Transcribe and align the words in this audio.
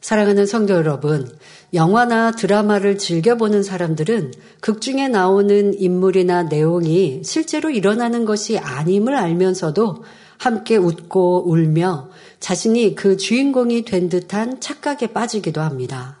사랑하는 0.00 0.46
성도 0.46 0.74
여러분, 0.74 1.28
영화나 1.74 2.30
드라마를 2.30 2.98
즐겨보는 2.98 3.62
사람들은 3.62 4.32
극 4.60 4.80
중에 4.80 5.08
나오는 5.08 5.78
인물이나 5.78 6.44
내용이 6.44 7.22
실제로 7.24 7.70
일어나는 7.70 8.24
것이 8.24 8.58
아님을 8.58 9.14
알면서도 9.14 10.04
함께 10.38 10.76
웃고 10.76 11.50
울며 11.50 12.10
자신이 12.38 12.94
그 12.94 13.16
주인공이 13.16 13.84
된 13.84 14.08
듯한 14.08 14.60
착각에 14.60 15.08
빠지기도 15.12 15.60
합니다. 15.60 16.18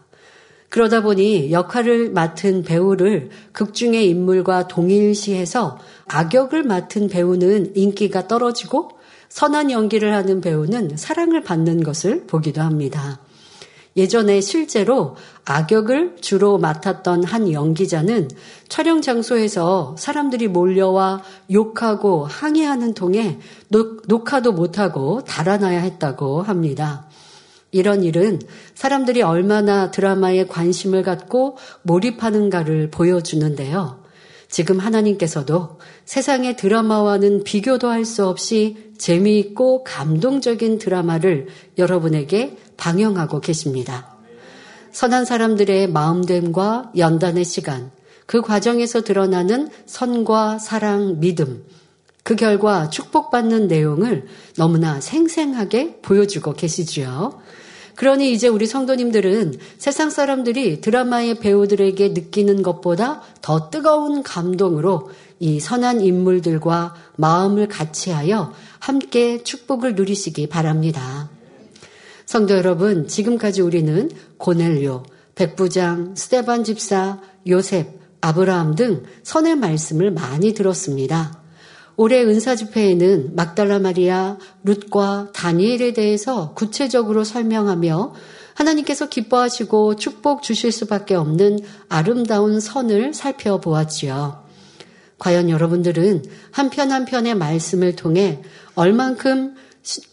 그러다 0.70 1.02
보니 1.02 1.50
역할을 1.50 2.10
맡은 2.10 2.62
배우를 2.62 3.30
극중의 3.52 4.08
인물과 4.10 4.68
동일시해서 4.68 5.78
악역을 6.06 6.64
맡은 6.64 7.08
배우는 7.08 7.72
인기가 7.76 8.28
떨어지고 8.28 8.90
선한 9.28 9.70
연기를 9.70 10.12
하는 10.14 10.40
배우는 10.40 10.96
사랑을 10.96 11.42
받는 11.42 11.82
것을 11.84 12.26
보기도 12.26 12.60
합니다. 12.60 13.20
예전에 13.98 14.40
실제로 14.40 15.16
악역을 15.44 16.18
주로 16.20 16.56
맡았던 16.56 17.24
한 17.24 17.52
연기자는 17.52 18.28
촬영 18.68 19.02
장소에서 19.02 19.96
사람들이 19.98 20.46
몰려와 20.46 21.22
욕하고 21.52 22.24
항의하는 22.24 22.94
통에 22.94 23.40
녹화도 24.06 24.52
못하고 24.52 25.24
달아나야 25.24 25.80
했다고 25.80 26.42
합니다. 26.42 27.08
이런 27.72 28.04
일은 28.04 28.38
사람들이 28.74 29.22
얼마나 29.22 29.90
드라마에 29.90 30.46
관심을 30.46 31.02
갖고 31.02 31.58
몰입하는가를 31.82 32.90
보여주는데요. 32.90 34.02
지금 34.48 34.78
하나님께서도 34.78 35.78
세상의 36.06 36.56
드라마와는 36.56 37.44
비교도 37.44 37.88
할 37.88 38.04
수 38.06 38.26
없이 38.26 38.92
재미있고 38.96 39.84
감동적인 39.84 40.78
드라마를 40.78 41.48
여러분에게 41.76 42.56
방영하고 42.78 43.40
계십니다. 43.40 44.16
선한 44.92 45.26
사람들의 45.26 45.90
마음됨과 45.90 46.92
연단의 46.96 47.44
시간, 47.44 47.90
그 48.24 48.40
과정에서 48.40 49.02
드러나는 49.02 49.68
선과 49.84 50.58
사랑, 50.58 51.20
믿음, 51.20 51.64
그 52.22 52.36
결과 52.36 52.90
축복받는 52.90 53.68
내용을 53.68 54.26
너무나 54.56 55.00
생생하게 55.00 56.00
보여주고 56.02 56.54
계시지요. 56.54 57.40
그러니 57.94 58.32
이제 58.32 58.48
우리 58.48 58.66
성도님들은 58.66 59.58
세상 59.78 60.10
사람들이 60.10 60.80
드라마의 60.80 61.40
배우들에게 61.40 62.10
느끼는 62.10 62.62
것보다 62.62 63.22
더 63.42 63.70
뜨거운 63.70 64.22
감동으로 64.22 65.10
이 65.40 65.58
선한 65.58 66.02
인물들과 66.02 66.94
마음을 67.16 67.66
같이하여 67.66 68.52
함께 68.78 69.42
축복을 69.42 69.94
누리시기 69.94 70.48
바랍니다. 70.48 71.28
성도 72.28 72.54
여러분, 72.54 73.08
지금까지 73.08 73.62
우리는 73.62 74.10
고넬료, 74.36 75.02
백부장, 75.34 76.14
스테반 76.14 76.62
집사, 76.62 77.22
요셉, 77.48 77.88
아브라함 78.20 78.74
등 78.74 79.04
선의 79.22 79.56
말씀을 79.56 80.10
많이 80.10 80.52
들었습니다. 80.52 81.40
올해 81.96 82.22
은사 82.22 82.54
집회에는 82.54 83.34
막달라 83.34 83.78
마리아, 83.78 84.36
룻과 84.62 85.30
다니엘에 85.32 85.94
대해서 85.94 86.52
구체적으로 86.52 87.24
설명하며 87.24 88.12
하나님께서 88.52 89.08
기뻐하시고 89.08 89.96
축복 89.96 90.42
주실 90.42 90.70
수밖에 90.70 91.14
없는 91.14 91.60
아름다운 91.88 92.60
선을 92.60 93.14
살펴보았지요. 93.14 94.44
과연 95.18 95.48
여러분들은 95.48 96.24
한편 96.50 96.92
한편의 96.92 97.36
말씀을 97.36 97.96
통해 97.96 98.42
얼만큼 98.74 99.54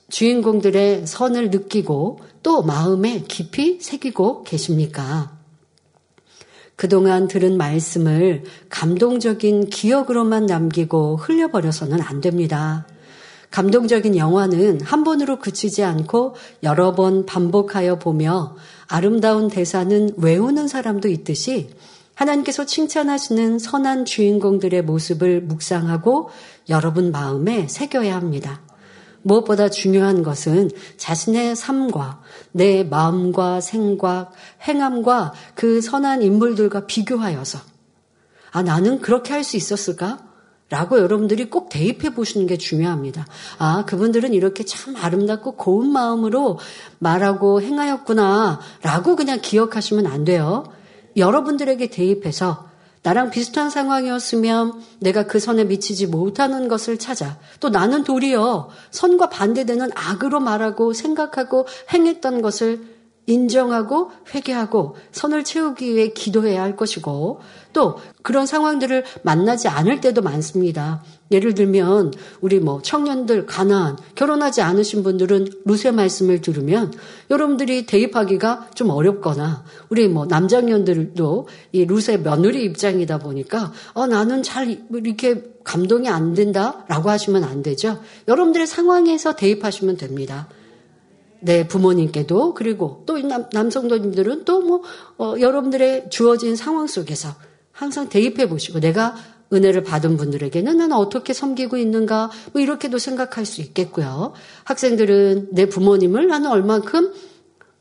주인공들의 0.09 1.08
선을 1.08 1.49
느끼고 1.49 2.19
또 2.44 2.61
마음에 2.61 3.23
깊이 3.27 3.80
새기고 3.81 4.44
계십니까? 4.44 5.35
그동안 6.75 7.27
들은 7.27 7.58
말씀을 7.58 8.43
감동적인 8.69 9.70
기억으로만 9.70 10.45
남기고 10.45 11.17
흘려버려서는 11.17 12.02
안 12.02 12.21
됩니다. 12.21 12.86
감동적인 13.52 14.17
영화는 14.17 14.81
한 14.81 15.05
번으로 15.05 15.39
그치지 15.39 15.83
않고 15.83 16.36
여러 16.64 16.93
번 16.93 17.26
반복하여 17.26 17.99
보며 17.99 18.58
아름다운 18.87 19.47
대사는 19.47 20.09
외우는 20.17 20.67
사람도 20.67 21.08
있듯이 21.08 21.70
하나님께서 22.15 22.65
칭찬하시는 22.65 23.59
선한 23.59 24.03
주인공들의 24.05 24.82
모습을 24.83 25.42
묵상하고 25.42 26.30
여러분 26.70 27.11
마음에 27.11 27.67
새겨야 27.70 28.15
합니다. 28.15 28.64
무엇보다 29.25 29.69
중요한 29.69 30.21
것은 30.21 30.69
자신의 30.97 31.55
삶과 31.55 32.21
내 32.52 32.83
마음과 32.83 33.59
생각, 33.59 34.31
행함과 34.61 35.33
그 35.55 35.81
선한 35.81 36.21
인물들과 36.21 36.86
비교하여서 36.86 37.59
아, 38.52 38.61
나는 38.61 39.02
그렇게 39.02 39.33
할 39.33 39.43
수 39.43 39.58
있었을까? 39.58 40.19
라고 40.69 40.97
여러분들이 40.97 41.49
꼭 41.49 41.69
대입해 41.69 42.14
보시는 42.14 42.47
게 42.47 42.58
중요합니다. 42.58 43.25
아, 43.59 43.85
그분들은 43.85 44.33
이렇게 44.33 44.64
참 44.65 44.95
아름답고 44.95 45.53
고운 45.58 45.91
마음으로 45.91 46.59
말하고 46.99 47.61
행하였구나. 47.61 48.59
라고 48.81 49.15
그냥 49.15 49.39
기억하시면 49.41 50.08
안 50.08 50.23
돼요. 50.23 50.64
여러분들에게 51.17 51.87
대입해서 51.87 52.67
나랑 53.05 53.30
비슷한 53.30 53.70
상황이었으면 53.70 54.82
내가 54.98 55.27
그 55.27 55.39
선에 55.39 55.64
미치지 55.66 56.08
못하는 56.08 56.67
것을 56.67 56.98
찾아. 56.98 57.38
또 57.60 57.70
나는 57.70 58.04
도리어 58.04 58.70
선과 58.89 59.30
반대되는 59.30 59.92
악으로 59.93 60.39
말하고 60.39 60.93
생각하고 60.93 61.67
행했던 61.94 62.42
것을 62.42 62.82
인정하고 63.27 64.10
회개하고 64.33 64.95
선을 65.11 65.44
채우기 65.44 65.94
위해 65.94 66.08
기도해야 66.14 66.64
할 66.64 66.76
것이고 66.76 67.42
또 67.75 67.97
그런 68.23 68.45
상황들을 68.45 69.03
만나지 69.21 69.67
않을 69.67 69.99
때도 69.99 70.21
많습니다. 70.21 71.03
예를 71.30 71.55
들면 71.55 72.13
우리 72.39 72.59
뭐 72.59 72.81
청년들 72.81 73.45
가난 73.45 73.97
결혼하지 74.15 74.61
않으신 74.61 75.03
분들은 75.03 75.47
루세 75.65 75.91
말씀을 75.91 76.39
들으면 76.39 76.93
여러분들이 77.30 77.85
대입하기가 77.85 78.69
좀 78.75 78.91
어렵거나 78.91 79.65
우리 79.89 80.08
뭐 80.08 80.25
남장년들도 80.25 81.47
이 81.73 81.85
루세 81.85 82.17
며느리 82.23 82.64
입장이다 82.64 83.19
보니까 83.19 83.73
어 83.93 84.08
나는 84.08 84.41
잘 84.41 84.85
이렇게 84.93 85.43
감동이 85.65 86.08
안 86.08 86.33
된다라고 86.33 87.09
하시면 87.09 87.43
안 87.43 87.61
되죠. 87.61 87.99
여러분들의 88.30 88.67
상황에서 88.67 89.35
대입하시면 89.35 89.97
됩니다. 89.97 90.47
내 91.41 91.67
부모님께도 91.67 92.53
그리고 92.53 93.03
또 93.05 93.17
남, 93.19 93.45
남성도님들은 93.52 94.45
또뭐 94.45 94.81
어, 95.17 95.33
여러분들의 95.37 96.09
주어진 96.09 96.55
상황 96.55 96.87
속에서 96.87 97.35
항상 97.75 98.08
대입해 98.08 98.47
보시고 98.47 98.80
내가 98.80 99.15
은혜를 99.53 99.83
받은 99.83 100.17
분들에게는 100.17 100.77
나는 100.77 100.95
어떻게 100.95 101.33
섬기고 101.33 101.77
있는가 101.77 102.31
뭐 102.53 102.61
이렇게도 102.61 102.97
생각할 102.97 103.45
수 103.45 103.61
있겠고요. 103.61 104.33
학생들은 104.63 105.49
내 105.52 105.67
부모님을 105.67 106.27
나는 106.27 106.49
얼만큼 106.49 107.14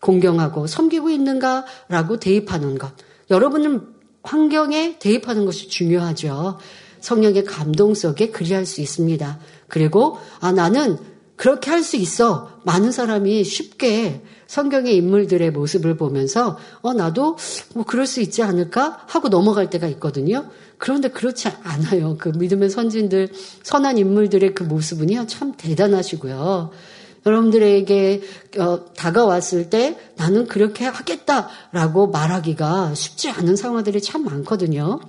공경하고 0.01 0.67
섬기고 0.67 1.11
있는가라고 1.11 2.19
대입하는 2.19 2.77
것. 2.77 2.93
여러분은 3.31 3.87
환경에 4.23 4.99
대입하는 4.99 5.47
것이 5.47 5.69
중요하죠. 5.69 6.59
성령의 7.01 7.45
감동 7.45 7.95
속에 7.95 8.31
그리할 8.31 8.67
수 8.67 8.81
있습니다. 8.81 9.39
그리고 9.69 10.19
아 10.41 10.51
나는 10.53 10.99
그렇게 11.37 11.71
할 11.71 11.83
수 11.83 11.97
있어. 11.97 12.61
많은 12.65 12.91
사람이 12.91 13.45
쉽게 13.45 14.23
성경의 14.47 14.97
인물들의 14.97 15.51
모습을 15.51 15.97
보면서 15.97 16.59
어 16.83 16.93
나도 16.93 17.37
뭐 17.75 17.85
그럴 17.85 18.07
수 18.07 18.21
있지 18.21 18.43
않을까 18.43 19.05
하고 19.09 19.29
넘어갈 19.29 19.71
때가 19.71 19.87
있거든요. 19.89 20.51
그런데 20.79 21.09
그렇지 21.09 21.49
않아요. 21.63 22.17
그 22.19 22.31
믿음의 22.31 22.71
선진들 22.71 23.29
선한 23.63 23.99
인물들의 23.99 24.55
그 24.55 24.63
모습은요 24.65 25.27
참 25.27 25.55
대단하시고요. 25.57 26.71
여러분들에게 27.27 28.23
어, 28.59 28.85
다가왔을 28.95 29.71
때 29.71 29.99
나는 30.17 30.47
그렇게 30.47 30.85
하겠다라고 30.85 32.09
말하기가 32.09 32.95
쉽지 32.95 33.31
않은 33.31 33.57
상황들이 33.57 34.03
참 34.03 34.25
많거든요. 34.25 35.01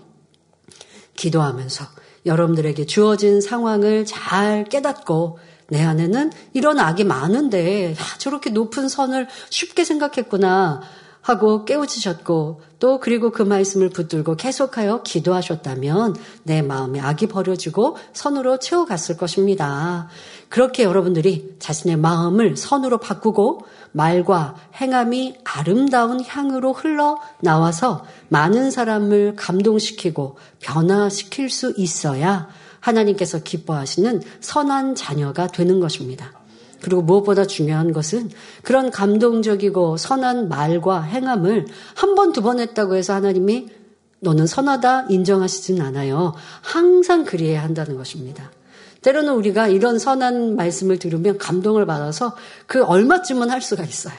기도하면서 1.15 1.85
여러분들에게 2.25 2.85
주어진 2.85 3.41
상황을 3.41 4.05
잘 4.05 4.63
깨닫고 4.65 5.39
내 5.67 5.83
안에는 5.83 6.31
이런 6.53 6.79
악이 6.79 7.03
많은데 7.03 7.91
야, 7.91 7.95
저렇게 8.17 8.49
높은 8.49 8.87
선을 8.87 9.27
쉽게 9.49 9.83
생각했구나 9.83 10.81
하고 11.25 11.65
깨우치셨고 11.65 12.61
또 12.77 12.99
그리고 12.99 13.31
그 13.31 13.41
말씀을 13.41 13.89
붙들고 13.89 14.35
계속하여 14.35 15.01
기도하셨다면 15.01 16.15
내 16.43 16.61
마음에 16.61 16.99
악이 16.99 17.25
버려지고 17.25 17.97
선으로 18.13 18.59
채워갔을 18.59 19.17
것입니다. 19.17 20.07
그렇게 20.49 20.83
여러분들이 20.83 21.55
자신의 21.57 21.97
마음을 21.97 22.55
선으로 22.55 22.99
바꾸고 22.99 23.61
말과 23.91 24.55
행함이 24.79 25.37
아름다운 25.43 26.23
향으로 26.23 26.73
흘러 26.73 27.19
나와서 27.41 28.05
많은 28.29 28.69
사람을 28.69 29.35
감동시키고 29.35 30.37
변화시킬 30.59 31.49
수 31.49 31.73
있어야 31.75 32.49
하나님께서 32.85 33.39
기뻐하시는 33.43 34.21
선한 34.41 34.95
자녀가 34.95 35.47
되는 35.47 35.79
것입니다. 35.79 36.31
그리고 36.81 37.01
무엇보다 37.01 37.45
중요한 37.45 37.93
것은 37.93 38.29
그런 38.61 38.91
감동적이고 38.91 39.97
선한 39.97 40.49
말과 40.49 41.01
행함을 41.01 41.65
한 41.95 42.15
번, 42.15 42.31
두 42.31 42.41
번 42.41 42.59
했다고 42.59 42.95
해서 42.95 43.13
하나님이 43.13 43.69
너는 44.19 44.45
선하다 44.45 45.07
인정하시진 45.09 45.81
않아요. 45.81 46.35
항상 46.61 47.25
그리해야 47.25 47.63
한다는 47.63 47.97
것입니다. 47.97 48.51
때로는 49.01 49.33
우리가 49.33 49.67
이런 49.67 49.99
선한 49.99 50.55
말씀을 50.55 50.99
들으면 50.99 51.37
감동을 51.37 51.85
받아서 51.85 52.35
그 52.65 52.83
얼마쯤은 52.83 53.49
할 53.49 53.61
수가 53.61 53.83
있어요. 53.83 54.13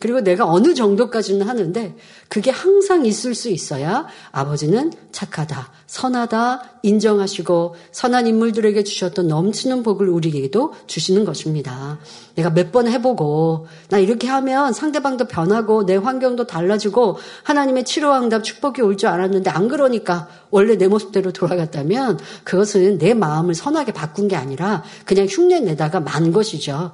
그리고 0.00 0.22
내가 0.22 0.46
어느 0.46 0.72
정도까지는 0.74 1.46
하는데 1.46 1.94
그게 2.28 2.50
항상 2.50 3.04
있을 3.04 3.34
수 3.34 3.50
있어야 3.50 4.06
아버지는 4.32 4.92
착하다, 5.12 5.70
선하다 5.86 6.62
인정하시고 6.82 7.74
선한 7.92 8.26
인물들에게 8.26 8.82
주셨던 8.82 9.28
넘치는 9.28 9.82
복을 9.82 10.08
우리에게도 10.08 10.72
주시는 10.86 11.24
것입니다. 11.26 11.98
내가 12.34 12.48
몇 12.50 12.72
번 12.72 12.88
해보고 12.88 13.66
나 13.88 13.98
이렇게 13.98 14.26
하면 14.28 14.72
상대방도 14.72 15.26
변하고 15.26 15.84
내 15.84 15.96
환경도 15.96 16.46
달라지고 16.46 17.18
하나님의 17.42 17.84
치료왕답 17.84 18.42
축복이 18.42 18.80
올 18.80 18.96
줄 18.96 19.08
알았는데 19.10 19.50
안 19.50 19.68
그러니까 19.68 20.28
원래 20.50 20.76
내 20.76 20.88
모습대로 20.88 21.32
돌아갔다면 21.32 22.18
그것은 22.44 22.98
내 22.98 23.12
마음을 23.12 23.54
선하게 23.54 23.92
바꾼 23.92 24.28
게 24.28 24.36
아니라 24.36 24.82
그냥 25.04 25.26
흉내 25.28 25.60
내다가 25.60 26.00
만 26.00 26.32
것이죠. 26.32 26.92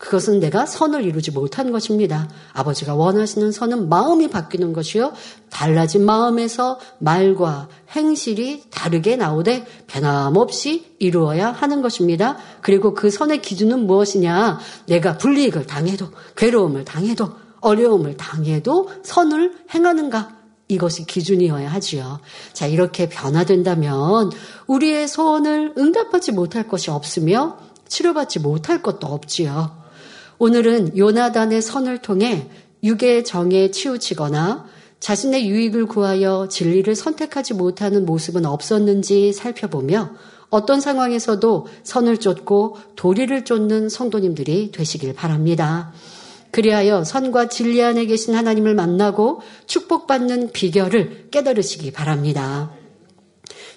그것은 0.00 0.40
내가 0.40 0.64
선을 0.64 1.04
이루지 1.04 1.30
못한 1.30 1.70
것입니다. 1.72 2.26
아버지가 2.54 2.94
원하시는 2.94 3.52
선은 3.52 3.90
마음이 3.90 4.30
바뀌는 4.30 4.72
것이요. 4.72 5.12
달라진 5.50 6.06
마음에서 6.06 6.80
말과 6.98 7.68
행실이 7.94 8.70
다르게 8.70 9.16
나오되 9.16 9.66
변함없이 9.88 10.96
이루어야 10.98 11.52
하는 11.52 11.82
것입니다. 11.82 12.38
그리고 12.62 12.94
그 12.94 13.10
선의 13.10 13.42
기준은 13.42 13.86
무엇이냐? 13.86 14.58
내가 14.86 15.18
불이익을 15.18 15.66
당해도, 15.66 16.06
괴로움을 16.34 16.86
당해도, 16.86 17.32
어려움을 17.60 18.16
당해도 18.16 18.88
선을 19.02 19.52
행하는가? 19.74 20.34
이것이 20.68 21.04
기준이어야 21.04 21.68
하지요. 21.68 22.20
자, 22.54 22.66
이렇게 22.66 23.06
변화된다면 23.10 24.30
우리의 24.66 25.08
소원을 25.08 25.74
응답받지 25.76 26.32
못할 26.32 26.66
것이 26.66 26.90
없으며 26.90 27.58
치료받지 27.86 28.38
못할 28.38 28.80
것도 28.80 29.06
없지요. 29.06 29.79
오늘은 30.42 30.96
요나단의 30.96 31.60
선을 31.60 31.98
통해 31.98 32.48
육의 32.82 33.24
정에 33.24 33.70
치우치거나 33.70 34.64
자신의 34.98 35.46
유익을 35.46 35.84
구하여 35.84 36.48
진리를 36.48 36.94
선택하지 36.94 37.52
못하는 37.52 38.06
모습은 38.06 38.46
없었는지 38.46 39.34
살펴보며 39.34 40.14
어떤 40.48 40.80
상황에서도 40.80 41.66
선을 41.82 42.16
쫓고 42.20 42.78
도리를 42.96 43.44
쫓는 43.44 43.90
성도님들이 43.90 44.70
되시길 44.72 45.12
바랍니다. 45.12 45.92
그리하여 46.52 47.04
선과 47.04 47.48
진리 47.48 47.82
안에 47.82 48.06
계신 48.06 48.34
하나님을 48.34 48.74
만나고 48.74 49.42
축복받는 49.66 50.52
비결을 50.52 51.28
깨달으시기 51.30 51.92
바랍니다. 51.92 52.72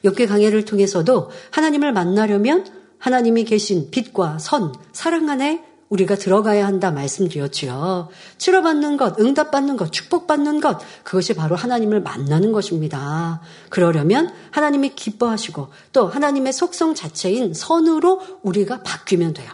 욕계 0.05 0.25
강해를 0.25 0.63
통해서도 0.63 1.29
하나님을 1.51 1.91
만나려면 1.91 2.65
하나님이 2.99 3.43
계신 3.43 3.91
빛과 3.91 4.39
선, 4.39 4.73
사랑 4.93 5.29
안에 5.29 5.72
우리가 5.93 6.15
들어가야 6.15 6.65
한다 6.65 6.89
말씀드렸지요. 6.89 8.09
치료받는 8.39 8.97
것, 8.97 9.19
응답받는 9.19 9.77
것, 9.77 9.91
축복받는 9.91 10.59
것, 10.59 10.79
그것이 11.03 11.35
바로 11.35 11.55
하나님을 11.55 12.01
만나는 12.01 12.51
것입니다. 12.51 13.41
그러려면 13.69 14.33
하나님이 14.49 14.95
기뻐하시고 14.95 15.67
또 15.91 16.07
하나님의 16.07 16.51
속성 16.51 16.95
자체인 16.95 17.53
선으로 17.53 18.21
우리가 18.41 18.81
바뀌면 18.81 19.33
돼요. 19.33 19.51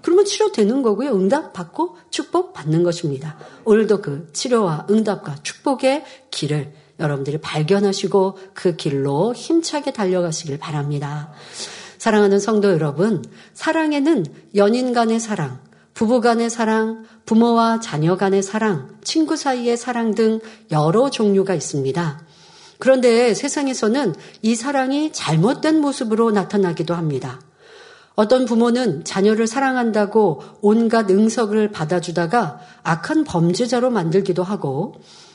그러면 0.00 0.24
치료되는 0.24 0.80
거고요. 0.80 1.10
응답받고 1.10 1.98
축복받는 2.10 2.82
것입니다. 2.82 3.36
오늘도 3.64 4.00
그 4.00 4.30
치료와 4.32 4.86
응답과 4.88 5.36
축복의 5.42 6.04
길을 6.30 6.72
여러분들이 6.98 7.38
발견하시고 7.38 8.38
그 8.54 8.74
길로 8.76 9.34
힘차게 9.34 9.92
달려가시길 9.92 10.58
바랍니다. 10.58 11.30
사랑하는 11.98 12.38
성도 12.38 12.70
여러분, 12.70 13.24
사랑에는 13.54 14.24
연인 14.54 14.92
간의 14.92 15.18
사랑, 15.18 15.58
부부 15.94 16.20
간의 16.20 16.48
사랑, 16.48 17.04
부모와 17.26 17.80
자녀 17.80 18.16
간의 18.16 18.42
사랑, 18.42 18.88
친구 19.02 19.36
사이의 19.36 19.76
사랑 19.76 20.14
등 20.14 20.38
여러 20.70 21.10
종류가 21.10 21.54
있습니다. 21.54 22.20
그런데 22.78 23.34
세상에서는 23.34 24.14
이 24.42 24.54
사랑이 24.54 25.12
잘못된 25.12 25.80
모습으로 25.80 26.30
나타나기도 26.30 26.94
합니다. 26.94 27.40
어떤 28.14 28.46
부모는 28.46 29.04
자녀를 29.04 29.48
사랑한다고 29.48 30.42
온갖 30.60 31.10
응석을 31.10 31.72
받아주다가 31.72 32.60
악한 32.84 33.24
범죄자로 33.24 33.90
만들기도 33.90 34.42
하고 34.44 34.94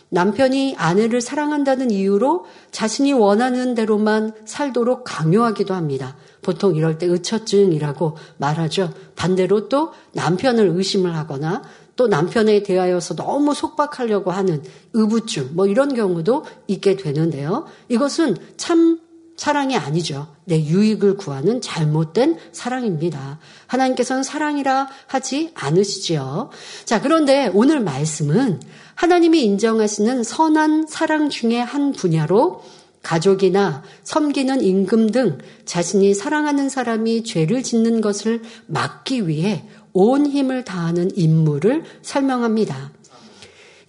남편이 0.09 0.75
아내를 0.77 1.21
사랑한다는 1.21 1.91
이유로 1.91 2.45
자신이 2.71 3.13
원하는 3.13 3.73
대로만 3.73 4.33
살도록 4.45 5.03
강요하기도 5.05 5.73
합니다. 5.73 6.15
보통 6.43 6.75
이럴 6.75 6.99
때 6.99 7.07
의처증이라고 7.07 8.17
말하죠. 8.37 8.93
반대로 9.15 9.69
또 9.69 9.93
남편을 10.11 10.67
의심을 10.75 11.15
하거나 11.15 11.63
또 11.95 12.07
남편에 12.07 12.63
대하여서 12.63 13.15
너무 13.15 13.53
속박하려고 13.53 14.31
하는 14.31 14.63
의부증 14.93 15.51
뭐 15.53 15.65
이런 15.65 15.95
경우도 15.95 16.45
있게 16.67 16.95
되는데요. 16.95 17.65
이것은 17.89 18.37
참 18.57 18.99
사랑이 19.35 19.75
아니죠. 19.75 20.27
내 20.45 20.63
유익을 20.63 21.17
구하는 21.17 21.59
잘못된 21.59 22.37
사랑입니다. 22.51 23.39
하나님께서는 23.67 24.23
사랑이라 24.23 24.87
하지 25.07 25.51
않으시지요. 25.55 26.49
자, 26.85 27.01
그런데 27.01 27.49
오늘 27.53 27.79
말씀은 27.79 28.61
하나님이 28.95 29.43
인정하시는 29.43 30.23
선한 30.23 30.85
사랑 30.87 31.29
중에 31.29 31.59
한 31.59 31.93
분야로 31.93 32.63
가족이나 33.03 33.83
섬기는 34.03 34.61
임금 34.61 35.11
등 35.11 35.37
자신이 35.65 36.13
사랑하는 36.13 36.69
사람이 36.69 37.23
죄를 37.23 37.61
짓는 37.61 38.01
것을 38.01 38.41
막기 38.65 39.27
위해 39.27 39.65
온 39.91 40.25
힘을 40.25 40.63
다하는 40.63 41.11
임무를 41.15 41.83
설명합니다. 42.01 42.91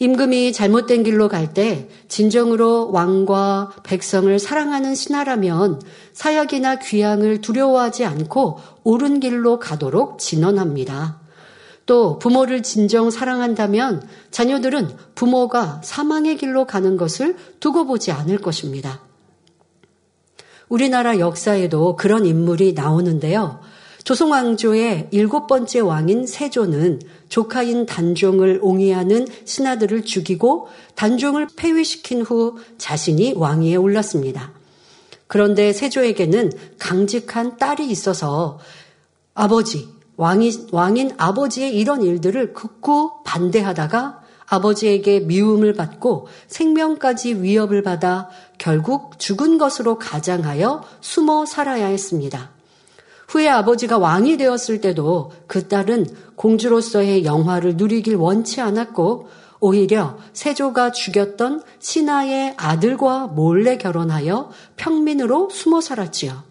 임금이 0.00 0.52
잘못된 0.52 1.04
길로 1.04 1.28
갈 1.28 1.54
때 1.54 1.88
진정으로 2.08 2.90
왕과 2.90 3.76
백성을 3.84 4.36
사랑하는 4.38 4.94
신하라면 4.94 5.80
사약이나 6.12 6.80
귀양을 6.80 7.40
두려워하지 7.40 8.04
않고 8.04 8.58
옳은 8.82 9.20
길로 9.20 9.60
가도록 9.60 10.18
진언합니다. 10.18 11.20
또 11.86 12.18
부모를 12.18 12.62
진정 12.62 13.10
사랑한다면 13.10 14.06
자녀들은 14.30 14.96
부모가 15.14 15.80
사망의 15.84 16.38
길로 16.38 16.66
가는 16.66 16.96
것을 16.96 17.36
두고 17.60 17.86
보지 17.86 18.10
않을 18.10 18.38
것입니다. 18.38 19.03
우리나라 20.68 21.18
역사에도 21.18 21.96
그런 21.96 22.26
인물이 22.26 22.72
나오는데요. 22.74 23.60
조송왕조의 24.04 25.08
일곱 25.12 25.46
번째 25.46 25.80
왕인 25.80 26.26
세조는 26.26 27.00
조카인 27.30 27.86
단종을 27.86 28.60
옹이하는 28.62 29.26
신하들을 29.44 30.04
죽이고 30.04 30.68
단종을 30.94 31.48
폐위시킨 31.56 32.20
후 32.20 32.58
자신이 32.76 33.32
왕위에 33.36 33.76
올랐습니다. 33.76 34.52
그런데 35.26 35.72
세조에게는 35.72 36.52
강직한 36.78 37.56
딸이 37.56 37.88
있어서 37.88 38.58
아버지, 39.32 39.88
왕이, 40.16 40.68
왕인 40.70 41.12
아버지의 41.16 41.74
이런 41.74 42.02
일들을 42.02 42.52
극구 42.52 43.22
반대하다가 43.24 44.23
아버지에게 44.54 45.20
미움을 45.20 45.74
받고 45.74 46.28
생명까지 46.46 47.42
위협을 47.42 47.82
받아 47.82 48.28
결국 48.58 49.18
죽은 49.18 49.58
것으로 49.58 49.98
가장하여 49.98 50.82
숨어 51.00 51.46
살아야 51.46 51.86
했습니다. 51.86 52.50
후에 53.28 53.48
아버지가 53.48 53.98
왕이 53.98 54.36
되었을 54.36 54.80
때도 54.80 55.32
그 55.46 55.66
딸은 55.68 56.06
공주로서의 56.36 57.24
영화를 57.24 57.76
누리길 57.76 58.16
원치 58.16 58.60
않았고 58.60 59.28
오히려 59.60 60.18
세조가 60.34 60.92
죽였던 60.92 61.62
신하의 61.78 62.54
아들과 62.56 63.28
몰래 63.28 63.78
결혼하여 63.78 64.50
평민으로 64.76 65.48
숨어 65.50 65.80
살았지요. 65.80 66.42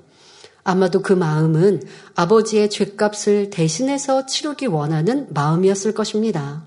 아마도 0.63 1.01
그 1.01 1.13
마음은 1.13 1.83
아버지의 2.15 2.69
죄값을 2.69 3.49
대신해서 3.49 4.25
치르기 4.25 4.65
원하는 4.65 5.27
마음이었을 5.29 5.93
것입니다. 5.93 6.63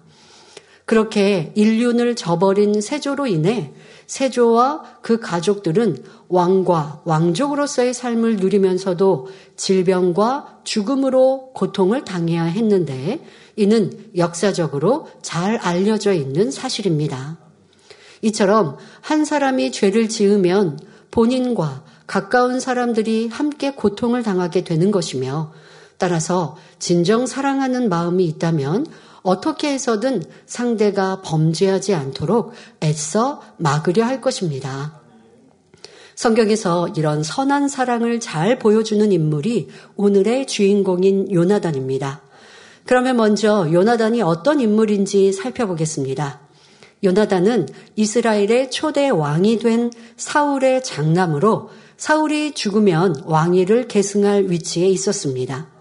그렇게 0.87 1.53
인륜을 1.57 2.15
저버린 2.15 2.81
세조로 2.81 3.27
인해 3.27 3.73
세조와 4.07 4.99
그 5.03 5.19
가족들은 5.19 6.05
왕과 6.29 7.03
왕족으로서의 7.05 7.93
삶을 7.93 8.37
누리면서도 8.37 9.27
질병과 9.57 10.61
죽음으로 10.63 11.51
고통을 11.55 12.05
당해야 12.05 12.45
했는데 12.45 13.21
이는 13.57 14.11
역사적으로 14.17 15.09
잘 15.23 15.57
알려져 15.57 16.13
있는 16.13 16.53
사실입니다. 16.53 17.39
이처럼 18.23 18.77
한 19.01 19.25
사람이 19.25 19.73
죄를 19.73 20.09
지으면 20.09 20.79
본인과 21.11 21.83
가까운 22.07 22.61
사람들이 22.61 23.29
함께 23.29 23.73
고통을 23.73 24.23
당하게 24.23 24.63
되는 24.63 24.93
것이며 24.93 25.53
따라서 25.99 26.57
진정 26.79 27.27
사랑하는 27.27 27.89
마음이 27.89 28.25
있다면 28.27 28.87
어떻게 29.27 29.73
해서든 29.73 30.23
상대가 30.47 31.21
범죄하지 31.21 31.95
않도록 31.95 32.53
애써 32.83 33.43
막으려 33.59 34.05
할 34.05 34.21
것입니다. 34.21 35.01
성경에서 36.15 36.89
이런 36.97 37.23
선한 37.23 37.69
사랑을 37.69 38.21
잘 38.21 38.59
보여주는 38.59 39.13
인물이 39.13 39.69
오늘의 39.97 40.47
주인공인 40.47 41.31
요나단입니다. 41.31 42.23
그러면 42.87 43.17
먼저 43.17 43.69
요나단이 43.71 44.23
어떤 44.23 44.61
인물인지 44.61 45.33
살펴보겠습니다. 45.33 46.41
요나단은 47.05 47.69
이스라엘의 47.97 48.71
초대 48.71 49.11
왕이 49.11 49.59
된 49.59 49.91
사울의 50.17 50.85
장남으로 50.85 51.69
사울이 51.97 52.53
죽으면 52.53 53.23
왕위를 53.25 53.89
계승할 53.89 54.51
위치에 54.51 54.87
있었습니다. 54.87 55.76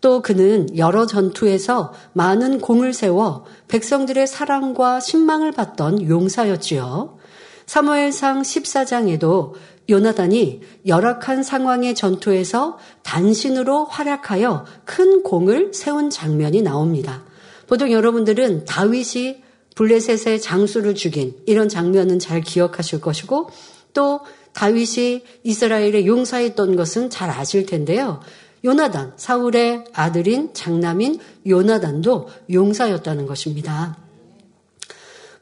또 0.00 0.22
그는 0.22 0.76
여러 0.76 1.06
전투에서 1.06 1.92
많은 2.12 2.60
공을 2.60 2.92
세워 2.92 3.44
백성들의 3.66 4.26
사랑과 4.26 5.00
신망을 5.00 5.52
받던 5.52 6.08
용사였지요. 6.08 7.18
사무엘상 7.66 8.42
14장에도 8.42 9.54
요나단이 9.90 10.60
열악한 10.86 11.42
상황의 11.42 11.94
전투에서 11.94 12.78
단신으로 13.02 13.86
활약하여 13.86 14.66
큰 14.84 15.22
공을 15.22 15.72
세운 15.74 16.10
장면이 16.10 16.62
나옵니다. 16.62 17.24
보통 17.66 17.90
여러분들은 17.90 18.64
다윗이 18.66 19.42
블레셋의 19.74 20.40
장수를 20.40 20.94
죽인 20.94 21.36
이런 21.46 21.68
장면은 21.68 22.18
잘 22.18 22.40
기억하실 22.40 23.00
것이고 23.00 23.50
또 23.94 24.20
다윗이 24.52 25.22
이스라엘의 25.44 26.06
용사였던 26.06 26.76
것은 26.76 27.10
잘 27.10 27.30
아실 27.30 27.64
텐데요. 27.64 28.20
요나단, 28.64 29.12
사울의 29.16 29.84
아들인 29.92 30.52
장남인 30.52 31.18
요나단도 31.46 32.28
용사였다는 32.52 33.26
것입니다. 33.26 33.96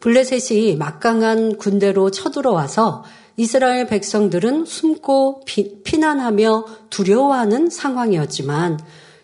블레셋이 0.01 0.77
막강한 0.77 1.57
군대로 1.57 2.11
쳐들어와서 2.11 3.05
이스라엘 3.37 3.87
백성들은 3.87 4.65
숨고 4.65 5.43
피, 5.45 5.83
피난하며 5.83 6.65
두려워하는 6.91 7.71
상황이었지만 7.71 8.79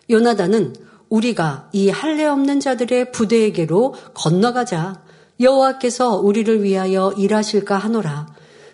요나단은 0.09 0.75
우리가 1.09 1.69
이 1.71 1.89
할례 1.89 2.25
없는 2.25 2.59
자들의 2.59 3.11
부대에게로 3.11 3.95
건너가자 4.13 5.01
여호와께서 5.39 6.17
우리를 6.17 6.63
위하여 6.63 7.11
일하실까 7.17 7.77
하노라 7.77 8.27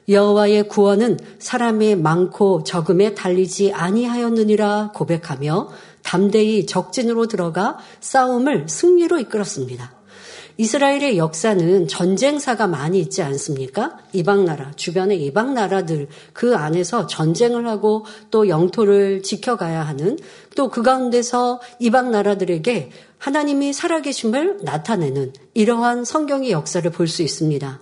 여호와의 0.09 0.67
구원은 0.67 1.19
사람의 1.37 1.97
많고 1.97 2.63
적음에 2.63 3.13
달리지 3.13 3.73
아니하였느니라 3.73 4.91
고백하며 4.95 5.69
담대히 6.01 6.65
적진으로 6.65 7.27
들어가 7.27 7.77
싸움을 7.99 8.67
승리로 8.67 9.19
이끌었습니다. 9.19 9.99
이스라엘의 10.57 11.17
역사는 11.17 11.87
전쟁사가 11.87 12.67
많이 12.67 12.99
있지 12.99 13.21
않습니까? 13.21 13.97
이방 14.11 14.43
나라, 14.43 14.73
주변의 14.75 15.23
이방 15.23 15.53
나라들 15.53 16.09
그 16.33 16.57
안에서 16.57 17.07
전쟁을 17.07 17.65
하고 17.65 18.05
또 18.29 18.49
영토를 18.49 19.23
지켜가야 19.23 19.83
하는 19.83 20.17
또 20.57 20.69
그 20.69 20.81
가운데서 20.81 21.61
이방 21.79 22.11
나라들에게 22.11 22.91
하나님이 23.19 23.71
살아계심을 23.71 24.59
나타내는 24.63 25.31
이러한 25.53 26.03
성경의 26.03 26.51
역사를 26.51 26.89
볼 26.91 27.07
수 27.07 27.21
있습니다. 27.21 27.79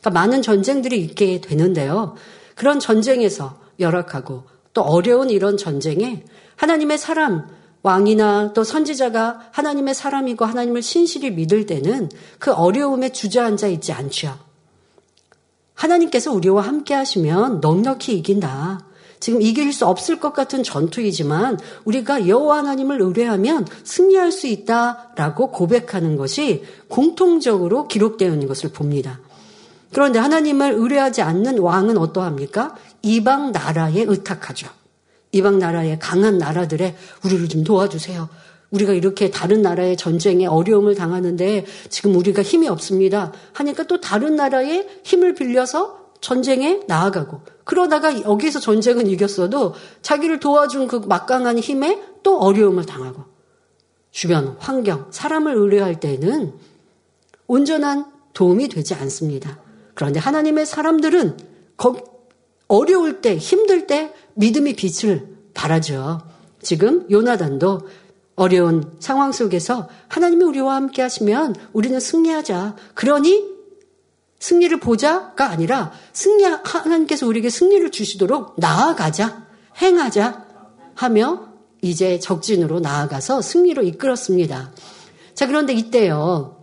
그러니까 0.00 0.10
많은 0.10 0.42
전쟁들이 0.42 1.00
있게 1.00 1.40
되는데요. 1.40 2.14
그런 2.54 2.80
전쟁에서 2.80 3.58
열악하고 3.80 4.44
또 4.74 4.82
어려운 4.82 5.30
이런 5.30 5.56
전쟁에 5.56 6.24
하나님의 6.56 6.98
사람, 6.98 7.48
왕이나 7.82 8.52
또 8.52 8.64
선지자가 8.64 9.50
하나님의 9.52 9.94
사람이고 9.94 10.44
하나님을 10.44 10.82
신실히 10.82 11.30
믿을 11.30 11.66
때는 11.66 12.10
그 12.38 12.52
어려움에 12.52 13.10
주저앉아 13.10 13.68
있지 13.68 13.92
않죠. 13.92 14.38
하나님께서 15.74 16.32
우리와 16.32 16.62
함께 16.62 16.94
하시면 16.94 17.60
넉넉히 17.60 18.16
이긴다. 18.18 18.84
지금 19.20 19.42
이길 19.42 19.72
수 19.72 19.86
없을 19.86 20.20
것 20.20 20.32
같은 20.32 20.62
전투이지만 20.62 21.58
우리가 21.84 22.28
여호와 22.28 22.58
하나님을 22.58 23.00
의뢰하면 23.00 23.66
승리할 23.84 24.32
수 24.32 24.46
있다라고 24.46 25.50
고백하는 25.50 26.16
것이 26.16 26.64
공통적으로 26.88 27.88
기록되어 27.88 28.32
있는 28.32 28.46
것을 28.46 28.70
봅니다. 28.70 29.20
그런데 29.92 30.18
하나님을 30.18 30.72
의뢰하지 30.72 31.22
않는 31.22 31.58
왕은 31.58 31.96
어떠합니까? 31.98 32.76
이방 33.02 33.52
나라에 33.52 34.02
의탁하죠. 34.02 34.68
이방 35.32 35.58
나라의 35.58 35.98
강한 35.98 36.38
나라들의 36.38 36.94
우리를 37.24 37.48
좀 37.48 37.64
도와주세요. 37.64 38.28
우리가 38.70 38.92
이렇게 38.92 39.30
다른 39.30 39.62
나라의 39.62 39.96
전쟁에 39.96 40.46
어려움을 40.46 40.94
당하는데 40.94 41.64
지금 41.88 42.14
우리가 42.16 42.42
힘이 42.42 42.68
없습니다. 42.68 43.32
하니까 43.54 43.84
또 43.84 44.00
다른 44.00 44.36
나라의 44.36 44.86
힘을 45.04 45.34
빌려서 45.34 46.08
전쟁에 46.20 46.80
나아가고 46.86 47.40
그러다가 47.64 48.22
여기서 48.22 48.60
전쟁은 48.60 49.06
이겼어도 49.06 49.74
자기를 50.02 50.40
도와준 50.40 50.88
그 50.88 50.96
막강한 50.96 51.58
힘에 51.58 52.02
또 52.22 52.38
어려움을 52.40 52.86
당하고 52.86 53.24
주변 54.10 54.56
환경 54.58 55.06
사람을 55.10 55.54
의뢰할 55.54 56.00
때는 56.00 56.54
온전한 57.46 58.06
도움이 58.34 58.68
되지 58.68 58.94
않습니다. 58.94 59.58
그런데 59.98 60.20
하나님의 60.20 60.64
사람들은 60.64 61.36
어려울 62.68 63.20
때, 63.20 63.36
힘들 63.36 63.88
때 63.88 64.14
믿음의 64.34 64.74
빛을 64.74 65.26
발하죠. 65.54 66.20
지금 66.62 67.04
요나단도 67.10 67.80
어려운 68.36 68.92
상황 69.00 69.32
속에서 69.32 69.88
하나님이 70.06 70.44
우리와 70.44 70.76
함께 70.76 71.02
하시면 71.02 71.56
우리는 71.72 71.98
승리하자. 71.98 72.76
그러니 72.94 73.44
승리를 74.38 74.78
보자가 74.78 75.50
아니라 75.50 75.90
승리, 76.12 76.44
하나님께서 76.44 77.26
우리에게 77.26 77.50
승리를 77.50 77.90
주시도록 77.90 78.54
나아가자, 78.56 79.48
행하자 79.82 80.46
하며 80.94 81.48
이제 81.82 82.20
적진으로 82.20 82.78
나아가서 82.78 83.42
승리로 83.42 83.82
이끌었습니다. 83.82 84.70
자, 85.34 85.46
그런데 85.48 85.72
이때요. 85.72 86.57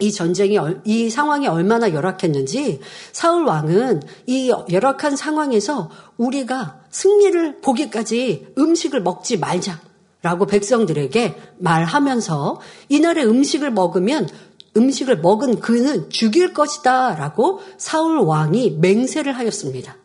이 0.00 0.10
전쟁이 0.10 0.58
이 0.84 1.08
상황이 1.08 1.46
얼마나 1.46 1.92
열악했는지 1.92 2.80
사울 3.12 3.44
왕은 3.44 4.02
이 4.26 4.52
열악한 4.70 5.14
상황에서 5.14 5.88
우리가 6.16 6.80
승리를 6.90 7.60
보기까지 7.60 8.48
음식을 8.58 9.02
먹지 9.02 9.38
말자라고 9.38 10.46
백성들에게 10.48 11.36
말하면서 11.58 12.60
이날의 12.88 13.26
음식을 13.26 13.70
먹으면 13.70 14.28
음식을 14.76 15.20
먹은 15.20 15.60
그는 15.60 16.10
죽일 16.10 16.52
것이다라고 16.52 17.60
사울 17.78 18.18
왕이 18.18 18.78
맹세를 18.80 19.32
하였습니다. 19.38 19.96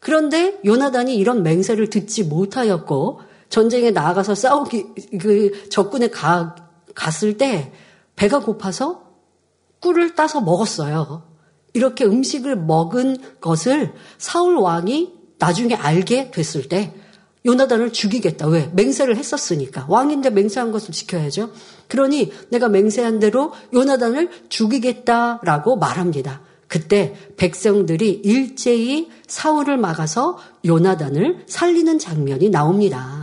그런데 0.00 0.58
요나단이 0.64 1.14
이런 1.16 1.42
맹세를 1.42 1.90
듣지 1.90 2.24
못하였고 2.24 3.20
전쟁에 3.50 3.90
나아가서 3.90 4.34
싸우기 4.34 5.18
그 5.20 5.68
적군에 5.68 6.08
가, 6.08 6.56
갔을 6.94 7.36
때 7.36 7.72
배가 8.20 8.40
고파서 8.40 9.00
꿀을 9.80 10.14
따서 10.14 10.42
먹었어요. 10.42 11.22
이렇게 11.72 12.04
음식을 12.04 12.54
먹은 12.54 13.16
것을 13.40 13.94
사울 14.18 14.56
왕이 14.56 15.14
나중에 15.38 15.74
알게 15.74 16.30
됐을 16.30 16.68
때 16.68 16.94
요나단을 17.46 17.94
죽이겠다. 17.94 18.46
왜? 18.48 18.70
맹세를 18.74 19.16
했었으니까. 19.16 19.86
왕인데 19.88 20.28
맹세한 20.28 20.70
것을 20.70 20.92
지켜야죠. 20.92 21.50
그러니 21.88 22.30
내가 22.50 22.68
맹세한 22.68 23.20
대로 23.20 23.54
요나단을 23.72 24.28
죽이겠다라고 24.50 25.76
말합니다. 25.76 26.42
그때 26.68 27.16
백성들이 27.38 28.20
일제히 28.22 29.08
사울을 29.28 29.78
막아서 29.78 30.36
요나단을 30.66 31.44
살리는 31.46 31.98
장면이 31.98 32.50
나옵니다. 32.50 33.19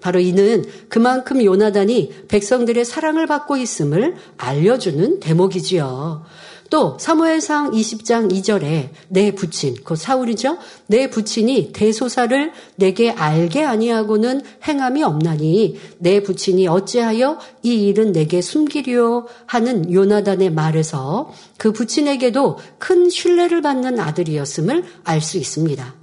바로 0.00 0.20
이는 0.20 0.64
그만큼 0.88 1.44
요나단이 1.44 2.26
백성들의 2.28 2.84
사랑을 2.84 3.26
받고 3.26 3.56
있음을 3.56 4.16
알려주는 4.36 5.20
대목이지요. 5.20 6.24
또 6.70 6.96
사무엘상 7.00 7.72
20장 7.72 8.30
2절에 8.30 8.90
내 9.08 9.34
부친 9.34 9.74
곧 9.84 9.96
사울이죠. 9.96 10.56
내 10.86 11.10
부친이 11.10 11.72
대소사를 11.72 12.52
내게 12.76 13.10
알게 13.10 13.64
아니하고는 13.64 14.42
행함이 14.66 15.02
없나니 15.02 15.78
내 15.98 16.22
부친이 16.22 16.68
어찌하여 16.68 17.38
이 17.64 17.88
일은 17.88 18.12
내게 18.12 18.40
숨기려 18.40 19.26
하는 19.46 19.92
요나단의 19.92 20.52
말에서 20.52 21.32
그 21.58 21.72
부친에게도 21.72 22.58
큰 22.78 23.10
신뢰를 23.10 23.62
받는 23.62 23.98
아들이었음을 23.98 24.84
알 25.04 25.20
수 25.20 25.36
있습니다. 25.36 25.99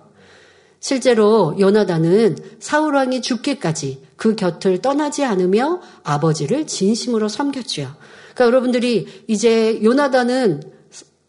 실제로 0.79 1.55
요나단은 1.59 2.37
사울 2.59 2.95
왕이 2.95 3.21
죽기까지 3.21 4.03
그 4.15 4.35
곁을 4.35 4.81
떠나지 4.81 5.23
않으며 5.25 5.81
아버지를 6.03 6.67
진심으로 6.67 7.27
섬겼지요. 7.29 7.95
그러니까 8.33 8.45
여러분들이 8.45 9.07
이제 9.27 9.81
요나단은 9.83 10.77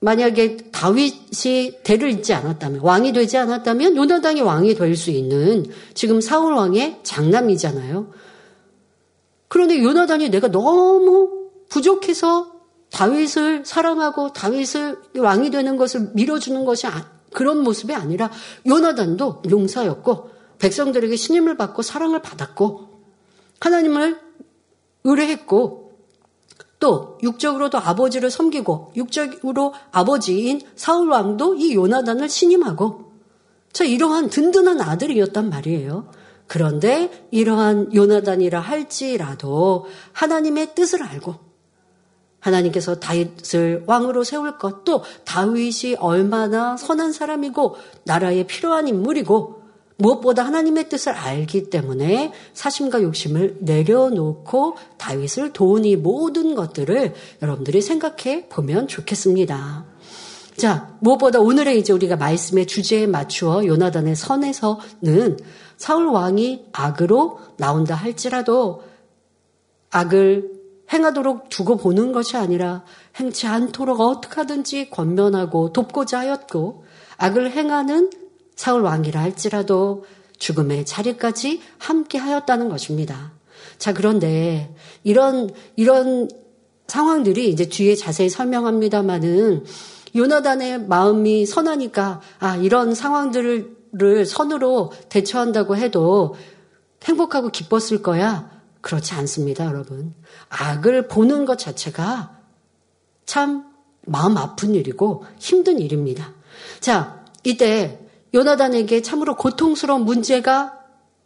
만약에 0.00 0.70
다윗이 0.70 1.82
대를 1.82 2.10
잇지 2.10 2.32
않았다면 2.32 2.80
왕이 2.82 3.12
되지 3.12 3.36
않았다면 3.36 3.96
요나단이 3.96 4.42
왕이 4.42 4.74
될 4.76 4.94
수 4.96 5.10
있는 5.10 5.66
지금 5.94 6.20
사울 6.20 6.54
왕의 6.54 7.00
장남이잖아요. 7.02 8.12
그런데 9.48 9.82
요나단이 9.82 10.28
내가 10.28 10.48
너무 10.48 11.48
부족해서 11.68 12.52
다윗을 12.92 13.64
사랑하고 13.66 14.32
다윗을 14.32 14.98
왕이 15.16 15.50
되는 15.50 15.76
것을 15.76 16.10
밀어주는 16.14 16.64
것이 16.64 16.86
아, 16.86 17.10
그런 17.32 17.62
모습이 17.62 17.94
아니라 17.94 18.30
요나단도 18.66 19.42
용사였고 19.50 20.30
백성들에게 20.58 21.14
신임을 21.14 21.56
받고 21.56 21.82
사랑을 21.82 22.20
받았고 22.20 22.88
하나님을 23.60 24.18
의뢰했고 25.04 25.88
또 26.80 27.18
육적으로도 27.22 27.78
아버지를 27.78 28.30
섬기고 28.30 28.92
육적으로 28.96 29.74
아버지인 29.90 30.60
사울 30.76 31.08
왕도 31.10 31.56
이 31.56 31.74
요나단을 31.74 32.28
신임하고 32.28 33.12
자 33.72 33.84
이러한 33.84 34.30
든든한 34.30 34.80
아들이었단 34.80 35.50
말이에요. 35.50 36.10
그런데 36.46 37.28
이러한 37.30 37.94
요나단이라 37.94 38.60
할지라도 38.60 39.86
하나님의 40.12 40.74
뜻을 40.74 41.02
알고 41.02 41.47
하나님께서 42.40 43.00
다윗을 43.00 43.84
왕으로 43.86 44.24
세울 44.24 44.58
것, 44.58 44.84
또 44.84 45.02
다윗이 45.24 45.96
얼마나 45.98 46.76
선한 46.76 47.12
사람이고 47.12 47.76
나라에 48.04 48.44
필요한 48.44 48.88
인물이고 48.88 49.58
무엇보다 49.96 50.44
하나님의 50.44 50.88
뜻을 50.88 51.12
알기 51.12 51.70
때문에 51.70 52.32
사심과 52.54 53.02
욕심을 53.02 53.58
내려놓고 53.60 54.76
다윗을 54.96 55.52
도우니 55.52 55.96
모든 55.96 56.54
것들을 56.54 57.14
여러분들이 57.42 57.82
생각해 57.82 58.48
보면 58.48 58.86
좋겠습니다. 58.86 59.86
자, 60.56 60.96
무엇보다 61.00 61.40
오늘의 61.40 61.78
이제 61.78 61.92
우리가 61.92 62.16
말씀의 62.16 62.66
주제에 62.66 63.06
맞추어 63.06 63.66
요나단의 63.66 64.14
선에서는 64.14 65.38
사울 65.76 66.06
왕이 66.06 66.66
악으로 66.72 67.40
나온다 67.56 67.94
할지라도 67.94 68.82
악을 69.90 70.57
행하도록 70.92 71.48
두고 71.48 71.76
보는 71.76 72.12
것이 72.12 72.36
아니라 72.36 72.84
행치 73.16 73.46
않도록 73.46 74.00
어떻게 74.00 74.36
하든지 74.36 74.90
권면하고 74.90 75.72
돕고자 75.72 76.20
하였고 76.20 76.84
악을 77.18 77.50
행하는 77.52 78.10
사울 78.56 78.82
왕이라 78.82 79.20
할지라도 79.20 80.04
죽음의 80.38 80.86
자리까지 80.86 81.60
함께 81.78 82.18
하였다는 82.18 82.68
것입니다. 82.68 83.32
자, 83.78 83.92
그런데 83.92 84.74
이런, 85.04 85.50
이런 85.76 86.28
상황들이 86.86 87.48
이제 87.50 87.68
뒤에 87.68 87.94
자세히 87.94 88.28
설명합니다만은 88.28 89.64
요나단의 90.16 90.86
마음이 90.86 91.44
선하니까 91.44 92.20
아, 92.38 92.56
이런 92.56 92.94
상황들을 92.94 94.26
선으로 94.26 94.92
대처한다고 95.08 95.76
해도 95.76 96.34
행복하고 97.04 97.50
기뻤을 97.50 98.02
거야. 98.02 98.57
그렇지 98.88 99.12
않습니다, 99.12 99.66
여러분. 99.66 100.14
악을 100.48 101.08
보는 101.08 101.44
것 101.44 101.58
자체가 101.58 102.38
참 103.26 103.66
마음 104.06 104.38
아픈 104.38 104.74
일이고 104.74 105.26
힘든 105.38 105.78
일입니다. 105.78 106.32
자, 106.80 107.22
이때 107.44 108.00
요나단에게 108.32 109.02
참으로 109.02 109.36
고통스러운 109.36 110.06
문제가 110.06 110.78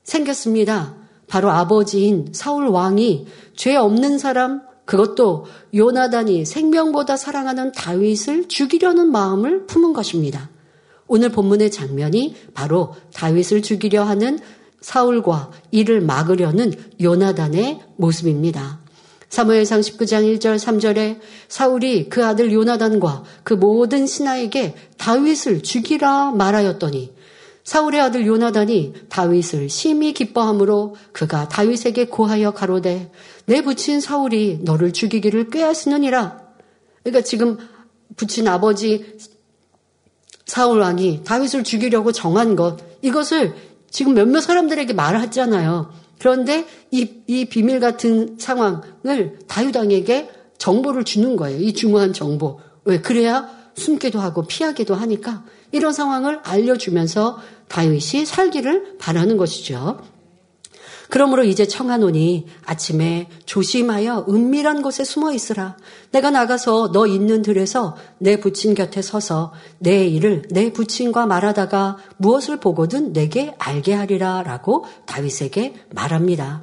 생겼습니다. 0.02 0.96
바로 1.28 1.52
아버지인 1.52 2.32
사울 2.32 2.66
왕이 2.66 3.28
죄 3.54 3.76
없는 3.76 4.18
사람, 4.18 4.62
그것도 4.84 5.46
요나단이 5.72 6.44
생명보다 6.44 7.16
사랑하는 7.16 7.70
다윗을 7.70 8.48
죽이려는 8.48 9.12
마음을 9.12 9.66
품은 9.66 9.92
것입니다. 9.92 10.50
오늘 11.06 11.28
본문의 11.28 11.70
장면이 11.70 12.34
바로 12.54 12.96
다윗을 13.14 13.62
죽이려 13.62 14.02
하는 14.02 14.40
사울과 14.82 15.50
이를 15.70 16.00
막으려는 16.02 16.74
요나단의 17.00 17.80
모습입니다. 17.96 18.80
사무엘상 19.30 19.80
19장 19.80 20.38
1절 20.38 20.56
3절에 20.58 21.18
사울이 21.48 22.10
그 22.10 22.22
아들 22.22 22.52
요나단과 22.52 23.24
그 23.44 23.54
모든 23.54 24.06
신하에게 24.06 24.74
다윗을 24.98 25.62
죽이라 25.62 26.32
말하였더니 26.32 27.14
사울의 27.64 28.00
아들 28.00 28.26
요나단이 28.26 28.92
다윗을 29.08 29.70
심히 29.70 30.12
기뻐함으로 30.12 30.96
그가 31.12 31.48
다윗에게 31.48 32.08
고하여 32.08 32.50
가로되 32.50 33.10
내 33.46 33.62
부친 33.62 34.00
사울이 34.00 34.58
너를 34.62 34.92
죽이기를 34.92 35.48
꾀하시느니라. 35.48 36.42
그러니까 37.02 37.24
지금 37.24 37.56
부친 38.16 38.48
아버지 38.48 39.16
사울 40.44 40.80
왕이 40.80 41.22
다윗을 41.24 41.64
죽이려고 41.64 42.12
정한 42.12 42.56
것 42.56 42.78
이것을 43.00 43.54
지금 43.92 44.14
몇몇 44.14 44.40
사람들에게 44.40 44.92
말하잖아요. 44.94 45.92
그런데 46.18 46.66
이, 46.90 47.10
이 47.26 47.44
비밀 47.44 47.78
같은 47.78 48.36
상황을 48.38 49.38
다유당에게 49.46 50.30
정보를 50.58 51.04
주는 51.04 51.36
거예요. 51.36 51.60
이 51.60 51.72
중요한 51.74 52.12
정보. 52.12 52.58
왜? 52.84 53.00
그래야 53.00 53.48
숨기도 53.74 54.18
하고 54.20 54.42
피하기도 54.46 54.94
하니까 54.94 55.44
이런 55.72 55.92
상황을 55.92 56.40
알려주면서 56.42 57.38
다윗이 57.68 58.26
살기를 58.26 58.98
바라는 58.98 59.36
것이죠. 59.36 60.00
그러므로 61.12 61.44
이제 61.44 61.66
청하노니 61.66 62.46
아침에 62.64 63.28
조심하여 63.44 64.24
은밀한 64.30 64.80
곳에 64.80 65.04
숨어 65.04 65.34
있으라. 65.34 65.76
내가 66.10 66.30
나가서 66.30 66.90
너 66.92 67.06
있는 67.06 67.42
들에서 67.42 67.98
내 68.16 68.40
부친 68.40 68.74
곁에 68.74 69.02
서서 69.02 69.52
내 69.78 70.06
일을 70.06 70.44
내 70.48 70.72
부친과 70.72 71.26
말하다가 71.26 71.98
무엇을 72.16 72.60
보거든 72.60 73.12
내게 73.12 73.54
알게 73.58 73.92
하리라 73.92 74.42
라고 74.42 74.86
다윗에게 75.04 75.74
말합니다. 75.90 76.62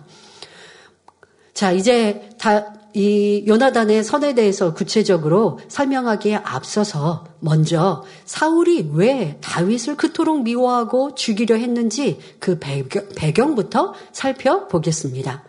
자, 1.53 1.71
이제 1.71 2.31
다, 2.39 2.73
이 2.93 3.45
요나단의 3.47 4.03
선에 4.03 4.33
대해서 4.33 4.73
구체적으로 4.73 5.59
설명하기에 5.67 6.35
앞서서 6.43 7.25
먼저 7.39 8.03
사울이 8.25 8.91
왜 8.93 9.37
다윗을 9.41 9.95
그토록 9.95 10.43
미워하고 10.43 11.13
죽이려 11.13 11.55
했는지 11.55 12.19
그 12.39 12.57
배경, 12.59 13.55
부터 13.55 13.93
살펴보겠습니다. 14.11 15.43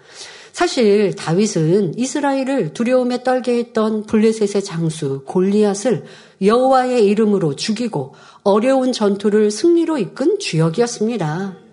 사실 0.53 1.14
다윗은 1.14 1.98
이스라엘을 1.98 2.74
두려움에 2.74 3.22
떨게 3.22 3.57
했던 3.59 4.05
블레셋의 4.05 4.62
장수 4.62 5.22
골리앗을 5.24 6.05
여호와의 6.42 7.07
이름으로 7.07 7.57
죽이고 7.57 8.14
어려운 8.42 8.92
전투를 8.92 9.50
승리로 9.50 9.98
이끈 9.98 10.38
주역이었습니다. 10.38 11.69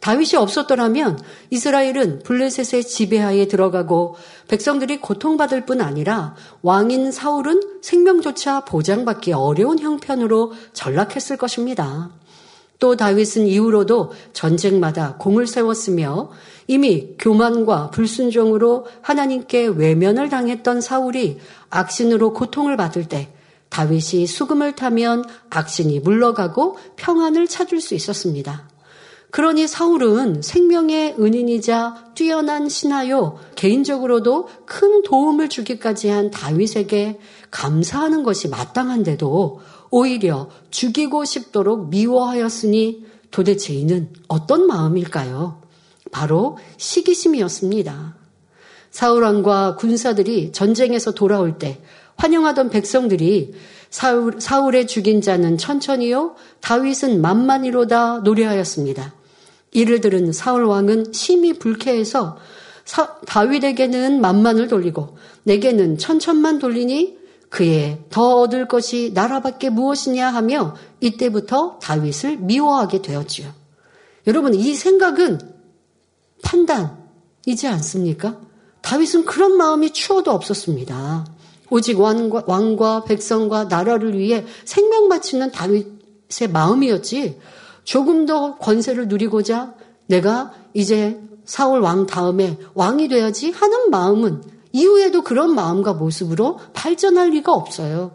다윗이 0.00 0.36
없었더라면 0.36 1.18
이스라엘은 1.50 2.22
블레셋의 2.24 2.84
지배하에 2.84 3.48
들어가고 3.48 4.16
백성들이 4.48 5.00
고통받을 5.00 5.66
뿐 5.66 5.82
아니라 5.82 6.34
왕인 6.62 7.12
사울은 7.12 7.60
생명조차 7.82 8.64
보장받기 8.64 9.32
어려운 9.32 9.78
형편으로 9.78 10.52
전락했을 10.72 11.36
것입니다. 11.36 12.10
또 12.78 12.96
다윗은 12.96 13.46
이후로도 13.46 14.12
전쟁마다 14.32 15.16
공을 15.18 15.46
세웠으며 15.46 16.30
이미 16.66 17.10
교만과 17.18 17.90
불순종으로 17.90 18.86
하나님께 19.02 19.66
외면을 19.66 20.30
당했던 20.30 20.80
사울이 20.80 21.38
악신으로 21.68 22.32
고통을 22.32 22.78
받을 22.78 23.06
때 23.06 23.28
다윗이 23.68 24.26
수금을 24.26 24.76
타면 24.76 25.24
악신이 25.50 26.00
물러가고 26.00 26.78
평안을 26.96 27.48
찾을 27.48 27.82
수 27.82 27.94
있었습니다. 27.94 28.69
그러니 29.30 29.68
사울은 29.68 30.42
생명의 30.42 31.14
은인이자 31.18 32.12
뛰어난 32.14 32.68
신하요, 32.68 33.38
개인적으로도 33.54 34.48
큰 34.64 35.02
도움을 35.02 35.48
주기까지 35.48 36.08
한 36.08 36.30
다윗에게 36.30 37.20
감사하는 37.50 38.24
것이 38.24 38.48
마땅한데도 38.48 39.60
오히려 39.90 40.48
죽이고 40.70 41.24
싶도록 41.24 41.90
미워하였으니 41.90 43.06
도대체 43.30 43.72
이는 43.72 44.12
어떤 44.26 44.66
마음일까요? 44.66 45.62
바로 46.10 46.58
시기심이었습니다. 46.76 48.16
사울왕과 48.90 49.76
군사들이 49.76 50.50
전쟁에서 50.50 51.12
돌아올 51.12 51.58
때 51.58 51.80
환영하던 52.16 52.70
백성들이 52.70 53.54
사울, 53.90 54.40
사울의 54.40 54.88
죽인 54.88 55.20
자는 55.20 55.56
천천히요, 55.56 56.34
다윗은 56.60 57.20
만만히로다 57.20 58.18
노래하였습니다. 58.18 59.19
이를 59.72 60.00
들은 60.00 60.32
사울 60.32 60.64
왕은 60.64 61.12
심히 61.12 61.52
불쾌해서 61.52 62.38
사, 62.84 63.16
다윗에게는 63.26 64.20
만만을 64.20 64.68
돌리고 64.68 65.16
내게는 65.44 65.98
천천만 65.98 66.58
돌리니 66.58 67.18
그의 67.48 67.98
더 68.10 68.36
얻을 68.40 68.68
것이 68.68 69.10
나라밖에 69.14 69.70
무엇이냐 69.70 70.28
하며 70.28 70.76
이때부터 71.00 71.78
다윗을 71.80 72.38
미워하게 72.38 73.02
되었지요. 73.02 73.52
여러분 74.26 74.54
이 74.54 74.74
생각은 74.74 75.38
판단이지 76.42 77.66
않습니까? 77.66 78.40
다윗은 78.82 79.24
그런 79.24 79.56
마음이 79.56 79.92
추워도 79.92 80.30
없었습니다. 80.30 81.26
오직 81.70 82.00
왕과, 82.00 82.44
왕과 82.46 83.04
백성과 83.04 83.64
나라를 83.64 84.18
위해 84.18 84.44
생명 84.64 85.08
바치는 85.08 85.52
다윗의 85.52 86.48
마음이었지 86.52 87.38
조금 87.90 88.24
더 88.24 88.54
권세를 88.54 89.08
누리고자 89.08 89.74
내가 90.06 90.54
이제 90.74 91.20
사울 91.44 91.80
왕 91.80 92.06
다음에 92.06 92.56
왕이 92.74 93.08
돼야지 93.08 93.50
하는 93.50 93.90
마음은 93.90 94.44
이후에도 94.70 95.22
그런 95.22 95.56
마음과 95.56 95.94
모습으로 95.94 96.60
발전할 96.72 97.30
리가 97.30 97.52
없어요. 97.52 98.14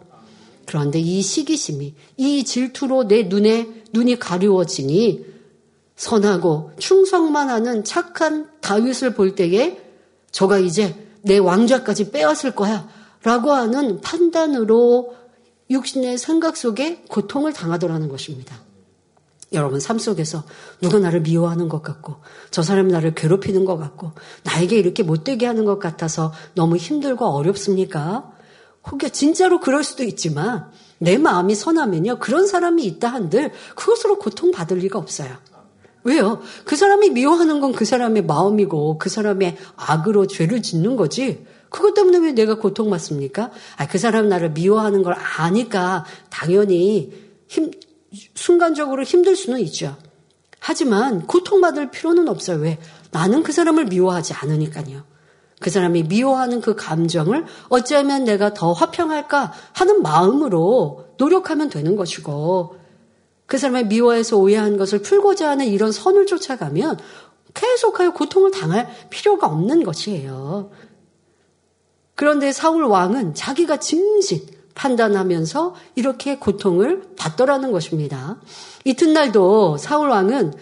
그런데 0.65 0.99
이 0.99 1.21
시기심이, 1.21 1.93
이 2.15 2.43
질투로 2.45 3.09
내 3.09 3.23
눈에 3.23 3.67
눈이 3.91 4.17
가리워지니 4.17 5.25
선하고 5.97 6.71
충성만 6.79 7.49
하는 7.49 7.83
착한 7.83 8.47
다윗을 8.61 9.13
볼 9.13 9.35
때에 9.35 9.77
저가 10.31 10.59
이제 10.59 10.95
내 11.21 11.37
왕좌까지 11.37 12.11
빼앗을 12.11 12.55
거야 12.55 12.87
라고 13.23 13.51
하는 13.51 13.99
판단으로 13.99 15.17
육신의 15.69 16.17
생각 16.17 16.55
속에 16.55 17.03
고통을 17.09 17.51
당하더라는 17.51 18.07
것입니다. 18.07 18.64
여러분 19.53 19.79
삶 19.79 19.99
속에서 19.99 20.43
누가 20.81 20.99
나를 20.99 21.21
미워하는 21.21 21.69
것 21.69 21.81
같고 21.81 22.15
저 22.51 22.61
사람이 22.61 22.91
나를 22.91 23.13
괴롭히는 23.15 23.65
것 23.65 23.77
같고 23.77 24.11
나에게 24.43 24.77
이렇게 24.77 25.03
못되게 25.03 25.45
하는 25.45 25.65
것 25.65 25.79
같아서 25.79 26.33
너무 26.55 26.77
힘들고 26.77 27.25
어렵습니까? 27.25 28.31
혹여 28.91 29.09
진짜로 29.09 29.59
그럴 29.59 29.83
수도 29.83 30.03
있지만 30.03 30.69
내 30.97 31.17
마음이 31.17 31.55
선하면요 31.55 32.19
그런 32.19 32.47
사람이 32.47 32.83
있다 32.85 33.07
한들 33.09 33.51
그것으로 33.75 34.19
고통받을 34.19 34.77
리가 34.77 34.99
없어요. 34.99 35.37
왜요? 36.05 36.39
그 36.65 36.75
사람이 36.75 37.09
미워하는 37.09 37.59
건 37.59 37.73
그 37.73 37.83
사람의 37.83 38.25
마음이고 38.25 38.97
그 38.99 39.09
사람의 39.09 39.57
악으로 39.75 40.27
죄를 40.27 40.61
짓는 40.61 40.95
거지. 40.95 41.45
그것 41.69 41.93
때문에 41.93 42.19
왜 42.19 42.31
내가 42.31 42.55
고통받습니까? 42.55 43.51
아, 43.77 43.87
그 43.87 43.97
사람 43.97 44.29
나를 44.29 44.51
미워하는 44.51 45.03
걸 45.03 45.15
아니까 45.37 46.05
당연히 46.29 47.11
힘, 47.47 47.71
순간적으로 48.33 49.03
힘들 49.03 49.35
수는 49.35 49.59
있죠. 49.61 49.95
하지만 50.59 51.27
고통받을 51.27 51.91
필요는 51.91 52.27
없어요. 52.27 52.57
왜? 52.57 52.79
나는 53.11 53.43
그 53.43 53.51
사람을 53.51 53.85
미워하지 53.85 54.33
않으니까요. 54.33 55.03
그 55.59 55.69
사람이 55.69 56.03
미워하는 56.03 56.61
그 56.61 56.75
감정을 56.75 57.45
어찌하면 57.69 58.25
내가 58.25 58.53
더 58.53 58.73
화평할까 58.73 59.53
하는 59.73 60.01
마음으로 60.01 61.05
노력하면 61.17 61.69
되는 61.69 61.95
것이고 61.95 62.75
그 63.45 63.57
사람의 63.57 63.87
미워해서 63.87 64.37
오해한 64.37 64.77
것을 64.77 65.01
풀고자 65.01 65.49
하는 65.49 65.67
이런 65.67 65.91
선을 65.91 66.25
쫓아가면 66.25 66.99
계속하여 67.53 68.13
고통을 68.13 68.51
당할 68.51 68.89
필요가 69.09 69.47
없는 69.47 69.83
것이에요. 69.83 70.71
그런데 72.15 72.51
사울 72.51 72.83
왕은 72.85 73.33
자기가 73.33 73.77
진진 73.77 74.45
판단하면서 74.75 75.75
이렇게 75.95 76.37
고통을 76.37 77.03
받더라는 77.17 77.71
것입니다. 77.71 78.37
이튿날도 78.83 79.77
사울 79.77 80.09
왕은 80.09 80.53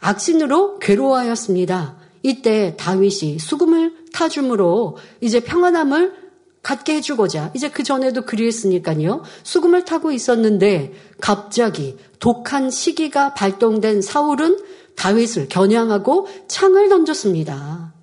악신으로 0.00 0.78
괴로워하였습니다. 0.78 1.96
이때 2.22 2.74
다윗이 2.78 3.38
수금을 3.38 3.94
타줌으로 4.12 4.96
이제 5.20 5.40
평안함을 5.40 6.28
갖게 6.62 6.96
해주고자 6.96 7.52
이제 7.54 7.70
그 7.70 7.82
전에도 7.82 8.22
그리했으니까요. 8.22 9.22
수금을 9.42 9.84
타고 9.84 10.12
있었는데 10.12 10.92
갑자기 11.20 11.96
독한 12.18 12.70
시기가 12.70 13.34
발동된 13.34 14.02
사울은 14.02 14.58
다윗을 14.96 15.48
겨냥하고 15.48 16.26
창을 16.48 16.88
던졌습니다. 16.88 17.97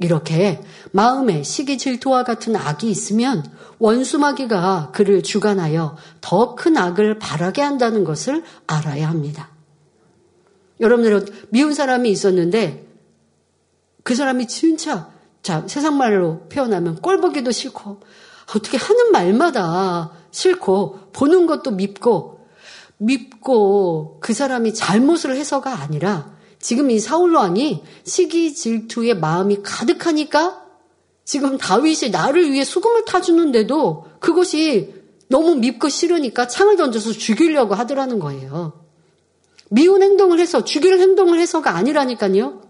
이렇게 0.00 0.60
마음에 0.92 1.42
시기 1.42 1.76
질투와 1.78 2.24
같은 2.24 2.56
악이 2.56 2.90
있으면 2.90 3.44
원수마귀가 3.78 4.90
그를 4.92 5.22
주관하여 5.22 5.96
더 6.20 6.54
큰 6.54 6.76
악을 6.76 7.18
바라게 7.18 7.62
한다는 7.62 8.04
것을 8.04 8.42
알아야 8.66 9.08
합니다. 9.08 9.50
여러분들은 10.80 11.26
미운 11.50 11.74
사람이 11.74 12.10
있었는데 12.10 12.86
그 14.02 14.14
사람이 14.14 14.48
진짜 14.48 15.10
자 15.42 15.64
세상 15.66 15.98
말로 15.98 16.48
표현하면 16.48 17.00
꼴보기도 17.02 17.50
싫고 17.50 18.00
어떻게 18.54 18.78
하는 18.78 19.12
말마다 19.12 20.12
싫고 20.30 21.10
보는 21.12 21.46
것도 21.46 21.72
밉고 21.72 22.46
밉고 22.96 24.18
그 24.20 24.32
사람이 24.32 24.74
잘못을 24.74 25.36
해서가 25.36 25.80
아니라 25.80 26.39
지금 26.60 26.90
이 26.90 26.98
사울 26.98 27.34
왕이 27.34 27.82
시기 28.04 28.54
질투의 28.54 29.16
마음이 29.16 29.62
가득하니까 29.62 30.62
지금 31.24 31.58
다윗이 31.58 32.10
나를 32.10 32.52
위해 32.52 32.64
수금을 32.64 33.04
타주는데도 33.04 34.06
그것이 34.20 34.94
너무 35.28 35.54
밉고 35.54 35.88
싫으니까 35.88 36.48
창을 36.48 36.76
던져서 36.76 37.12
죽이려고 37.12 37.74
하더라는 37.74 38.18
거예요. 38.18 38.72
미운 39.70 40.02
행동을 40.02 40.40
해서 40.40 40.64
죽일 40.64 40.98
행동을 40.98 41.38
해서가 41.38 41.76
아니라니까요. 41.76 42.62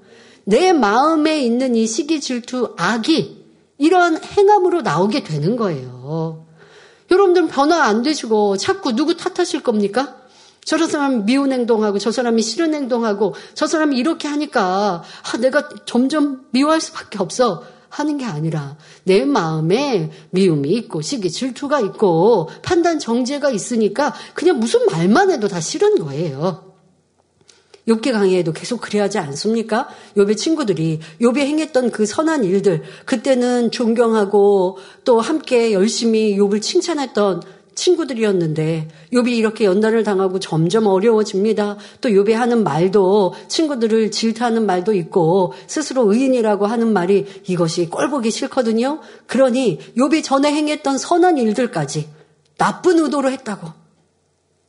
내 0.45 0.73
마음에 0.73 1.41
있는 1.41 1.75
이 1.75 1.87
시기 1.87 2.21
질투 2.21 2.75
악이 2.77 3.41
이러한 3.79 4.23
행함으로 4.23 4.83
나오게 4.83 5.25
되는 5.25 5.57
거예요. 5.57 6.47
여러분들은 7.11 7.49
변화 7.49 7.85
안 7.85 8.03
되시고 8.03 8.59
자꾸 8.59 8.93
누구 8.93 9.17
탓하실 9.17 9.63
겁니까? 9.63 10.20
저 10.65 10.79
사람이 10.87 11.25
미운 11.25 11.53
행동하고 11.53 11.99
저 11.99 12.13
사람이 12.13 12.43
싫은 12.43 12.75
행동하고 12.75 13.35
저 13.55 13.67
사람이 13.67 13.97
이렇게 13.97 14.29
하니까 14.29 15.03
아, 15.03 15.37
내가 15.39 15.69
점점 15.87 16.47
미워할 16.51 16.81
수밖에 16.81 17.19
없어 17.19 17.65
하는 17.89 18.19
게 18.19 18.25
아니라 18.25 18.77
내 19.05 19.25
마음에 19.25 20.11
미움이 20.31 20.71
있고 20.71 21.03
시기 21.03 21.31
질투가 21.31 21.81
있고 21.81 22.49
판단 22.63 22.99
정제가 22.99 23.51
있으니까 23.51 24.15
그냥 24.35 24.61
무슨 24.61 24.87
말만 24.87 25.31
해도 25.31 25.49
다 25.49 25.61
싫은 25.61 25.99
거예요. 25.99 26.71
욥기 27.89 28.13
강의에도 28.13 28.53
계속 28.53 28.81
그래야 28.81 29.05
하지 29.05 29.19
않습니까? 29.19 29.89
욥의 30.17 30.37
친구들이 30.37 31.01
욥이 31.21 31.39
행했던 31.39 31.91
그 31.91 32.07
선한 32.07 32.45
일들 32.45 32.83
그때는 33.05 33.73
존경하고 33.73 34.79
또 35.05 35.21
함께 35.21 35.73
열심히 35.73 36.37
욥을 36.37 36.63
칭찬했던 36.63 37.43
친구들이었는데 37.81 38.89
욥이 39.13 39.29
이렇게 39.31 39.65
연단을 39.65 40.05
당하고 40.05 40.39
점점 40.39 40.87
어려워집니다. 40.87 41.77
또 42.03 42.09
욥이 42.11 42.33
하는 42.33 42.63
말도 42.63 43.35
친구들을 43.49 44.11
질타하는 44.11 44.67
말도 44.67 44.93
있고 44.95 45.55
스스로 45.67 46.13
의인이라고 46.13 46.67
하는 46.67 46.93
말이 46.93 47.27
이것이 47.47 47.89
꼴보기 47.89 48.31
싫거든요. 48.31 49.01
그러니 49.27 49.79
욥이 49.97 50.23
전에 50.23 50.53
행했던 50.53 50.99
선한 50.99 51.39
일들까지 51.39 52.09
나쁜 52.59 52.99
의도로 52.99 53.31
했다고 53.31 53.69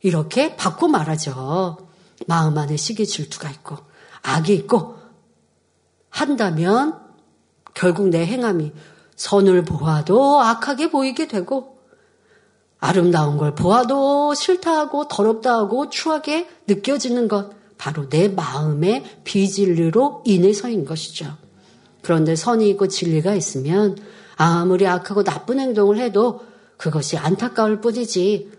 이렇게 0.00 0.56
바꿔 0.56 0.88
말하죠. 0.88 1.76
마음 2.26 2.56
안에 2.56 2.76
시기 2.78 3.06
질투가 3.06 3.50
있고 3.50 3.76
악이 4.22 4.54
있고 4.54 4.96
한다면 6.08 6.98
결국 7.74 8.08
내 8.08 8.24
행함이 8.24 8.72
선을 9.16 9.64
보아도 9.64 10.40
악하게 10.40 10.90
보이게 10.90 11.28
되고 11.28 11.72
아름다운 12.82 13.36
걸 13.38 13.54
보아도 13.54 14.34
싫다 14.34 14.76
하고 14.76 15.06
더럽다 15.06 15.54
하고 15.54 15.88
추하게 15.88 16.48
느껴지는 16.66 17.28
것 17.28 17.52
바로 17.78 18.08
내 18.08 18.26
마음의 18.26 19.04
비진리로 19.22 20.24
인해서인 20.26 20.84
것이죠. 20.84 21.36
그런데 22.02 22.34
선이 22.34 22.68
있고 22.70 22.88
진리가 22.88 23.34
있으면 23.34 23.96
아무리 24.36 24.88
악하고 24.88 25.22
나쁜 25.22 25.60
행동을 25.60 25.98
해도 25.98 26.40
그것이 26.76 27.16
안타까울 27.16 27.80
뿐이지 27.80 28.50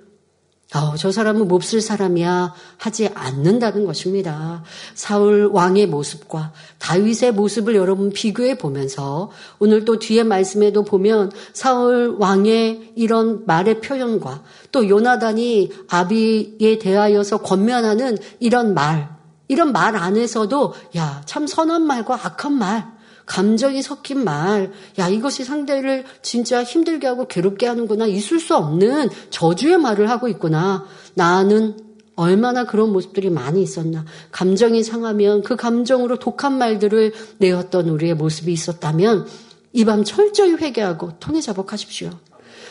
어, 0.75 0.95
저 0.97 1.11
사람은 1.11 1.47
몹쓸 1.47 1.81
사람이야 1.81 2.53
하지 2.77 3.07
않는다는 3.13 3.85
것입니다. 3.85 4.63
사울 4.95 5.45
왕의 5.51 5.87
모습과 5.87 6.51
다윗의 6.79 7.33
모습을 7.33 7.75
여러분 7.75 8.11
비교해 8.11 8.57
보면서 8.57 9.29
오늘 9.59 9.85
또 9.85 9.99
뒤에 9.99 10.23
말씀에도 10.23 10.83
보면 10.83 11.31
사울 11.53 12.15
왕의 12.17 12.93
이런 12.95 13.45
말의 13.45 13.81
표현과 13.81 14.43
또 14.71 14.89
요나단이 14.89 15.71
아비에 15.89 16.79
대하여서 16.79 17.37
권면하는 17.43 18.17
이런 18.39 18.73
말, 18.73 19.09
이런 19.47 19.71
말 19.71 19.95
안에서도 19.95 20.73
야, 20.97 21.21
참 21.25 21.45
선한 21.45 21.83
말과 21.83 22.15
악한 22.15 22.53
말, 22.53 22.91
감정이 23.25 23.81
섞인 23.81 24.23
말, 24.23 24.71
야, 24.99 25.07
이것이 25.07 25.43
상대를 25.43 26.03
진짜 26.21 26.63
힘들게 26.63 27.07
하고 27.07 27.27
괴롭게 27.27 27.67
하는구나. 27.67 28.05
있을 28.05 28.39
수 28.39 28.55
없는 28.55 29.09
저주의 29.29 29.77
말을 29.77 30.09
하고 30.09 30.27
있구나. 30.27 30.85
나는 31.13 31.77
얼마나 32.15 32.65
그런 32.65 32.91
모습들이 32.91 33.29
많이 33.29 33.63
있었나. 33.63 34.05
감정이 34.31 34.83
상하면 34.83 35.41
그 35.41 35.55
감정으로 35.55 36.19
독한 36.19 36.57
말들을 36.57 37.13
내었던 37.39 37.89
우리의 37.89 38.13
모습이 38.15 38.51
있었다면 38.51 39.27
이 39.73 39.85
밤 39.85 40.03
철저히 40.03 40.53
회개하고 40.53 41.17
통해 41.19 41.41
자복하십시오. 41.41 42.11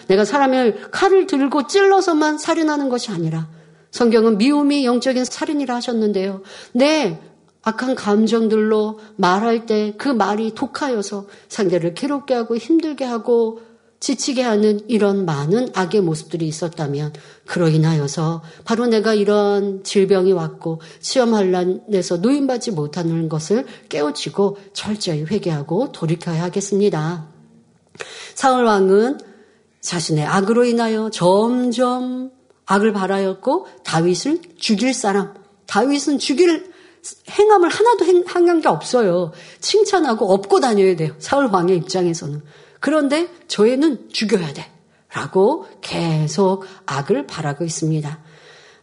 내가 0.07 0.25
사람을 0.25 0.91
칼을 0.91 1.27
들고 1.27 1.67
찔러서만 1.67 2.39
살인하는 2.39 2.89
것이 2.89 3.11
아니라 3.11 3.49
성경은 3.91 4.39
미움이 4.39 4.85
영적인 4.85 5.25
살인이라 5.25 5.75
하셨는데요. 5.77 6.43
내 6.73 7.19
악한 7.63 7.95
감정들로 7.95 8.99
말할 9.17 9.67
때 9.67 9.95
그 9.97 10.09
말이 10.09 10.55
독하여서 10.55 11.27
상대를 11.49 11.95
괴롭게 11.95 12.35
하고 12.35 12.57
힘들게 12.57 13.05
하고 13.05 13.61
지치게 14.01 14.43
하는 14.43 14.81
이런 14.89 15.25
많은 15.25 15.69
악의 15.75 16.01
모습들이 16.01 16.49
있었다면 16.49 17.13
그로 17.47 17.69
인하여서 17.69 18.43
바로 18.65 18.89
내가 18.89 19.15
이런 19.15 19.85
질병이 19.85 20.33
왔고 20.33 20.81
시험 20.99 21.35
환란에서 21.35 22.17
노인받지 22.17 22.73
못하는 22.73 23.29
것을 23.29 23.65
깨우치고 23.89 24.57
철저히 24.73 25.23
회개하고 25.23 25.93
돌이켜야 25.93 26.43
하겠습니다. 26.43 27.29
사울 28.35 28.65
왕은 28.65 29.19
자신의 29.81 30.25
악으로 30.25 30.65
인하여 30.65 31.11
점점 31.11 32.33
악을 32.67 32.93
바라였고 32.93 33.69
다윗을 33.85 34.41
죽일 34.59 34.95
사람, 34.95 35.33
다윗은 35.67 36.19
죽일 36.19 36.72
행함을 37.31 37.69
하나도 37.69 38.05
행한 38.05 38.61
게 38.61 38.69
없어요. 38.69 39.33
칭찬하고 39.61 40.33
업고 40.33 40.61
다녀야 40.61 40.95
돼요. 40.97 41.15
사울 41.19 41.47
왕의 41.47 41.77
입장에서는. 41.79 42.43
그런데 42.81 43.29
저희는 43.49 44.09
죽여야 44.11 44.53
돼. 44.53 44.71
라고 45.15 45.67
계속 45.81 46.65
악을 46.87 47.27
바라고 47.27 47.65
있습니다. 47.65 48.19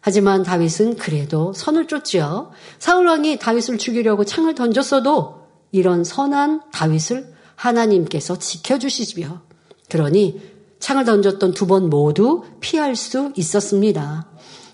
하지만 0.01 0.43
다윗은 0.43 0.95
그래도 0.97 1.53
선을 1.53 1.87
쫓지요. 1.87 2.51
사울 2.77 3.07
왕이 3.07 3.39
다윗을 3.39 3.77
죽이려고 3.77 4.23
창을 4.23 4.55
던졌어도 4.55 5.39
이런 5.71 6.03
선한 6.03 6.61
다윗을 6.71 7.33
하나님께서 7.55 8.37
지켜주시지요. 8.37 9.41
그러니 9.89 10.41
창을 10.79 11.03
던졌던 11.03 11.53
두 11.53 11.67
번 11.67 11.89
모두 11.89 12.43
피할 12.61 12.95
수 12.95 13.33
있었습니다. 13.35 14.28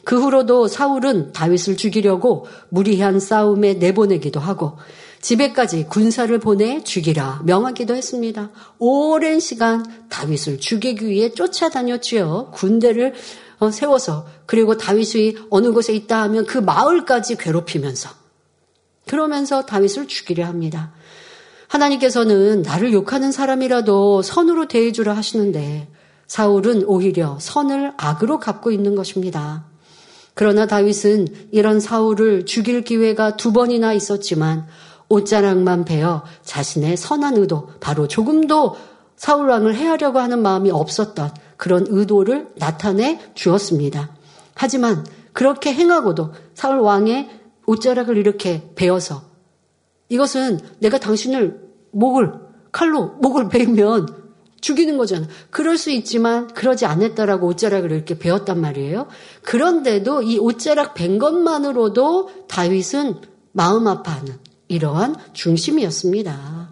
그 0.05 0.21
후로도 0.21 0.67
사울은 0.67 1.33
다윗을 1.33 1.75
죽이려고 1.75 2.45
무리한 2.69 3.19
싸움에 3.19 3.73
내보내기도 3.73 4.39
하고 4.39 4.77
집에까지 5.19 5.87
군사를 5.87 6.37
보내 6.39 6.83
죽이라 6.83 7.41
명하기도 7.45 7.95
했습니다. 7.95 8.51
오랜 8.77 9.39
시간 9.39 9.83
다윗을 10.09 10.59
죽이기 10.59 11.07
위해 11.07 11.31
쫓아다녔지요. 11.31 12.51
군대를 12.53 13.15
어, 13.57 13.71
세워서 13.71 14.27
그리고 14.45 14.77
다윗이 14.77 15.37
어느 15.49 15.71
곳에 15.71 15.93
있다 15.93 16.21
하면 16.23 16.45
그 16.45 16.59
마을까지 16.59 17.37
괴롭히면서 17.37 18.09
그러면서 19.07 19.65
다윗을 19.65 20.07
죽이려 20.07 20.45
합니다. 20.45 20.91
하나님께서는 21.67 22.61
나를 22.61 22.93
욕하는 22.93 23.31
사람이라도 23.31 24.21
선으로 24.21 24.67
대해주라 24.67 25.15
하시는데 25.15 25.87
사울은 26.27 26.83
오히려 26.85 27.37
선을 27.39 27.93
악으로 27.97 28.39
갚고 28.39 28.71
있는 28.71 28.95
것입니다. 28.95 29.65
그러나 30.35 30.67
다윗은 30.67 31.27
이런 31.51 31.79
사울을 31.79 32.45
죽일 32.45 32.81
기회가 32.81 33.37
두 33.37 33.51
번이나 33.51 33.93
있었지만 33.93 34.67
옷자락만 35.09 35.85
베어 35.85 36.23
자신의 36.43 36.97
선한 36.97 37.37
의도, 37.37 37.69
바로 37.79 38.07
조금도 38.07 38.75
사울왕을 39.15 39.75
해하려고 39.75 40.19
하는 40.19 40.41
마음이 40.41 40.71
없었던 40.71 41.31
그런 41.57 41.85
의도를 41.87 42.49
나타내 42.57 43.19
주었습니다. 43.33 44.09
하지만 44.55 45.05
그렇게 45.31 45.73
행하고도 45.73 46.33
사울 46.53 46.79
왕의 46.79 47.29
옷자락을 47.65 48.17
이렇게 48.17 48.69
베어서 48.75 49.23
이것은 50.09 50.59
내가 50.79 50.99
당신을 50.99 51.61
목을 51.91 52.33
칼로 52.71 53.07
목을 53.21 53.47
베면 53.47 54.24
죽이는 54.65 54.97
거잖아. 54.97 55.27
그럴 55.51 55.77
수 55.77 55.91
있지만 55.91 56.47
그러지 56.47 56.87
않았다라고 56.87 57.45
옷자락을 57.49 57.91
이렇게 57.91 58.17
베었단 58.17 58.59
말이에요. 58.59 59.05
그런데도 59.43 60.23
이 60.23 60.39
옷자락 60.39 60.95
벤 60.95 61.19
것만으로도 61.19 62.47
다윗은 62.47 63.21
마음 63.51 63.85
아파하는 63.85 64.39
이러한 64.67 65.17
중심이었습니다. 65.33 66.71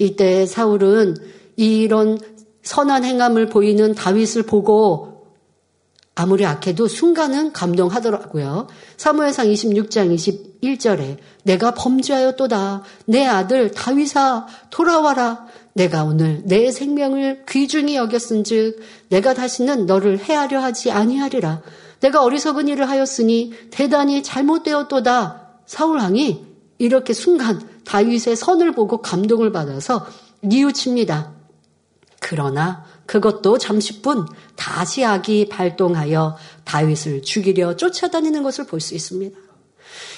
이때 0.00 0.46
사울은 0.46 1.14
이런 1.54 2.18
선한 2.62 3.04
행함을 3.04 3.46
보이는 3.46 3.94
다윗을 3.94 4.42
보고 4.42 5.18
아무리 6.16 6.44
악해도 6.44 6.88
순간은 6.88 7.52
감동하더라고요. 7.52 8.66
사무엘상 8.96 9.46
26장 9.46 10.12
21절에 10.60 11.18
내가 11.44 11.74
범죄하였도다. 11.74 12.82
내 13.06 13.24
아들 13.24 13.70
다윗아 13.70 14.48
돌아와라. 14.70 15.46
내가 15.78 16.02
오늘 16.02 16.42
내 16.44 16.72
생명을 16.72 17.44
귀중히 17.48 17.94
여겼은즉 17.94 18.80
내가 19.10 19.32
다시는 19.32 19.86
너를 19.86 20.18
해하려 20.18 20.60
하지 20.60 20.90
아니하리라. 20.90 21.62
내가 22.00 22.24
어리석은 22.24 22.66
일을 22.66 22.88
하였으니 22.88 23.52
대단히 23.70 24.24
잘못되었도다. 24.24 25.60
사울 25.66 25.98
왕이 25.98 26.44
이렇게 26.78 27.12
순간 27.12 27.60
다윗의 27.84 28.34
선을 28.34 28.72
보고 28.72 29.00
감동을 29.00 29.52
받아서 29.52 30.04
뉘우칩니다. 30.40 31.32
그러나 32.18 32.84
그것도 33.06 33.58
잠시뿐 33.58 34.26
다시 34.56 35.04
악이 35.04 35.48
발동하여 35.48 36.36
다윗을 36.64 37.22
죽이려 37.22 37.76
쫓아다니는 37.76 38.42
것을 38.42 38.66
볼 38.66 38.80
수 38.80 38.96
있습니다. 38.96 39.38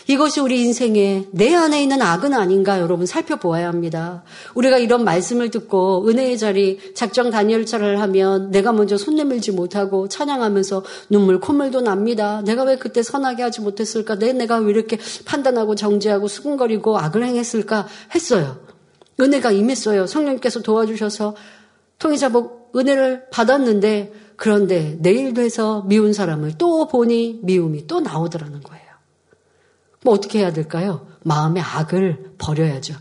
이것이 0.07 0.41
우리 0.41 0.63
인생에 0.63 1.27
내 1.31 1.55
안에 1.55 1.83
있는 1.83 2.03
악은 2.03 2.35
아닌가 2.35 2.81
여러분 2.81 3.07
살펴보아야 3.07 3.69
합니다. 3.69 4.25
우리가 4.55 4.79
이런 4.79 5.05
말씀을 5.05 5.51
듣고 5.51 6.09
은혜의 6.09 6.39
자리 6.39 6.79
작정 6.95 7.31
단열차를 7.31 8.01
하면 8.01 8.51
내가 8.51 8.73
먼저 8.73 8.97
손 8.97 9.17
내밀지 9.17 9.53
못하고 9.53 10.09
찬양하면서 10.09 10.85
눈물 11.11 11.39
콧물도 11.39 11.83
납니다. 11.83 12.43
내가 12.45 12.65
왜 12.65 12.77
그때 12.77 13.03
선하게 13.03 13.43
하지 13.43 13.61
못했을까? 13.61 14.19
내 14.19 14.33
내가 14.33 14.59
왜 14.59 14.71
이렇게 14.71 14.99
판단하고 15.25 15.75
정죄하고 15.75 16.29
수근거리고 16.29 16.99
악을 16.99 17.25
행했을까? 17.25 17.87
했어요. 18.15 18.59
은혜가 19.21 19.53
임했어요. 19.53 20.07
성령님께서 20.07 20.63
도와주셔서 20.63 21.37
통일자복 21.99 22.73
은혜를 22.75 23.27
받았는데 23.31 24.13
그런데 24.37 24.97
내일 25.01 25.35
돼서 25.35 25.85
미운 25.87 26.13
사람을 26.13 26.55
또 26.57 26.89
보니 26.89 27.41
미움이 27.43 27.87
또 27.87 28.01
나오더라는 28.01 28.63
거예요. 28.63 28.80
뭐 30.03 30.15
어떻게 30.15 30.41
해야 30.41 30.53
될까요? 30.53 31.07
마음의 31.23 31.63
악을 31.63 32.35
버려야죠. 32.39 32.95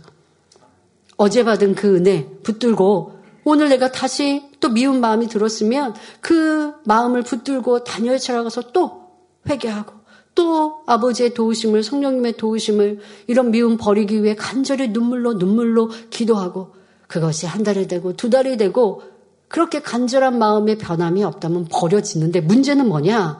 어제 1.18 1.44
받은 1.44 1.76
그 1.76 1.96
은혜 1.96 2.28
붙들고 2.44 3.20
오늘 3.44 3.70
내가 3.70 3.92
다시 3.92 4.44
또 4.60 4.70
미운 4.70 5.02
마음이 5.02 5.28
들었으면 5.28 5.96
그 6.22 6.74
마음을 6.86 7.24
붙들고 7.24 7.84
단열에 7.84 8.18
찾아가서 8.18 8.72
또 8.72 9.10
회개하고 9.50 9.94
또 10.36 10.84
아버지의 10.86 11.34
도우심을 11.34 11.84
성령님의 11.84 12.38
도우심을 12.38 13.00
이런 13.28 13.52
미움 13.52 13.78
버리기 13.78 14.24
위해 14.24 14.36
간절히 14.36 14.90
눈물로 14.90 15.34
눈물로 15.34 15.90
기도하고 16.10 16.74
그것이 17.08 17.46
한 17.46 17.64
달이 17.64 17.88
되고 17.88 18.14
두 18.14 18.30
달이 18.30 18.58
되고 18.58 19.02
그렇게 19.48 19.82
간절한 19.82 20.38
마음의 20.38 20.78
변함이 20.78 21.24
없다면 21.24 21.68
버려지는데 21.72 22.42
문제는 22.42 22.88
뭐냐? 22.88 23.40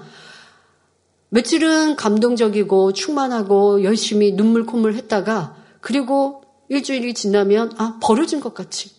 며칠은 1.30 1.96
감동적이고 1.96 2.94
충만하고 2.94 3.84
열심히 3.84 4.32
눈물 4.36 4.66
콧물 4.66 4.96
했다가 4.96 5.56
그리고 5.80 6.44
일주일이 6.70 7.14
지나면 7.14 7.74
아 7.78 7.98
버려진 8.02 8.40
것 8.40 8.54
같이 8.54 8.92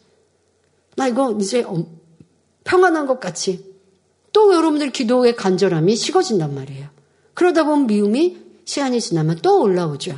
나 0.96 1.08
이거 1.08 1.36
이제 1.40 1.64
평안한 2.64 3.06
것 3.06 3.20
같이 3.20 3.70
또 4.32 4.54
여러분들 4.54 4.90
기도의 4.90 5.34
간절함이 5.34 5.96
식어진단 5.96 6.54
말이에요. 6.54 6.88
그러다 7.34 7.64
보면 7.64 7.86
미움이 7.86 8.38
시간이 8.64 9.00
지나면 9.00 9.40
또 9.42 9.62
올라오죠. 9.62 10.16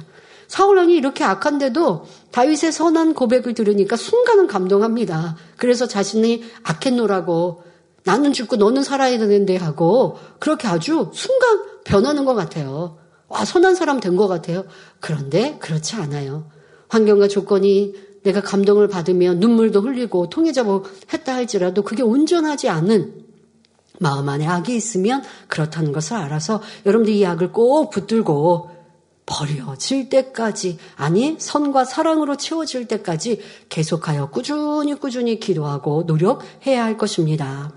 사울왕이 0.48 0.94
이렇게 0.94 1.24
악한데도 1.24 2.04
다윗의 2.30 2.72
선한 2.72 3.14
고백을 3.14 3.54
들으니까 3.54 3.96
순간은 3.96 4.48
감동합니다. 4.48 5.36
그래서 5.56 5.86
자신이 5.86 6.44
악했노라고 6.62 7.62
나는 8.04 8.34
죽고 8.34 8.56
너는 8.56 8.82
살아야 8.82 9.16
되는데 9.18 9.56
하고 9.56 10.18
그렇게 10.38 10.68
아주 10.68 11.10
순간 11.14 11.71
변하는 11.84 12.24
것 12.24 12.34
같아요. 12.34 12.98
와, 13.28 13.44
선한 13.44 13.74
사람 13.74 14.00
된 14.00 14.16
것 14.16 14.28
같아요. 14.28 14.64
그런데 15.00 15.56
그렇지 15.58 15.96
않아요. 15.96 16.50
환경과 16.88 17.28
조건이 17.28 17.94
내가 18.22 18.40
감동을 18.40 18.88
받으며 18.88 19.34
눈물도 19.34 19.80
흘리고 19.80 20.28
통해자고 20.28 20.84
했다 21.12 21.34
할지라도 21.34 21.82
그게 21.82 22.02
온전하지 22.02 22.68
않은 22.68 23.22
마음 23.98 24.28
안에 24.28 24.46
악이 24.46 24.74
있으면 24.74 25.22
그렇다는 25.48 25.92
것을 25.92 26.16
알아서 26.16 26.60
여러분들 26.86 27.14
이 27.14 27.24
악을 27.24 27.52
꼭 27.52 27.90
붙들고 27.90 28.70
버려질 29.24 30.08
때까지 30.08 30.78
아니 30.96 31.36
선과 31.38 31.84
사랑으로 31.84 32.36
채워질 32.36 32.88
때까지 32.88 33.40
계속하여 33.68 34.30
꾸준히 34.30 34.94
꾸준히 34.94 35.38
기도하고 35.38 36.04
노력해야 36.06 36.84
할 36.84 36.98
것입니다. 36.98 37.72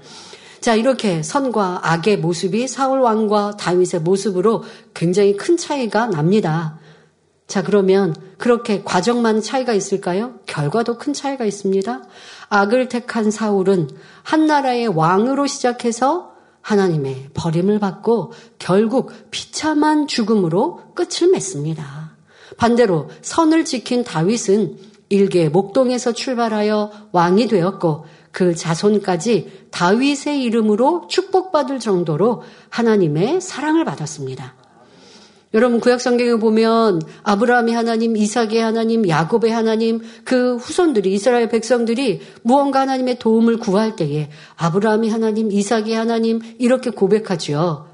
자, 0.65 0.73
이렇게 0.73 1.21
선과 1.21 1.82
악의 1.84 2.17
모습이 2.17 2.67
사울 2.67 2.99
왕과 2.99 3.56
다윗의 3.56 3.99
모습으로 3.99 4.63
굉장히 4.95 5.38
큰 5.38 5.58
차이가 5.58 6.08
납니다. 6.08 6.80
자, 7.45 7.62
그러면 7.62 8.15
그렇게 8.39 8.82
과정만 8.84 9.43
차이가 9.43 9.73
있을까요? 9.73 10.39
결과도 10.47 10.97
큰 10.97 11.13
차이가 11.13 11.45
있습니다. 11.45 12.01
악을 12.49 12.89
택한 12.89 13.30
사울은 13.30 13.91
한 14.23 14.47
나라의 14.47 14.88
왕으로 14.88 15.45
시작해서 15.45 16.32
하나님의 16.62 17.30
버림을 17.36 17.78
받고 17.78 18.34
결국 18.58 19.12
비참한 19.30 20.08
죽음으로 20.08 20.95
끝을 20.95 21.30
맺습니다. 21.30 22.15
반대로 22.58 23.12
선을 23.21 23.65
지킨 23.65 24.04
다윗은 24.04 24.80
일개 25.10 25.47
목동에서 25.47 26.13
출발하여 26.13 26.91
왕이 27.12 27.49
되었고 27.49 28.06
그 28.36 28.54
자손까지 28.54 29.69
다윗의 29.71 30.43
이름으로 30.43 31.08
축복받을 31.08 31.80
정도로 31.80 32.43
하나님의 32.67 33.39
사랑을 33.39 33.86
받았습니다. 33.86 34.56
여러분 35.54 35.80
구약 35.80 36.02
성경에 36.02 36.36
보면 36.36 37.02
아브라함의 37.24 37.74
하나님, 37.74 38.17
이삭의 38.17 38.58
하나님, 38.58 39.08
야곱의 39.08 39.52
하나님 39.52 40.02
그 40.26 40.58
후손들이 40.58 41.13
이스라엘 41.13 41.48
백성들이 41.48 42.19
무언가 42.41 42.82
하나님의 42.82 43.19
도움을 43.19 43.58
구할 43.58 43.95
때에 43.95 44.30
아브라함의 44.58 45.10
하나님, 45.10 45.50
이삭의 45.50 45.93
하나님 45.93 46.41
이렇게 46.60 46.89
고백하죠. 46.89 47.88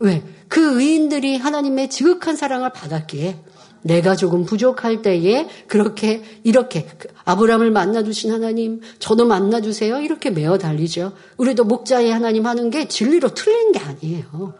왜? 0.00 0.24
그 0.48 0.80
의인들이 0.80 1.36
하나님의 1.36 1.88
지극한 1.88 2.34
사랑을 2.34 2.72
받았기에 2.72 3.36
내가 3.82 4.16
조금 4.16 4.44
부족할 4.44 5.02
때에 5.02 5.48
그렇게 5.66 6.22
이렇게 6.44 6.86
아브라함을 7.24 7.70
만나 7.70 8.02
주신 8.02 8.32
하나님 8.32 8.80
저도 8.98 9.26
만나 9.26 9.60
주세요. 9.60 10.00
이렇게 10.00 10.30
메어 10.30 10.58
달리죠. 10.58 11.12
우리도 11.36 11.64
목자의 11.64 12.12
하나님 12.12 12.46
하는 12.46 12.70
게 12.70 12.88
진리로 12.88 13.34
틀린 13.34 13.72
게 13.72 13.80
아니에요. 13.80 14.54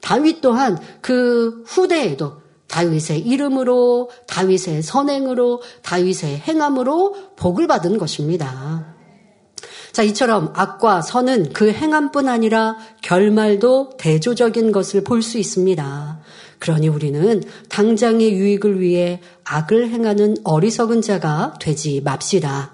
다윗 0.00 0.40
또한 0.40 0.78
그 1.00 1.64
후대에도 1.66 2.40
다윗의 2.68 3.20
이름으로, 3.20 4.10
다윗의 4.26 4.82
선행으로, 4.82 5.62
다윗의 5.82 6.38
행함으로 6.40 7.34
복을 7.36 7.66
받은 7.66 7.98
것입니다. 7.98 8.94
자, 9.92 10.02
이처럼 10.02 10.52
악과 10.54 11.00
선은 11.00 11.52
그 11.54 11.72
행함뿐 11.72 12.28
아니라 12.28 12.76
결말도 13.02 13.96
대조적인 13.98 14.70
것을 14.70 15.02
볼 15.02 15.22
수 15.22 15.38
있습니다. 15.38 16.20
그러니 16.58 16.88
우리는 16.88 17.42
당장의 17.68 18.32
유익을 18.32 18.80
위해 18.80 19.20
악을 19.44 19.88
행하는 19.90 20.36
어리석은 20.44 21.02
자가 21.02 21.54
되지 21.60 22.00
맙시다. 22.04 22.72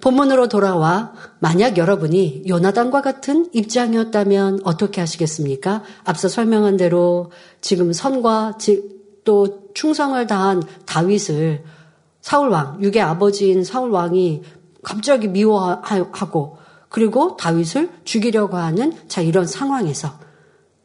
본문으로 0.00 0.48
돌아와 0.48 1.12
만약 1.40 1.76
여러분이 1.76 2.44
요나단과 2.48 3.02
같은 3.02 3.48
입장이었다면 3.52 4.60
어떻게 4.64 5.00
하시겠습니까? 5.00 5.82
앞서 6.04 6.28
설명한 6.28 6.76
대로 6.76 7.32
지금 7.60 7.92
선과 7.92 8.58
또 9.24 9.72
충성을 9.74 10.24
다한 10.26 10.62
다윗을 10.86 11.64
사울 12.20 12.50
왕, 12.50 12.78
육의 12.82 13.02
아버지인 13.02 13.64
사울 13.64 13.90
왕이 13.90 14.42
갑자기 14.82 15.28
미워하고 15.28 16.58
그리고 16.88 17.36
다윗을 17.36 17.90
죽이려고 18.04 18.56
하는 18.56 18.94
자 19.08 19.20
이런 19.20 19.46
상황에서 19.46 20.27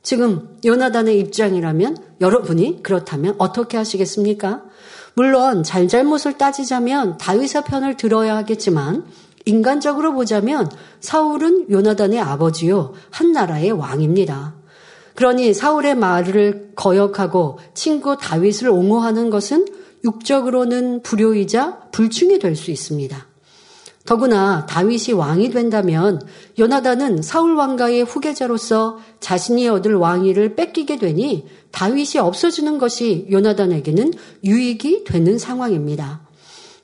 지금 0.04 0.50
요나단의 0.66 1.18
입장이라면 1.20 1.98
여러분이 2.22 2.84
그렇다면 2.84 3.36
어떻게 3.38 3.78
하시겠습니까? 3.78 4.64
물론 5.16 5.64
잘잘못을 5.64 6.38
따지자면 6.38 7.18
다윗의 7.18 7.64
편을 7.66 7.98
들어야 7.98 8.36
하겠지만 8.36 9.06
인간적으로 9.46 10.14
보자면 10.14 10.70
사울은 11.00 11.70
요나단의 11.70 12.20
아버지요 12.20 12.94
한 13.10 13.32
나라의 13.32 13.72
왕입니다. 13.72 14.56
그러니 15.16 15.54
사울의 15.54 15.96
말을 15.96 16.72
거역하고 16.76 17.60
친구 17.74 18.18
다윗을 18.18 18.70
옹호하는 18.70 19.30
것은 19.30 19.68
육적으로는 20.04 21.02
불효이자 21.04 21.90
불충이 21.92 22.40
될 22.40 22.56
수 22.56 22.72
있습니다. 22.72 23.33
더구나 24.06 24.66
다윗이 24.66 25.14
왕이 25.14 25.52
된다면 25.52 26.22
요나단은 26.60 27.22
사울 27.22 27.56
왕가의 27.56 28.04
후계자로서 28.04 29.00
자신이 29.22 29.68
얻을 29.70 29.96
왕위를 29.96 30.56
뺏기게 30.56 30.98
되니 30.98 31.48
다윗이 31.72 32.20
없어지는 32.20 32.78
것이 32.80 33.28
요나단에게는 33.32 34.14
유익이 34.44 35.06
되는 35.06 35.38
상황입니다. 35.38 36.28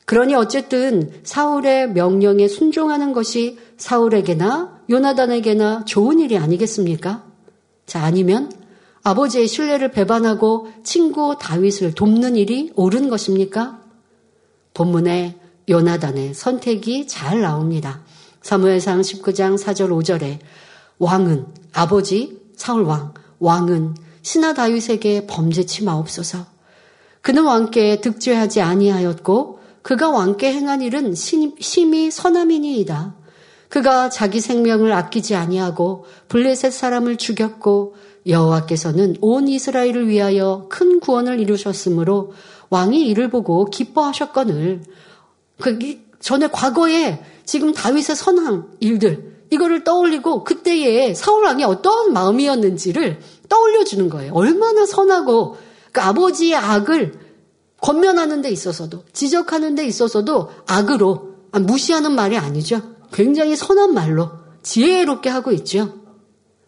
그러니 0.06 0.34
어쨌든 0.34 1.12
사울의 1.24 1.92
명령에 1.92 2.48
순종하는 2.48 3.14
것이 3.14 3.60
사울에게나 3.78 4.80
요나단에게나 4.90 5.86
좋은 5.86 6.20
일이 6.20 6.38
아니겠습니까? 6.38 7.24
자, 7.86 8.04
아니면 8.04 8.52
아버지의 9.04 9.48
신뢰를 9.48 9.92
배반하고 9.92 10.70
친구 10.84 11.38
다윗을 11.40 11.94
돕는 11.94 12.38
일이 12.38 12.72
옳은 12.76 13.10
것입니까? 13.10 13.82
본문에 14.74 15.39
요나단의 15.70 16.34
선택이 16.34 17.08
잘 17.08 17.42
나옵니다. 17.42 18.02
사무엘상 18.42 19.02
19장 19.02 19.58
4절 19.58 19.90
5절에 19.90 20.40
왕은 20.98 21.46
아버지 21.74 22.40
사울 22.56 22.84
왕 22.84 23.14
왕은 23.40 23.96
신하 24.22 24.54
다윗에게 24.54 25.28
범죄치 25.28 25.84
마옵소서. 25.84 26.46
그는 27.22 27.44
왕께 27.44 28.02
득죄하지 28.02 28.62
아니하였고 28.62 29.60
그가 29.82 30.10
왕께 30.10 30.54
행한 30.54 30.82
일은 30.82 31.14
심히 31.16 32.12
선함이니이다. 32.12 33.16
그가 33.70 34.10
자기 34.10 34.42
생명을 34.42 34.92
아끼지 34.92 35.36
아니하고 35.36 36.06
블레셋 36.28 36.74
사람을 36.74 37.18
죽였고 37.18 37.96
여호와께서는 38.28 39.18
온 39.22 39.48
이스라엘을 39.48 40.10
위하여 40.10 40.66
큰 40.70 41.00
구원을 41.00 41.40
이루셨으므로 41.40 42.34
왕이 42.70 43.08
이를 43.08 43.30
보고 43.30 43.66
기뻐하셨거늘 43.66 44.82
그 44.84 45.09
전에 46.20 46.48
과거에 46.48 47.24
지금 47.46 47.74
다윗의 47.74 48.16
선한 48.16 48.78
일들 48.80 49.30
이거를 49.52 49.84
떠올리고 49.84 50.44
그때의 50.44 51.16
사울 51.16 51.44
왕이 51.44 51.64
어떤 51.64 52.14
마음이었는지를 52.14 53.20
떠올려 53.48 53.84
주는 53.84 54.10
거예요. 54.10 54.34
얼마나 54.34 54.86
선하고 54.86 55.58
그 55.92 56.02
아버지의 56.02 56.56
악을 56.56 57.14
권면하는 57.82 58.42
데 58.42 58.50
있어서도 58.52 59.06
지적하는 59.14 59.76
데 59.76 59.86
있어서도 59.86 60.52
악으로 60.68 61.30
아, 61.52 61.60
무시하는 61.60 62.14
말이 62.14 62.38
아니죠. 62.38 62.82
굉장히 63.12 63.56
선한 63.56 63.94
말로 63.94 64.30
지혜롭게 64.62 65.30
하고 65.30 65.52
있죠. 65.52 65.94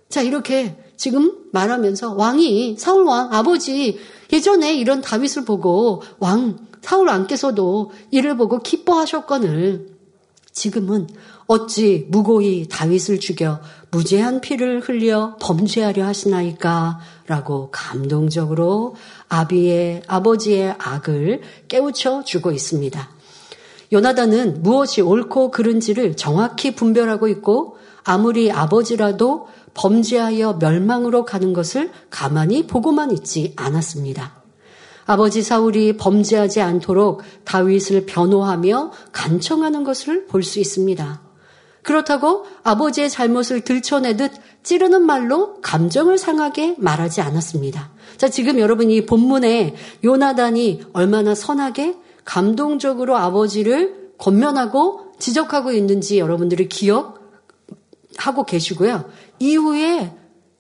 자 0.10 0.22
이렇게 0.22 0.78
지금 0.98 1.34
말하면서 1.52 2.14
왕이 2.14 2.78
사울 2.80 3.04
왕 3.06 3.32
아버지 3.32 4.00
예전에 4.34 4.74
이런 4.76 5.02
다윗을 5.02 5.46
보고 5.46 6.02
왕 6.20 6.58
사울 6.82 7.08
왕께서도 7.08 7.92
이를 8.12 8.36
보고 8.38 8.60
기뻐하셨거늘 8.60 9.92
지금은 10.52 11.08
어찌 11.48 12.08
무고히 12.10 12.68
다윗을 12.70 13.20
죽여 13.20 13.60
무죄한 13.92 14.42
피를 14.42 14.80
흘려 14.82 15.38
범죄하려 15.42 16.06
하시나이까? 16.06 17.00
라고 17.28 17.70
감동적으로 17.72 18.96
아비의, 19.30 20.04
아버지의 20.08 20.76
악을 20.78 21.42
깨우쳐 21.68 22.24
주고 22.24 22.52
있습니다. 22.52 23.10
요나단은 23.94 24.64
무엇이 24.64 25.02
옳고 25.02 25.52
그른지를 25.52 26.16
정확히 26.16 26.74
분별하고 26.76 27.28
있고 27.28 27.78
아무리 28.04 28.52
아버지라도 28.52 29.48
범죄하여 29.74 30.54
멸망으로 30.54 31.26
가는 31.26 31.54
것을 31.54 31.92
가만히 32.10 32.68
보고만 32.68 33.12
있지 33.12 33.54
않았습니다. 33.58 34.41
아버지 35.12 35.42
사울이 35.42 35.98
범죄하지 35.98 36.62
않도록 36.62 37.22
다윗을 37.44 38.06
변호하며 38.06 38.94
간청하는 39.12 39.84
것을 39.84 40.26
볼 40.28 40.42
수 40.42 40.60
있습니다. 40.60 41.22
그렇다고 41.84 42.46
아버지의 42.64 43.10
잘못을 43.10 43.62
들춰내듯 43.62 44.32
찌르는 44.64 45.02
말로 45.06 45.60
감정을 45.62 46.18
상하게 46.18 46.76
말하지 46.78 47.20
않았습니다. 47.20 47.92
자, 48.16 48.30
지금 48.30 48.58
여러분 48.58 48.90
이 48.90 49.06
본문에 49.06 49.76
요나단이 50.02 50.84
얼마나 50.94 51.36
선하게 51.36 51.98
감동적으로 52.24 53.18
아버지를 53.18 54.14
권면하고 54.18 55.12
지적하고 55.20 55.74
있는지 55.74 56.20
여러분들이 56.20 56.70
기억하고 56.70 58.46
계시고요. 58.48 59.10
이후에 59.40 60.16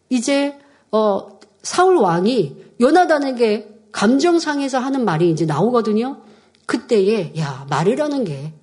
이제 0.09 0.57
어, 0.91 1.39
사울 1.63 1.95
왕이 1.95 2.57
요나단에게 2.81 3.70
감정상에서 3.91 4.79
하는 4.79 5.05
말이 5.05 5.29
이제 5.29 5.45
나오거든요. 5.45 6.21
그때에 6.65 7.33
야 7.37 7.65
말이라는 7.69 8.23
게 8.23 8.61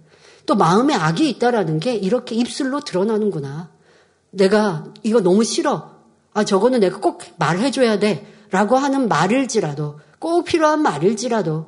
또 0.48 0.54
마음에 0.54 0.94
악이 0.94 1.28
있다라는 1.28 1.78
게 1.78 1.94
이렇게 1.94 2.34
입술로 2.34 2.80
드러나는구나. 2.80 3.70
내가 4.30 4.84
이거 5.02 5.20
너무 5.20 5.44
싫어. 5.44 5.90
아 6.32 6.42
저거는 6.42 6.80
내가 6.80 7.00
꼭 7.00 7.20
말해줘야 7.36 7.98
돼라고 7.98 8.76
하는 8.76 9.08
말일지라도 9.08 10.00
꼭 10.18 10.46
필요한 10.46 10.80
말일지라도 10.80 11.66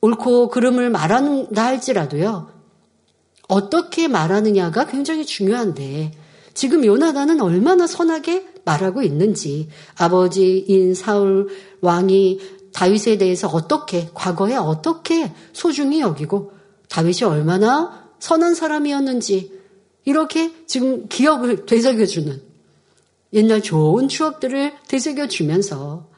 옳고 0.00 0.48
그름을 0.48 0.90
말한다 0.90 1.64
할지라도요. 1.64 2.50
어떻게 3.46 4.08
말하느냐가 4.08 4.86
굉장히 4.86 5.24
중요한데 5.24 6.10
지금 6.54 6.84
요나단은 6.84 7.40
얼마나 7.40 7.86
선하게 7.86 8.48
말하고 8.64 9.02
있는지 9.02 9.68
아버지인 9.96 10.94
사울 10.94 11.48
왕이 11.80 12.40
다윗에 12.72 13.18
대해서 13.18 13.48
어떻게 13.48 14.08
과거에 14.14 14.56
어떻게 14.56 15.32
소중히 15.52 16.00
여기고 16.00 16.52
다윗이 16.88 17.22
얼마나 17.24 18.10
선한 18.18 18.54
사람이었는지 18.54 19.52
이렇게 20.04 20.52
지금 20.66 21.08
기억을 21.08 21.66
되새겨주는 21.66 22.42
옛날 23.34 23.62
좋은 23.62 24.08
추억들을 24.08 24.74
되새겨주면서 24.88 26.08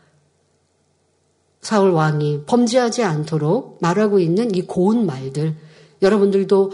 사울 1.61 1.90
왕이 1.90 2.42
범죄하지 2.47 3.03
않도록 3.03 3.78
말하고 3.80 4.20
있는 4.20 4.55
이 4.55 4.62
고운 4.62 5.05
말들 5.05 5.57
여러분들도 6.03 6.72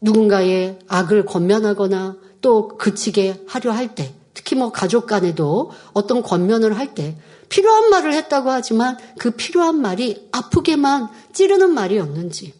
누군가의 0.00 0.78
악을 0.86 1.24
권면하거나 1.24 2.18
또 2.40 2.68
그치게 2.68 3.44
하려 3.46 3.72
할 3.72 3.94
때, 3.94 4.14
특히 4.38 4.54
뭐 4.54 4.70
가족 4.70 5.06
간에도 5.06 5.72
어떤 5.92 6.22
권면을 6.22 6.78
할 6.78 6.94
때 6.94 7.16
필요한 7.48 7.90
말을 7.90 8.12
했다고 8.12 8.50
하지만 8.50 8.96
그 9.18 9.32
필요한 9.32 9.80
말이 9.80 10.28
아프게만 10.30 11.08
찌르는 11.32 11.74
말이었는지 11.74 12.54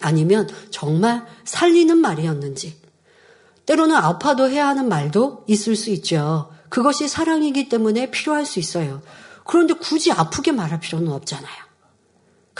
아니면 0.00 0.48
정말 0.70 1.26
살리는 1.44 1.96
말이었는지 1.96 2.76
때로는 3.64 3.96
아파도 3.96 4.48
해야 4.48 4.68
하는 4.68 4.88
말도 4.88 5.44
있을 5.46 5.74
수 5.74 5.88
있죠. 5.90 6.50
그것이 6.68 7.08
사랑이기 7.08 7.70
때문에 7.70 8.10
필요할 8.10 8.44
수 8.44 8.58
있어요. 8.58 9.00
그런데 9.46 9.74
굳이 9.74 10.12
아프게 10.12 10.52
말할 10.52 10.80
필요는 10.80 11.10
없잖아요. 11.12 11.69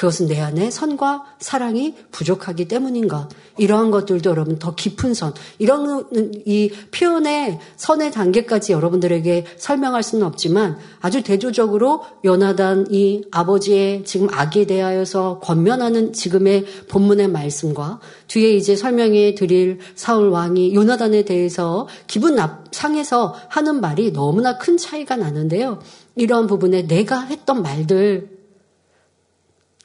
그것은 0.01 0.29
내 0.29 0.41
안에 0.41 0.71
선과 0.71 1.25
사랑이 1.41 1.95
부족하기 2.11 2.69
때문인 2.69 3.07
것. 3.07 3.29
이러한 3.59 3.91
것들도 3.91 4.31
여러분 4.31 4.59
더 4.59 4.75
깊은 4.75 5.13
선, 5.13 5.35
이런 5.59 6.07
이 6.47 6.71
표현의 6.91 7.59
선의 7.77 8.11
단계까지 8.11 8.73
여러분들에게 8.73 9.45
설명할 9.59 10.03
수는 10.03 10.27
없지만 10.27 10.79
아주 11.03 11.23
대조적으로 11.23 12.03
요나단 12.25 12.87
이 12.91 13.25
아버지의 13.31 14.05
지금 14.07 14.29
악에 14.33 14.65
대하여서 14.65 15.41
권면하는 15.41 16.15
지금의 16.15 16.65
본문의 16.89 17.29
말씀과 17.29 18.01
뒤에 18.27 18.55
이제 18.55 18.77
설명해 18.77 19.35
드릴 19.35 19.81
사울 19.97 20.31
왕이 20.31 20.75
요나단에 20.75 21.27
대해서 21.27 21.89
기분 22.07 22.39
상해서 22.73 23.35
하는 23.49 23.83
말이 23.83 24.15
너무나 24.15 24.57
큰 24.57 24.79
차이가 24.79 25.17
나는데요. 25.17 25.79
이러한 26.17 26.47
부분에 26.47 26.87
내가 26.87 27.21
했던 27.21 27.61
말들 27.61 28.40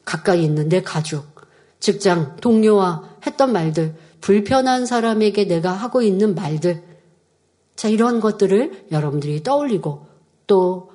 가까이 0.06 0.44
있는 0.44 0.70
내 0.70 0.82
가족, 0.82 1.26
직장, 1.80 2.38
동료와 2.38 3.18
했던 3.26 3.52
말들, 3.52 3.96
불편한 4.22 4.86
사람에게 4.86 5.46
내가 5.46 5.72
하고 5.72 6.02
있는 6.02 6.36
말들. 6.36 6.84
자, 7.76 7.90
이런 7.90 8.20
것들을 8.20 8.88
여러분들이 8.92 9.44
떠올리고 9.44 10.08
또 10.48 10.92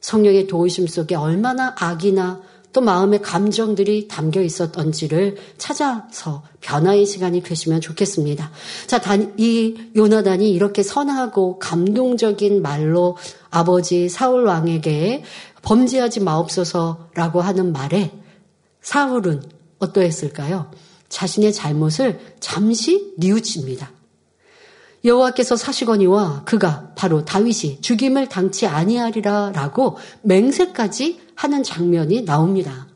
성령의 0.00 0.48
도우심 0.48 0.86
속에 0.86 1.14
얼마나 1.14 1.74
악이나 1.78 2.42
또 2.74 2.80
마음의 2.80 3.22
감정들이 3.22 4.08
담겨 4.08 4.42
있었던지를 4.42 5.36
찾아서 5.56 6.42
변화의 6.60 7.06
시간이 7.06 7.42
되시면 7.42 7.80
좋겠습니다. 7.80 8.50
자, 8.88 9.00
이 9.36 9.76
요나단이 9.94 10.50
이렇게 10.50 10.82
선하고 10.82 11.60
감동적인 11.60 12.60
말로 12.62 13.16
아버지 13.48 14.08
사울 14.08 14.44
왕에게 14.44 15.22
범죄하지 15.62 16.20
마옵소서라고 16.20 17.40
하는 17.40 17.72
말에 17.72 18.10
사울은 18.84 19.42
어떠했을까요? 19.80 20.70
자신의 21.08 21.52
잘못을 21.52 22.20
잠시 22.38 23.14
뉘우칩니다. 23.18 23.90
여호와께서 25.04 25.56
사시거니와 25.56 26.44
그가 26.44 26.92
바로 26.94 27.24
다윗이 27.24 27.80
죽임을 27.80 28.28
당치 28.28 28.66
아니하리라라고 28.66 29.96
맹세까지 30.22 31.20
하는 31.34 31.62
장면이 31.62 32.24
나옵니다. 32.24 32.86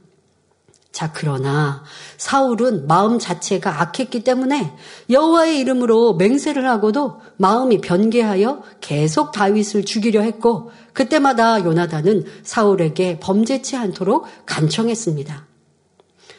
자, 0.93 1.13
그러나 1.15 1.85
사울은 2.17 2.87
마음 2.87 3.19
자체가 3.19 3.83
악했기 3.83 4.25
때문에 4.25 4.75
여호와의 5.11 5.59
이름으로 5.61 6.15
맹세를 6.15 6.69
하고도 6.69 7.21
마음이 7.37 7.81
변개하여 7.81 8.63
계속 8.81 9.33
다윗을 9.33 9.85
죽이려 9.85 10.23
했고 10.23 10.71
그때마다 10.93 11.65
요나단은 11.65 12.25
사울에게 12.43 13.21
범죄치 13.21 13.77
않도록 13.77 14.27
간청했습니다. 14.45 15.48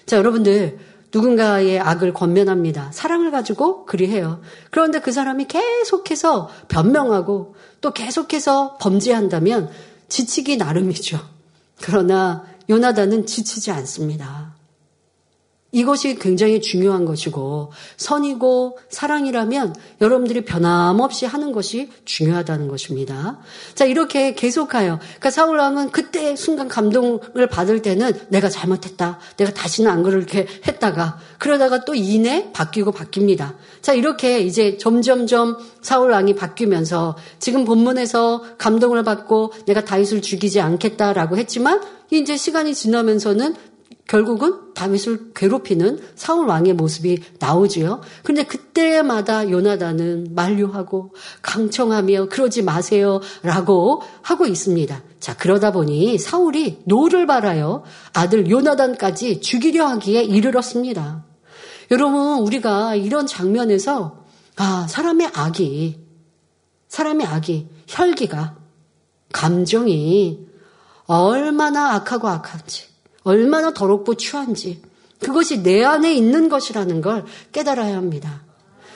자, 0.10 0.18
여러분들, 0.18 0.80
누군가의 1.14 1.80
악을 1.80 2.14
권면합니다. 2.14 2.92
사랑을 2.92 3.30
가지고 3.30 3.86
그리해요. 3.86 4.42
그런데 4.72 5.00
그 5.02 5.12
사람이 5.12 5.46
계속해서 5.46 6.50
변명하고 6.68 7.54
또 7.80 7.92
계속해서 7.92 8.80
범죄한다면 8.82 9.70
지치기 10.08 10.58
나름이죠. 10.58 11.20
그러나 11.84 12.44
요나단은 12.72 13.28
지치지 13.28 13.70
않습니다. 13.70 14.49
이것이 15.72 16.16
굉장히 16.16 16.62
중요한 16.62 17.06
것이고 17.06 17.72
선이고 17.98 18.80
사랑이라면 18.90 19.76
여러분들이 20.02 20.44
변함없이 20.44 21.28
하는 21.28 21.52
것이 21.52 21.90
중요하다는 22.06 22.68
것입니다. 22.68 23.40
자 23.76 23.86
이렇게 23.86 24.34
계속하여 24.34 24.98
그러니까 24.98 25.30
사울 25.30 25.60
왕은 25.60 25.92
그때 25.92 26.36
순간 26.36 26.68
감동을 26.68 27.48
받을 27.52 27.84
때는 27.84 28.14
내가 28.30 28.50
잘못했다. 28.50 29.20
내가 29.38 29.54
다시는 29.54 29.92
안 29.92 30.02
그렇게 30.02 30.48
했다가 30.68 31.20
그러다가 31.38 31.86
또 31.86 31.94
이내 31.94 32.52
바뀌고 32.52 32.92
바뀝니다. 32.92 33.56
자 33.82 33.94
이렇게 33.94 34.40
이제 34.40 34.78
점점점 34.78 35.58
사울 35.82 36.12
왕이 36.12 36.34
바뀌면서 36.34 37.16
지금 37.38 37.64
본문에서 37.66 38.58
감동을 38.58 39.04
받고 39.04 39.54
내가 39.68 39.86
다윗을 39.86 40.24
죽이지 40.24 40.62
않겠다라고 40.62 41.38
했지만 41.38 41.82
이제 42.10 42.38
시간이 42.38 42.74
지나면서는 42.74 43.56
결국은 44.08 44.69
다윗을 44.80 45.34
괴롭히는 45.36 46.00
사울 46.16 46.48
왕의 46.48 46.74
모습이 46.74 47.22
나오지요. 47.38 48.00
그런데 48.24 48.44
그때마다 48.44 49.50
요나단은 49.50 50.30
만류하고 50.34 51.14
강청하며 51.42 52.30
그러지 52.30 52.64
마세요라고 52.64 54.02
하고 54.22 54.46
있습니다. 54.46 55.04
자, 55.20 55.36
그러다 55.36 55.74
보니 55.74 56.18
사울이 56.18 56.84
노를 56.86 57.28
발하여 57.28 57.84
아들 58.14 58.50
요나단까지 58.50 59.42
죽이려 59.42 59.86
하기에 59.86 60.24
이르렀습니다. 60.24 61.26
여러분, 61.92 62.40
우리가 62.40 62.96
이런 62.96 63.28
장면에서 63.28 64.24
아, 64.56 64.88
사람의 64.90 65.32
악이 65.34 66.00
사람의 66.88 67.28
악이 67.28 67.68
혈기가 67.88 68.56
감정이 69.34 70.48
얼마나 71.06 71.96
악하고 71.96 72.30
악한지 72.30 72.89
얼마나 73.24 73.74
더럽고 73.74 74.16
추한지 74.16 74.82
그것이 75.20 75.64
내 75.64 75.84
안에 75.84 76.14
있는 76.14 76.50
것이라는 76.50 77.02
걸 77.02 77.26
깨달아야 77.52 77.96
합니다. 77.96 78.44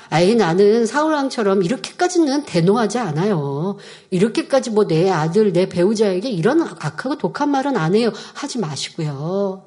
아이 0.09 0.35
나는 0.35 0.85
사울왕처럼 0.85 1.63
이렇게까지는 1.63 2.45
대노하지 2.45 2.99
않아요. 2.99 3.77
이렇게까지 4.11 4.69
뭐 4.69 4.85
내 4.85 5.09
아들, 5.09 5.53
내 5.53 5.67
배우자에게 5.67 6.29
이런 6.29 6.61
악하고 6.61 7.17
독한 7.17 7.49
말은 7.49 7.77
안 7.77 7.95
해요. 7.95 8.11
하지 8.33 8.59
마시고요. 8.59 9.65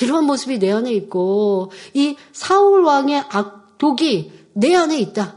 이런 0.00 0.24
모습이 0.24 0.58
내 0.58 0.72
안에 0.72 0.92
있고 0.92 1.70
이 1.92 2.16
사울왕의 2.32 3.24
악독이 3.28 4.32
내 4.54 4.74
안에 4.74 4.98
있다. 4.98 5.36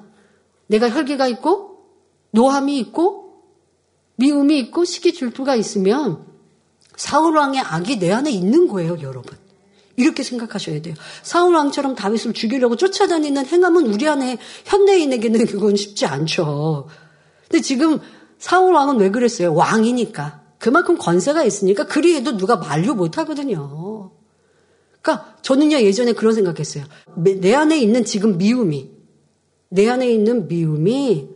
내가 0.68 0.90
혈기가 0.90 1.28
있고 1.28 1.84
노함이 2.32 2.78
있고 2.80 3.44
미움이 4.16 4.58
있고 4.60 4.86
시기 4.86 5.14
질투가 5.14 5.56
있으면 5.56 6.29
사울왕의 7.00 7.62
악이 7.62 7.98
내 7.98 8.12
안에 8.12 8.30
있는 8.30 8.68
거예요, 8.68 8.98
여러분. 9.02 9.38
이렇게 9.96 10.22
생각하셔야 10.22 10.82
돼요. 10.82 10.96
사울왕처럼 11.24 11.96
다윗을 11.96 12.34
죽이려고 12.34 12.76
쫓아다니는 12.76 13.46
행함은 13.46 13.88
우리 13.88 14.08
안에 14.08 14.38
현대인에게는 14.66 15.46
그건 15.46 15.78
쉽지 15.78 16.06
않죠. 16.06 16.88
근데 17.48 17.62
지금 17.62 18.00
사울왕은 18.38 18.98
왜 18.98 19.12
그랬어요? 19.12 19.54
왕이니까. 19.54 20.42
그만큼 20.58 20.98
권세가 20.98 21.44
있으니까 21.46 21.86
그리 21.86 22.16
해도 22.16 22.36
누가 22.36 22.58
만류 22.58 22.96
못 22.96 23.18
하거든요. 23.18 24.12
그러니까 25.02 25.36
저는요 25.42 25.78
예전에 25.78 26.12
그런 26.12 26.34
생각했어요. 26.34 26.84
내 27.16 27.54
안에 27.54 27.80
있는 27.80 28.04
지금 28.04 28.38
미움이 28.38 28.92
내 29.70 29.88
안에 29.88 30.12
있는 30.12 30.50
미움이 30.50 31.30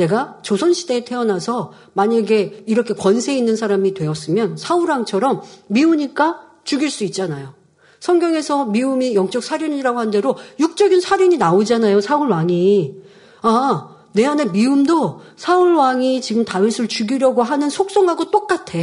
내가 0.00 0.38
조선시대에 0.42 1.04
태어나서 1.04 1.72
만약에 1.92 2.64
이렇게 2.66 2.94
권세 2.94 3.36
있는 3.36 3.54
사람이 3.54 3.94
되었으면 3.94 4.56
사우랑처럼 4.56 5.42
미우니까 5.68 6.40
죽일 6.64 6.90
수 6.90 7.04
있잖아요. 7.04 7.54
성경에서 8.00 8.64
미움이 8.64 9.14
영적 9.14 9.44
살인이라고 9.44 9.98
한 9.98 10.10
대로 10.10 10.36
육적인 10.58 11.02
살인이 11.02 11.36
나오잖아요. 11.36 12.00
사울 12.00 12.30
왕이. 12.30 12.94
아, 13.42 13.96
내 14.12 14.24
안에 14.24 14.46
미움도 14.46 15.20
사울 15.36 15.74
왕이 15.74 16.22
지금 16.22 16.46
다윗을 16.46 16.88
죽이려고 16.88 17.42
하는 17.42 17.68
속성하고 17.68 18.30
똑같아. 18.30 18.78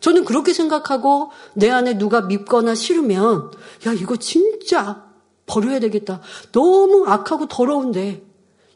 저는 0.00 0.24
그렇게 0.24 0.52
생각하고 0.52 1.30
내 1.54 1.70
안에 1.70 1.98
누가 1.98 2.20
밉거나 2.20 2.76
싫으면 2.76 3.50
야, 3.86 3.92
이거 3.92 4.16
진짜 4.16 5.04
버려야 5.46 5.80
되겠다. 5.80 6.20
너무 6.52 7.04
악하고 7.08 7.48
더러운데 7.48 8.22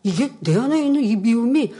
이게 0.02 0.32
내 0.40 0.56
안에 0.56 0.84
있는 0.84 1.02
이 1.02 1.16
미움이 1.16 1.72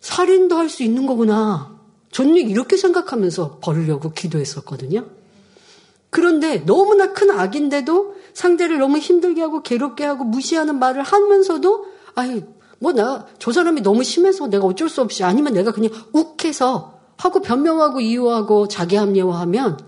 살인도 0.00 0.56
할 0.56 0.68
수 0.68 0.82
있는 0.82 1.06
거구나. 1.06 1.76
저는 2.12 2.36
이렇게 2.36 2.76
생각하면서 2.76 3.58
버리려고 3.60 4.12
기도했었거든요. 4.12 5.06
그런데 6.10 6.64
너무나 6.64 7.12
큰 7.12 7.30
악인데도 7.30 8.14
상대를 8.32 8.78
너무 8.78 8.98
힘들게 8.98 9.42
하고 9.42 9.62
괴롭게 9.62 10.04
하고 10.04 10.24
무시하는 10.24 10.78
말을 10.78 11.02
하면서도 11.02 11.86
아이 12.14 12.42
뭐 12.78 12.92
나 12.92 13.26
저 13.38 13.52
사람이 13.52 13.80
너무 13.82 14.04
심해서 14.04 14.46
내가 14.48 14.66
어쩔 14.66 14.88
수 14.88 15.00
없이 15.02 15.24
아니면 15.24 15.52
내가 15.54 15.72
그냥 15.72 15.90
욱해서 16.12 16.94
하고 17.16 17.40
변명하고 17.40 18.00
이유하고 18.00 18.68
자기 18.68 18.96
합리화하면 18.96 19.78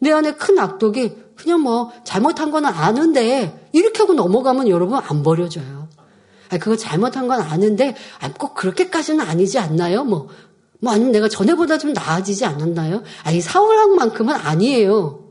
내 0.00 0.12
안에 0.12 0.34
큰 0.34 0.58
악독이 0.58 1.12
그냥 1.36 1.60
뭐 1.62 1.92
잘못한 2.04 2.50
거는 2.50 2.68
아는데 2.68 3.68
이렇게 3.72 3.98
하고 4.00 4.14
넘어가면 4.14 4.68
여러분 4.68 4.98
안 5.02 5.22
버려져요. 5.22 5.87
아, 6.50 6.58
그거 6.58 6.76
잘못한 6.76 7.28
건 7.28 7.40
아는데 7.40 7.94
아, 8.20 8.32
꼭 8.32 8.54
그렇게까지는 8.54 9.24
아니지 9.24 9.58
않나요? 9.58 10.04
뭐, 10.04 10.28
뭐 10.80 10.92
아니면 10.92 11.12
내가 11.12 11.28
전에보다 11.28 11.78
좀 11.78 11.92
나아지지 11.92 12.44
않았나요? 12.44 13.02
아니 13.24 13.40
사울왕만큼은 13.40 14.34
아니에요. 14.34 15.24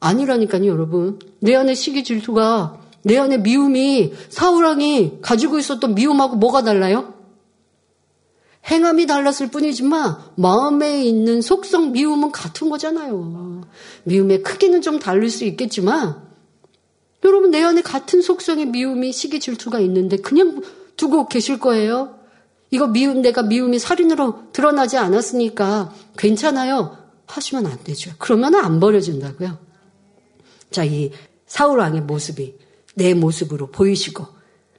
아니라니까요, 0.00 0.66
여러분. 0.66 1.18
내 1.40 1.54
안에 1.54 1.74
시기 1.74 2.04
질투가 2.04 2.80
내 3.04 3.18
안에 3.18 3.38
미움이 3.38 4.12
사울왕이 4.28 5.18
가지고 5.22 5.58
있었던 5.58 5.94
미움하고 5.94 6.36
뭐가 6.36 6.62
달라요? 6.62 7.14
행함이 8.70 9.06
달랐을 9.06 9.48
뿐이지만 9.50 10.18
마음에 10.36 11.04
있는 11.04 11.40
속성 11.40 11.92
미움은 11.92 12.30
같은 12.30 12.70
거잖아요. 12.70 13.62
미움의 14.04 14.42
크기는 14.42 14.82
좀 14.82 14.98
다를 14.98 15.28
수 15.30 15.44
있겠지만 15.44 16.22
여러분 17.24 17.50
내 17.50 17.62
안에 17.62 17.82
같은 17.82 18.20
속성의 18.20 18.66
미움이 18.66 19.12
시기 19.12 19.40
질투가 19.40 19.80
있는데 19.80 20.16
그냥 20.16 20.62
두고 20.96 21.28
계실 21.28 21.58
거예요. 21.58 22.18
이거 22.70 22.86
미움 22.86 23.22
내가 23.22 23.42
미움이 23.42 23.78
살인으로 23.78 24.52
드러나지 24.52 24.96
않았으니까 24.96 25.94
괜찮아요. 26.16 26.96
하시면 27.26 27.66
안 27.66 27.78
되죠. 27.84 28.12
그러면 28.18 28.54
안 28.54 28.80
버려진다고요. 28.80 29.58
자, 30.70 30.84
이 30.84 31.10
사울 31.46 31.78
왕의 31.78 32.02
모습이 32.02 32.56
내 32.94 33.14
모습으로 33.14 33.70
보이시고 33.70 34.26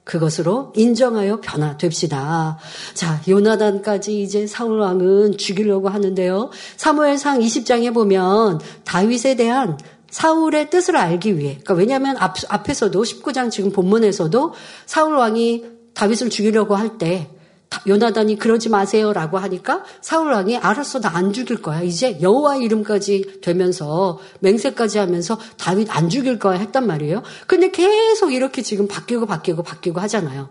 그것으로 0.04 0.72
인정하여 0.76 1.40
변화됩시다. 1.40 2.58
자, 2.92 3.22
요나단까지 3.26 4.22
이제 4.22 4.46
사울 4.46 4.78
왕은 4.78 5.38
죽이려고 5.38 5.88
하는데요. 5.88 6.50
사무엘상 6.76 7.40
20장에 7.40 7.92
보면 7.94 8.60
다윗에 8.84 9.36
대한 9.36 9.78
사울의 10.14 10.70
뜻을 10.70 10.96
알기 10.96 11.38
위해, 11.38 11.54
그러니까 11.54 11.74
왜냐하면 11.74 12.16
앞, 12.18 12.36
앞에서도 12.48 13.02
19장 13.02 13.50
지금 13.50 13.72
본문에서도 13.72 14.54
사울 14.86 15.16
왕이 15.16 15.64
다윗을 15.94 16.30
죽이려고 16.30 16.76
할 16.76 16.98
때 16.98 17.28
요나단이 17.88 18.38
그러지 18.38 18.68
마세요라고 18.68 19.38
하니까 19.38 19.82
사울 20.00 20.30
왕이 20.30 20.58
알았어 20.58 21.00
나 21.00 21.14
안 21.14 21.32
죽일 21.32 21.60
거야 21.60 21.82
이제 21.82 22.20
여호와 22.20 22.58
이름까지 22.58 23.40
되면서 23.42 24.20
맹세까지 24.38 24.98
하면서 24.98 25.36
다윗 25.58 25.88
안 25.90 26.08
죽일 26.08 26.38
거야 26.38 26.58
했단 26.58 26.86
말이에요. 26.86 27.24
근데 27.48 27.72
계속 27.72 28.32
이렇게 28.32 28.62
지금 28.62 28.86
바뀌고 28.86 29.26
바뀌고 29.26 29.64
바뀌고 29.64 29.98
하잖아요. 29.98 30.48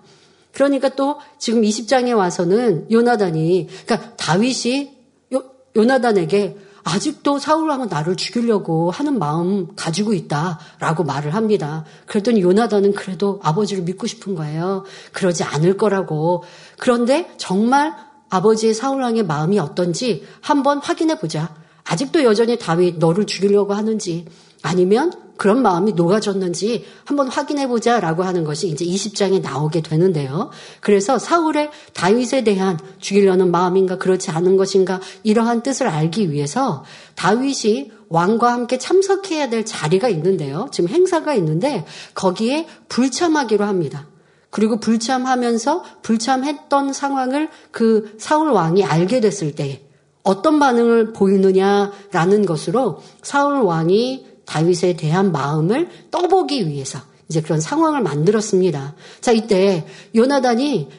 그러니까 0.51 0.89
또 0.89 1.21
지금 1.39 1.61
20장에 1.61 2.13
와서는 2.13 2.87
요나단이 2.91 3.67
그러니까 3.85 4.15
다윗이 4.17 4.91
요, 5.33 5.43
요나단에게 5.77 6.57
아직도 6.83 7.39
사울왕은 7.39 7.87
나를 7.87 8.15
죽이려고 8.15 8.91
하는 8.91 9.17
마음 9.17 9.73
가지고 9.75 10.13
있다라고 10.13 11.03
말을 11.03 11.33
합니다. 11.33 11.85
그랬더니 12.05 12.41
요나단은 12.41 12.93
그래도 12.93 13.39
아버지를 13.41 13.83
믿고 13.83 14.05
싶은 14.07 14.35
거예요. 14.35 14.83
그러지 15.13 15.43
않을 15.43 15.77
거라고. 15.77 16.43
그런데 16.77 17.33
정말 17.37 17.95
아버지의 18.29 18.73
사울왕의 18.73 19.25
마음이 19.25 19.59
어떤지 19.59 20.25
한번 20.41 20.79
확인해 20.79 21.19
보자. 21.19 21.55
아직도 21.85 22.23
여전히 22.23 22.57
다윗 22.57 22.97
너를 22.97 23.25
죽이려고 23.25 23.73
하는지 23.73 24.25
아니면 24.61 25.11
그런 25.37 25.61
마음이 25.61 25.93
녹아졌는지 25.93 26.85
한번 27.05 27.27
확인해 27.27 27.67
보자라고 27.67 28.23
하는 28.23 28.43
것이 28.43 28.67
이제 28.67 28.85
20장에 28.85 29.41
나오게 29.41 29.81
되는데요. 29.81 30.49
그래서 30.79 31.17
사울의 31.17 31.71
다윗에 31.93 32.43
대한 32.43 32.79
죽이려는 32.99 33.51
마음인가 33.51 33.97
그렇지 33.97 34.31
않은 34.31 34.57
것인가 34.57 35.01
이러한 35.23 35.63
뜻을 35.63 35.87
알기 35.87 36.31
위해서 36.31 36.83
다윗이 37.15 37.91
왕과 38.09 38.53
함께 38.53 38.77
참석해야 38.77 39.49
될 39.49 39.65
자리가 39.65 40.07
있는데요. 40.09 40.67
지금 40.71 40.89
행사가 40.89 41.33
있는데 41.35 41.85
거기에 42.13 42.67
불참하기로 42.89 43.65
합니다. 43.65 44.07
그리고 44.51 44.79
불참하면서 44.79 45.83
불참했던 46.03 46.93
상황을 46.93 47.49
그 47.71 48.15
사울 48.19 48.51
왕이 48.51 48.83
알게 48.83 49.19
됐을 49.19 49.55
때 49.55 49.81
어떤 50.21 50.59
반응을 50.59 51.11
보이느냐라는 51.13 52.45
것으로 52.45 53.01
사울 53.23 53.61
왕이 53.61 54.32
다윗에 54.53 54.93
대한 54.93 55.31
마음을 55.31 55.89
떠보기 56.11 56.67
위해서 56.67 56.99
이제 57.27 57.41
그런 57.41 57.59
상황을 57.59 58.03
만들었습니다. 58.03 58.93
자, 59.19 59.31
이때 59.31 59.83
요나단이 60.15 60.89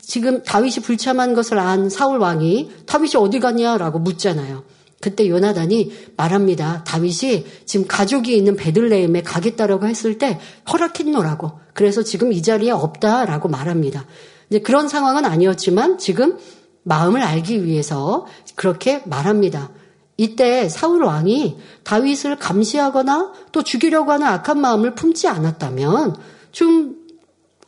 지금 0.00 0.42
다윗이 0.42 0.76
불참한 0.76 1.34
것을 1.34 1.58
안 1.58 1.90
사울 1.90 2.18
왕이 2.18 2.70
다윗이 2.86 3.16
어디 3.16 3.38
갔냐라고 3.38 3.98
묻잖아요. 3.98 4.64
그때 5.02 5.28
요나단이 5.28 5.92
말합니다. 6.16 6.84
다윗이 6.84 7.44
지금 7.66 7.86
가족이 7.86 8.34
있는 8.34 8.56
베들레헴에 8.56 9.22
가겠다라고 9.22 9.86
했을 9.86 10.16
때 10.16 10.40
허락했노라고. 10.72 11.52
그래서 11.74 12.02
지금 12.02 12.32
이 12.32 12.40
자리에 12.40 12.70
없다라고 12.70 13.48
말합니다. 13.48 14.06
이제 14.48 14.60
그런 14.60 14.88
상황은 14.88 15.26
아니었지만 15.26 15.98
지금 15.98 16.38
마음을 16.82 17.22
알기 17.22 17.62
위해서 17.66 18.24
그렇게 18.54 19.02
말합니다. 19.04 19.70
이때 20.16 20.68
사울 20.68 21.02
왕이 21.02 21.58
다윗을 21.84 22.36
감시하거나 22.36 23.32
또 23.52 23.62
죽이려고 23.62 24.12
하는 24.12 24.26
악한 24.26 24.58
마음을 24.60 24.94
품지 24.94 25.28
않았다면 25.28 26.16
좀 26.52 26.96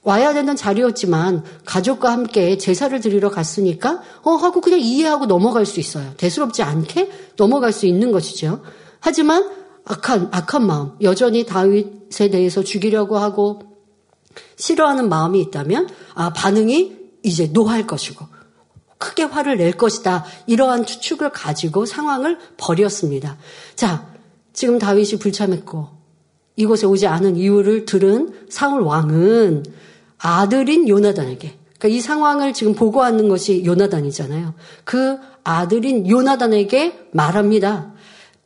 와야 0.03 0.32
되는 0.32 0.57
자리였지만 0.57 1.44
가족과 1.66 2.11
함께 2.11 2.57
제사를 2.57 2.99
드리러 3.01 3.30
갔으니까 3.30 4.01
어 4.22 4.30
하고 4.36 4.62
그냥 4.62 4.80
이해하고 4.80 5.26
넘어갈 5.26 5.66
수 5.66 5.80
있어요. 5.80 6.14
대수롭지 6.16 6.62
않게 6.62 7.11
넘어갈 7.36 7.72
수 7.72 7.84
있는 7.84 8.12
것이죠. 8.12 8.62
하지만 9.01 9.51
악한 9.84 10.28
악한 10.30 10.66
마음 10.66 10.92
여전히 11.03 11.44
다윗에 11.44 12.30
대해서 12.30 12.62
죽이려고 12.62 13.18
하고 13.18 13.61
싫어하는 14.57 15.09
마음이 15.09 15.40
있다면 15.40 15.88
아 16.14 16.32
반응이 16.32 16.96
이제 17.22 17.49
노할 17.53 17.86
것이고 17.86 18.24
크게 18.99 19.24
화를 19.24 19.57
낼 19.57 19.72
것이다. 19.72 20.24
이러한 20.46 20.84
추측을 20.84 21.30
가지고 21.30 21.86
상황을 21.86 22.38
벌였습니다. 22.57 23.38
자, 23.74 24.09
지금 24.53 24.78
다윗이 24.78 25.20
불참했고 25.20 25.88
이곳에 26.57 26.86
오지 26.86 27.07
않은 27.07 27.36
이유를 27.36 27.84
들은 27.84 28.34
사울 28.51 28.82
왕은 28.82 29.64
아들인 30.18 30.88
요나단에게 30.88 31.57
그러니까 31.78 31.88
이 31.88 32.01
상황을 32.01 32.53
지금 32.53 32.74
보고하는 32.74 33.28
것이 33.28 33.64
요나단이잖아요. 33.64 34.55
그 34.82 35.18
아들인 35.44 36.09
요나단에게 36.09 37.11
말합니다. 37.12 37.92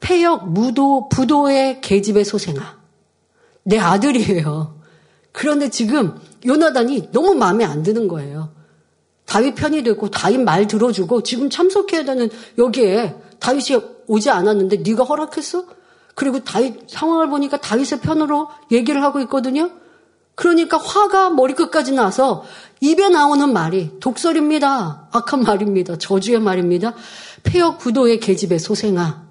폐역 0.01 0.51
무도 0.51 1.09
부도의 1.09 1.81
계집의 1.81 2.27
소생아. 2.27 2.79
내 3.65 3.79
아들이에요. 3.79 4.79
그런데 5.33 5.71
지금 5.71 6.19
요나단이 6.45 7.11
너무 7.13 7.35
마음에 7.35 7.65
안 7.65 7.83
드는 7.83 8.09
거예요. 8.09 8.51
다윗 9.33 9.55
편이 9.55 9.83
되고 9.83 10.11
다윗 10.11 10.41
말 10.41 10.67
들어주고 10.67 11.23
지금 11.23 11.49
참석해야 11.49 12.05
되는 12.05 12.29
여기에 12.59 13.17
다윗이 13.39 13.81
오지 14.07 14.29
않았는데 14.29 14.83
네가 14.85 15.05
허락했어? 15.05 15.65
그리고 16.15 16.45
다윗 16.45 16.85
상황을 16.87 17.31
보니까 17.31 17.57
다윗의 17.57 18.01
편으로 18.01 18.51
얘기를 18.71 19.03
하고 19.03 19.21
있거든요. 19.21 19.71
그러니까 20.35 20.77
화가 20.77 21.31
머리끝까지 21.31 21.93
나서 21.93 22.45
입에 22.83 23.09
나오는 23.09 23.51
말이 23.51 23.93
독설입니다. 24.01 25.09
악한 25.13 25.45
말입니다. 25.45 25.97
저주의 25.97 26.39
말입니다. 26.39 26.93
폐역 27.43 27.79
구도의 27.79 28.21
계집의 28.21 28.59
소생아. 28.59 29.29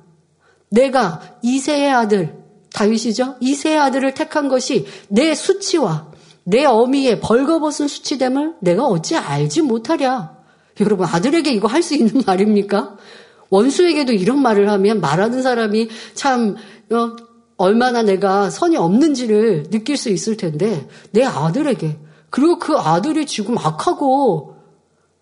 내가 0.69 1.21
이세의 1.43 1.91
아들 1.91 2.41
다윗이죠. 2.73 3.35
이세의 3.39 3.77
아들을 3.77 4.15
택한 4.15 4.47
것이 4.47 4.87
내 5.09 5.35
수치와 5.35 6.10
내 6.43 6.65
어미의 6.65 7.19
벌거벗은 7.19 7.87
수치됨을 7.87 8.55
내가 8.61 8.85
어찌 8.85 9.15
알지 9.15 9.61
못하랴. 9.61 10.37
여러분, 10.79 11.05
아들에게 11.05 11.51
이거 11.51 11.67
할 11.67 11.83
수 11.83 11.95
있는 11.95 12.23
말입니까? 12.25 12.97
원수에게도 13.49 14.13
이런 14.13 14.41
말을 14.41 14.69
하면 14.69 15.01
말하는 15.01 15.41
사람이 15.41 15.89
참, 16.13 16.55
어, 16.91 17.15
얼마나 17.57 18.01
내가 18.01 18.49
선이 18.49 18.77
없는지를 18.77 19.69
느낄 19.69 19.97
수 19.97 20.09
있을 20.09 20.37
텐데, 20.37 20.87
내 21.11 21.23
아들에게, 21.23 21.99
그리고 22.29 22.57
그 22.57 22.75
아들이 22.77 23.25
지금 23.25 23.57
악하고 23.57 24.55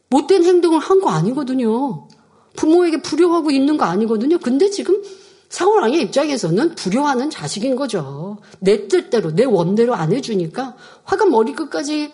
못된 0.09 0.43
행동을 0.43 0.79
한 0.79 1.01
거 1.01 1.09
아니거든요. 1.09 2.07
부모에게 2.55 3.01
불효하고 3.01 3.51
있는 3.51 3.77
거 3.77 3.85
아니거든요. 3.85 4.37
근데 4.39 4.69
지금 4.69 5.01
사울왕의 5.49 6.01
입장에서는 6.03 6.75
불효하는 6.75 7.29
자식인 7.29 7.75
거죠. 7.75 8.37
내 8.59 8.87
뜻대로, 8.87 9.33
내 9.33 9.45
원대로 9.45 9.95
안 9.95 10.13
해주니까 10.13 10.75
화가 11.03 11.25
머리끝까지 11.25 12.13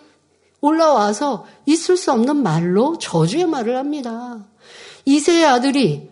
올라와서 0.60 1.46
있을 1.66 1.96
수 1.96 2.12
없는 2.12 2.42
말로 2.42 2.96
저주의 2.98 3.46
말을 3.46 3.76
합니다. 3.76 4.44
이세의 5.04 5.44
아들이 5.44 6.08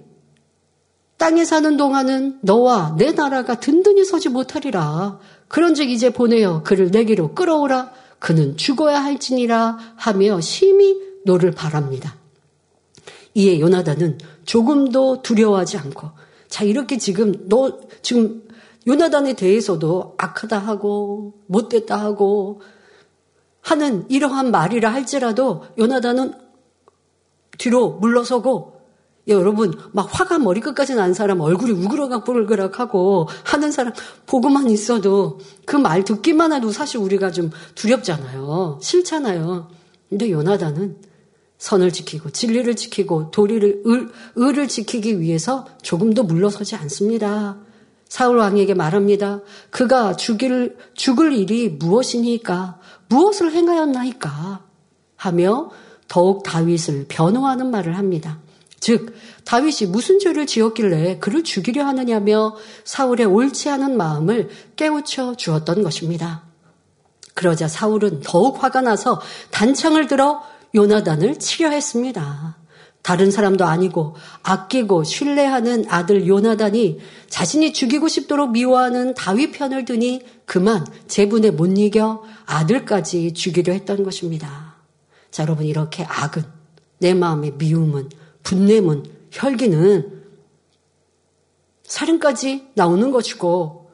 땅에 1.17 1.45
사는 1.45 1.77
동안은 1.77 2.41
너와 2.43 2.97
내 2.99 3.13
나라가 3.13 3.59
든든히 3.59 4.05
서지 4.05 4.29
못하리라. 4.29 5.19
그런즉 5.49 5.89
이제 5.89 6.11
보내어 6.11 6.63
그를 6.63 6.91
내게로 6.91 7.35
끌어오라. 7.35 7.93
그는 8.19 8.57
죽어야 8.57 9.03
할지니라 9.03 9.79
하며 9.97 10.41
심히 10.41 10.97
너를 11.25 11.53
바랍니다. 11.53 12.17
이에 13.35 13.61
요나단은 13.61 14.19
조금도 14.45 15.23
두려워하지 15.23 15.79
않고 15.79 16.11
자, 16.55 16.63
이렇게 16.63 16.99
지금 16.99 17.49
너 17.49 17.81
지금 18.01 18.47
요나단에 18.87 19.33
대해서도 19.33 20.15
악하다 20.19 20.57
하고 20.57 21.35
못됐다 21.49 22.01
하고 22.01 22.61
하는 23.61 24.09
이러한 24.09 24.53
말이라 24.53 24.93
할지라도 24.93 25.65
요나단은 25.77 26.33
뒤로 27.59 27.95
물러서고 27.95 28.81
여러분 29.27 29.77
막 29.91 30.09
화가 30.09 30.39
머리끝까지 30.39 30.95
난 30.95 31.13
사람 31.13 31.41
얼굴이 31.41 31.73
우그러각부그락하고 31.73 33.27
하는 33.43 33.73
사람 33.73 33.93
보고만 34.27 34.71
있어도 34.71 35.41
그 35.67 35.77
말 35.77 36.05
듣기만 36.05 36.53
해도 36.53 36.71
사실 36.71 37.01
우리가 37.01 37.33
좀 37.33 37.51
두렵잖아요. 37.75 38.79
싫잖아요. 38.81 39.71
근데 40.09 40.31
요나단은 40.31 40.99
선을 41.59 41.93
지키고 41.93 42.31
진리를 42.31 42.75
지키고 42.77 43.31
도리를 43.31 43.83
을, 43.87 44.11
을을 44.39 44.69
지키기 44.69 45.21
위해서 45.21 45.67
조금도 45.83 46.25
물러서지 46.25 46.77
않습니다. 46.77 47.57
사울 48.09 48.39
왕에게 48.39 48.75
말합니다. 48.75 49.41
그가 49.71 50.15
죽일 50.15 50.77
죽을 50.95 51.33
일이 51.33 51.69
무엇이니까 51.69 52.79
무엇을 53.09 53.53
행하였나이까 53.53 54.65
하며 55.17 55.71
더욱 56.07 56.43
다윗을 56.43 57.07
변호하는 57.09 57.71
말을 57.71 57.97
합니다. 57.97 58.39
즉 58.79 59.15
다윗이 59.45 59.89
무슨 59.89 60.19
죄를 60.19 60.47
지었길래 60.47 61.19
그를 61.19 61.43
죽이려 61.43 61.85
하느냐며 61.87 62.55
사울의 62.85 63.27
옳지 63.27 63.71
않은 63.71 63.97
마음을 63.97 64.51
깨우쳐 64.77 65.37
주었던 65.37 65.83
것입니다. 65.83 66.43
그러자 67.33 67.67
사울은 67.67 68.21
더욱 68.21 68.63
화가 68.63 68.83
나서 68.83 69.21
단창을 69.51 70.07
들어 70.07 70.43
요나단을 70.75 71.39
치려 71.39 71.71
했습니다. 71.71 72.57
다른 73.03 73.31
사람도 73.31 73.67
아니고 73.67 74.17
아끼고 74.43 75.05
신뢰하는 75.05 75.85
아들 75.89 76.27
요나단이 76.27 77.01
자신이 77.29 77.75
죽이고 77.75 78.09
싶도록 78.09 78.53
미워하는 78.53 79.13
다윗 79.13 79.53
편을 79.53 79.85
드니 79.85 80.23
그만 80.47 80.87
제분에 81.07 81.51
못 81.51 81.67
이겨 81.79 82.23
아들까지 82.47 83.35
죽이려 83.35 83.75
했던 83.75 84.05
것입니다. 84.05 84.77
자, 85.31 85.43
여러분 85.43 85.67
이렇게 85.67 86.05
악은 86.05 86.45
내 86.99 87.13
마음의 87.13 87.55
미움은 87.59 88.09
분냄은 88.43 89.05
혈기는 89.31 90.23
살인까지 91.83 92.69
나오는 92.75 93.11
것이고 93.11 93.91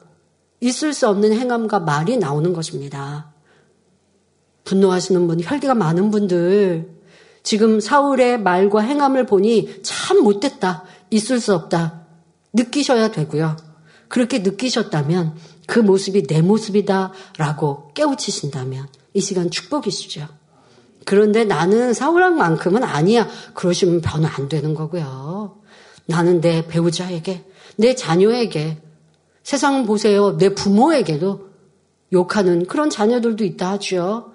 있을 0.61 0.93
수 0.93 1.09
없는 1.09 1.33
행함과 1.33 1.79
말이 1.79 2.17
나오는 2.17 2.53
것입니다. 2.53 3.30
분노하시는 4.63 5.27
분, 5.27 5.41
혈기가 5.41 5.75
많은 5.75 6.11
분들, 6.11 6.89
지금 7.43 7.79
사울의 7.79 8.39
말과 8.41 8.81
행함을 8.81 9.25
보니 9.25 9.81
참 9.83 10.21
못됐다, 10.23 10.83
있을 11.09 11.39
수 11.39 11.53
없다, 11.53 12.05
느끼셔야 12.53 13.11
되고요. 13.11 13.57
그렇게 14.07 14.39
느끼셨다면 14.39 15.35
그 15.67 15.79
모습이 15.79 16.23
내 16.23 16.41
모습이다라고 16.41 17.93
깨우치신다면 17.93 18.87
이 19.13 19.21
시간 19.21 19.49
축복이시죠. 19.49 20.27
그런데 21.05 21.43
나는 21.43 21.93
사울왕만큼은 21.93 22.83
아니야. 22.83 23.27
그러시면 23.53 24.01
변화 24.01 24.29
안 24.35 24.49
되는 24.49 24.73
거고요. 24.73 25.57
나는 26.05 26.41
내 26.41 26.67
배우자에게, 26.67 27.45
내 27.77 27.95
자녀에게, 27.95 28.81
세상 29.43 29.85
보세요. 29.85 30.37
내 30.37 30.53
부모에게도 30.53 31.49
욕하는 32.13 32.65
그런 32.65 32.89
자녀들도 32.89 33.43
있다 33.43 33.71
하죠. 33.71 34.30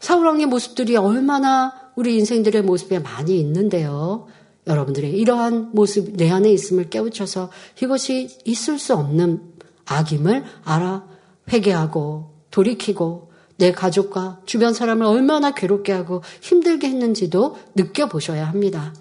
사울왕의 0.00 0.46
모습들이 0.46 0.96
얼마나 0.96 1.72
우리 1.96 2.16
인생들의 2.16 2.62
모습에 2.62 2.98
많이 3.00 3.38
있는데요. 3.40 4.26
여러분들의 4.66 5.10
이러한 5.12 5.70
모습 5.72 6.16
내 6.16 6.30
안에 6.30 6.50
있음을 6.52 6.90
깨우쳐서 6.90 7.50
이것이 7.82 8.38
있을 8.44 8.78
수 8.78 8.94
없는 8.94 9.42
악임을 9.86 10.44
알아 10.64 11.06
회개하고 11.50 12.34
돌이키고 12.50 13.28
내 13.56 13.72
가족과 13.72 14.40
주변 14.44 14.72
사람을 14.72 15.04
얼마나 15.04 15.52
괴롭게 15.52 15.92
하고 15.92 16.22
힘들게 16.40 16.88
했는지도 16.88 17.56
느껴보셔야 17.74 18.46
합니다. 18.46 18.94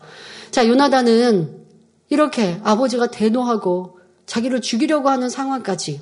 자, 0.49 0.67
요나단은 0.67 1.65
이렇게 2.09 2.59
아버지가 2.63 3.11
대노하고 3.11 3.99
자기를 4.25 4.61
죽이려고 4.61 5.09
하는 5.09 5.29
상황까지 5.29 6.01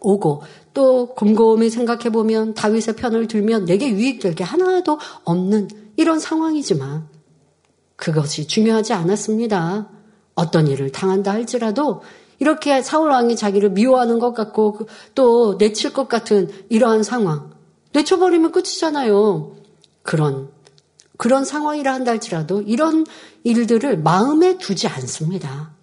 오고 0.00 0.42
또 0.72 1.14
곰곰이 1.14 1.70
생각해 1.70 2.10
보면 2.10 2.54
다윗의 2.54 2.96
편을 2.96 3.26
들면 3.26 3.64
내게 3.64 3.90
유익될 3.90 4.34
게 4.34 4.44
하나도 4.44 4.98
없는 5.24 5.68
이런 5.96 6.18
상황이지만 6.18 7.08
그것이 7.96 8.46
중요하지 8.46 8.92
않았습니다. 8.92 9.88
어떤 10.34 10.66
일을 10.68 10.90
당한다 10.90 11.32
할지라도 11.32 12.02
이렇게 12.38 12.80
사울 12.82 13.10
왕이 13.10 13.36
자기를 13.36 13.70
미워하는 13.70 14.18
것 14.18 14.32
같고 14.32 14.88
또 15.14 15.56
내칠 15.58 15.92
것 15.92 16.08
같은 16.08 16.48
이러한 16.70 17.02
상황 17.02 17.50
내쳐버리면 17.92 18.52
끝이잖아요. 18.52 19.56
그런, 20.02 20.48
그런 21.18 21.44
상황이라 21.44 21.92
한다 21.92 22.12
할지라도 22.12 22.62
이런 22.62 23.04
일들을 23.44 23.98
마음에 23.98 24.56
두지 24.56 24.88
않습니다. 24.88 25.74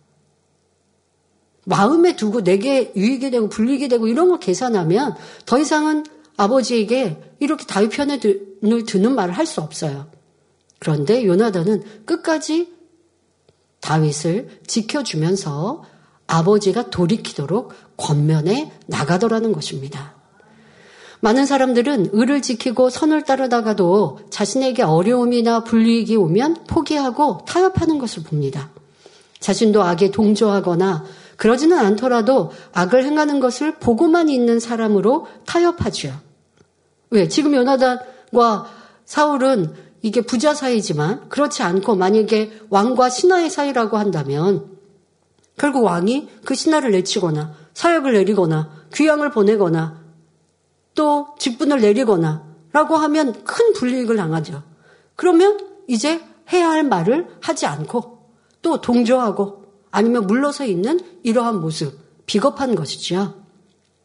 마음에 1.70 2.15
두고 2.15 2.45
내게 2.45 2.93
유익이 2.95 3.30
되고 3.30 3.49
불리게 3.49 3.89
되고 3.89 4.07
이런 4.07 4.30
걸 4.30 4.39
계산하면 4.39 5.15
더 5.45 5.59
이상은 5.59 6.05
아버지에게 6.38 7.22
이렇게 7.41 7.65
다윗 7.65 7.89
편을 7.89 8.20
드는 8.86 9.13
말을 9.13 9.34
할 9.34 9.45
수 9.45 9.59
없어요. 9.59 10.07
그런데 10.80 11.26
요나단은 11.26 12.05
끝까지 12.05 12.72
다윗을 13.82 14.61
지켜주면서 14.65 15.84
아버지가 16.28 16.89
돌이키도록 16.89 17.74
권면에 17.97 18.72
나가더라는 18.86 19.51
것입니다. 19.51 20.15
많은 21.20 21.45
사람들은 21.45 22.11
을을 22.15 22.41
지키고 22.41 22.89
선을 22.89 23.24
따르다가도 23.24 24.20
자신에게 24.30 24.84
어려움이나 24.84 25.65
불이익이 25.65 26.15
오면 26.15 26.65
포기하고 26.68 27.43
타협하는 27.45 27.97
것을 27.97 28.24
봅니다. 28.24 28.70
자신도 29.41 29.84
악에 29.84 30.11
동조하거나 30.11 31.03
그러지는 31.38 31.77
않더라도 31.77 32.51
악을 32.73 33.05
행하는 33.05 33.39
것을 33.39 33.75
보고만 33.75 34.27
있는 34.29 34.59
사람으로 34.59 35.27
타협하죠. 35.45 36.13
왜? 37.11 37.27
지금 37.27 37.53
요나단과 37.53 38.67
사울은 39.05 39.73
이게 40.01 40.21
부자 40.21 40.53
사이지만 40.53 41.29
그렇지 41.29 41.63
않고 41.63 41.95
만약에 41.95 42.51
왕과 42.69 43.09
신하의 43.09 43.49
사이라고 43.49 43.97
한다면 43.97 44.77
결국 45.57 45.83
왕이 45.85 46.29
그 46.43 46.55
신하를 46.55 46.91
내치거나 46.91 47.53
사역을 47.73 48.13
내리거나 48.13 48.69
귀양을 48.93 49.31
보내거나 49.31 50.01
또 50.95 51.35
직분을 51.39 51.81
내리거나 51.81 52.45
라고 52.73 52.95
하면 52.97 53.43
큰 53.43 53.73
불이익을 53.73 54.17
당하죠. 54.17 54.63
그러면 55.15 55.59
이제 55.88 56.21
해야 56.51 56.69
할 56.69 56.83
말을 56.83 57.27
하지 57.41 57.65
않고 57.65 58.17
또 58.61 58.81
동조하고 58.81 59.66
아니면 59.98 60.28
물러서 60.28 60.64
있는 60.64 61.00
이러한 61.24 61.60
모습, 61.60 61.98
비겁한 62.28 62.76
것이지요. 62.76 63.34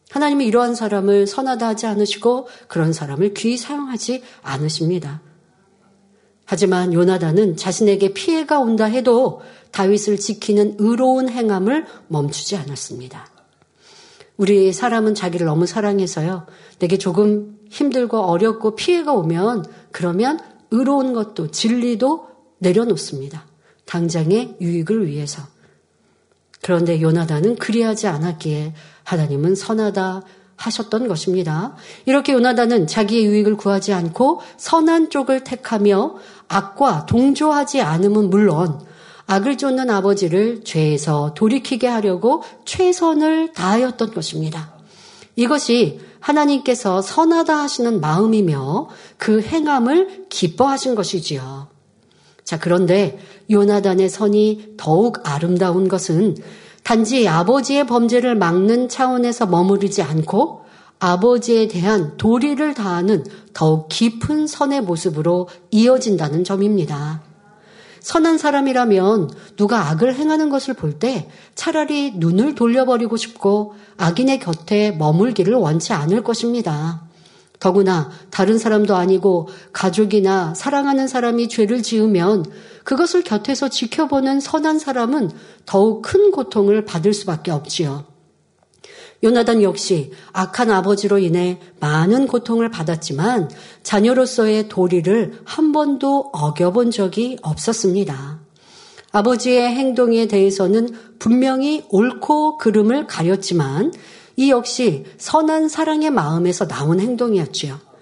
하나님은 0.09 0.47
이러한 0.47 0.75
사람을 0.75 1.27
선하다 1.27 1.69
하지 1.69 1.87
않으시고 1.87 2.49
그런 2.67 2.95
사람을 2.95 3.35
귀히 3.35 3.59
사용하지 3.59 4.23
않으십니다. 4.41 5.21
하지만 6.47 6.95
요나단은 6.95 7.59
자신에게 7.59 8.15
피해가 8.15 8.59
온다 8.59 8.87
해도 8.87 9.43
다윗을 9.71 10.17
지키는 10.17 10.77
의로운 10.79 11.29
행함을 11.29 11.85
멈추지 12.09 12.57
않았습니다. 12.57 13.27
우리 14.39 14.73
사람은 14.73 15.15
자기를 15.15 15.45
너무 15.45 15.67
사랑해서요. 15.67 16.47
내게 16.79 16.97
조금 16.97 17.59
힘들고 17.69 18.19
어렵고 18.19 18.77
피해가 18.77 19.13
오면 19.13 19.67
그러면 19.91 20.41
의로운 20.71 21.13
것도 21.13 21.51
진리도 21.51 22.29
내려놓습니다. 22.61 23.45
당장의 23.85 24.57
유익을 24.59 25.07
위해서. 25.07 25.52
그런데 26.63 27.01
요나단은 27.01 27.57
그리하지 27.57 28.07
않았기에 28.07 28.73
하나님은 29.05 29.55
선하다 29.57 30.23
하셨던 30.57 31.09
것입니다. 31.09 31.75
이렇게 32.07 32.33
요나단은 32.33 32.87
자기의 32.87 33.27
유익을 33.27 33.57
구하지 33.57 33.93
않고 33.93 34.41
선한 34.57 35.11
쪽을 35.11 35.43
택하며 35.43 36.15
악과 36.49 37.07
동조하지 37.07 37.81
않음은 37.81 38.31
물론 38.31 38.81
악을 39.27 39.59
쫓는 39.59 39.91
아버지를 39.91 40.63
죄에서 40.63 41.35
돌이키게 41.35 41.89
하려고 41.89 42.43
최선을 42.65 43.53
다하였던 43.55 44.15
것입니다. 44.15 44.73
이것이 45.35 46.01
하나님께서 46.21 47.03
선하다 47.03 47.57
하시는 47.57 48.01
마음이며 48.01 48.89
그 49.17 49.41
행함을 49.41 50.27
기뻐하신 50.29 50.95
것이지요. 50.95 51.72
자, 52.45 52.59
그런데 52.59 53.19
요나단의 53.51 54.09
선이 54.09 54.75
더욱 54.77 55.21
아름다운 55.25 55.89
것은 55.89 56.37
단지 56.83 57.29
아버지의 57.29 57.87
범죄를 57.87 58.35
막는 58.35 58.89
차원에서 58.89 59.47
머무르지 59.47 60.03
않고 60.03 60.63
아버지에 60.99 61.69
대한 61.69 62.17
도리를 62.17 62.75
다하는 62.75 63.25
더욱 63.53 63.89
깊은 63.89 64.47
선의 64.47 64.83
모습으로 64.83 65.49
이어진다는 65.71 66.45
점입니다. 66.45 67.23
선한 68.01 68.39
사람이라면 68.39 69.31
누가 69.57 69.89
악을 69.91 70.17
행하는 70.17 70.49
것을 70.51 70.75
볼 70.75 70.99
때 70.99 71.29
차라리 71.55 72.13
눈을 72.17 72.55
돌려버리고 72.55 73.17
싶고 73.17 73.75
악인의 73.97 74.41
곁에 74.41 74.91
머물기를 74.93 75.55
원치 75.55 75.93
않을 75.93 76.23
것입니다. 76.23 77.03
더구나 77.63 78.11
다른 78.31 78.59
사람도 78.59 78.97
아니고 78.97 79.47
가족이나 79.73 80.53
사랑하는 80.53 81.07
사람이 81.07 81.49
죄를 81.49 81.81
지으면 81.85 82.45
그것을 82.83 83.23
곁에서 83.23 83.69
지켜보는 83.69 84.41
선한 84.41 84.81
사람은 84.81 85.31
더욱 85.65 86.03
큰 86.03 86.33
고통을 86.33 86.85
받을 86.85 87.15
수밖에 87.15 87.53
없지요. 87.53 88.05
요나단 89.23 89.63
역시 89.63 90.11
악한 90.33 90.73
아버지로 90.73 91.19
인해 91.19 91.61
많은 91.79 92.27
고통을 92.27 92.69
받았지만 92.69 93.49
자녀로서의 93.85 94.69
도리를 94.69 95.43
한 95.45 95.71
번도 95.71 96.31
어겨본 96.33 96.91
적이 96.91 97.39
없었습니다. 97.43 98.41
아버지의 99.13 99.69
행동에 99.69 100.27
대해서는 100.27 100.89
분명히 101.21 101.85
옳고 101.91 102.59
그름을 102.59 103.07
가렸지만 103.07 103.93
이 104.37 104.51
역시 104.51 105.05
선한 105.19 105.69
사랑의 105.69 106.11
마음에서 106.11 106.67
나온 106.67 107.01
행동이었지요. 107.01 107.93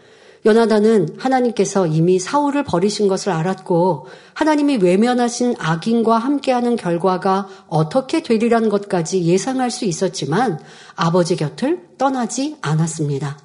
요나단은 0.47 1.17
하나님께서 1.19 1.87
이미 1.87 2.19
사울을 2.19 2.65
버리신 2.65 3.09
것을 3.09 3.31
알았고 3.31 4.07
하나님이 4.33 4.79
외면하신 4.79 5.57
악인과 5.59 6.17
함께하는 6.17 6.77
결과가 6.77 7.49
어떻게 7.69 8.23
되리라는 8.23 8.71
것까지 8.71 9.25
예상할 9.25 9.71
수 9.71 9.85
있었지만 9.85 10.59
아버지 10.97 11.37
곁을 11.37 11.89
떠나지 11.99 12.57
않았습니다. 12.63 13.39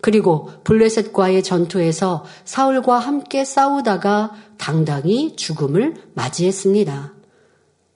그리고 0.00 0.50
블레셋과의 0.64 1.42
전투에서 1.44 2.24
사울과 2.44 2.98
함께 2.98 3.44
싸우다가 3.44 4.32
당당히 4.58 5.36
죽음을 5.36 5.94
맞이했습니다. 6.14 7.13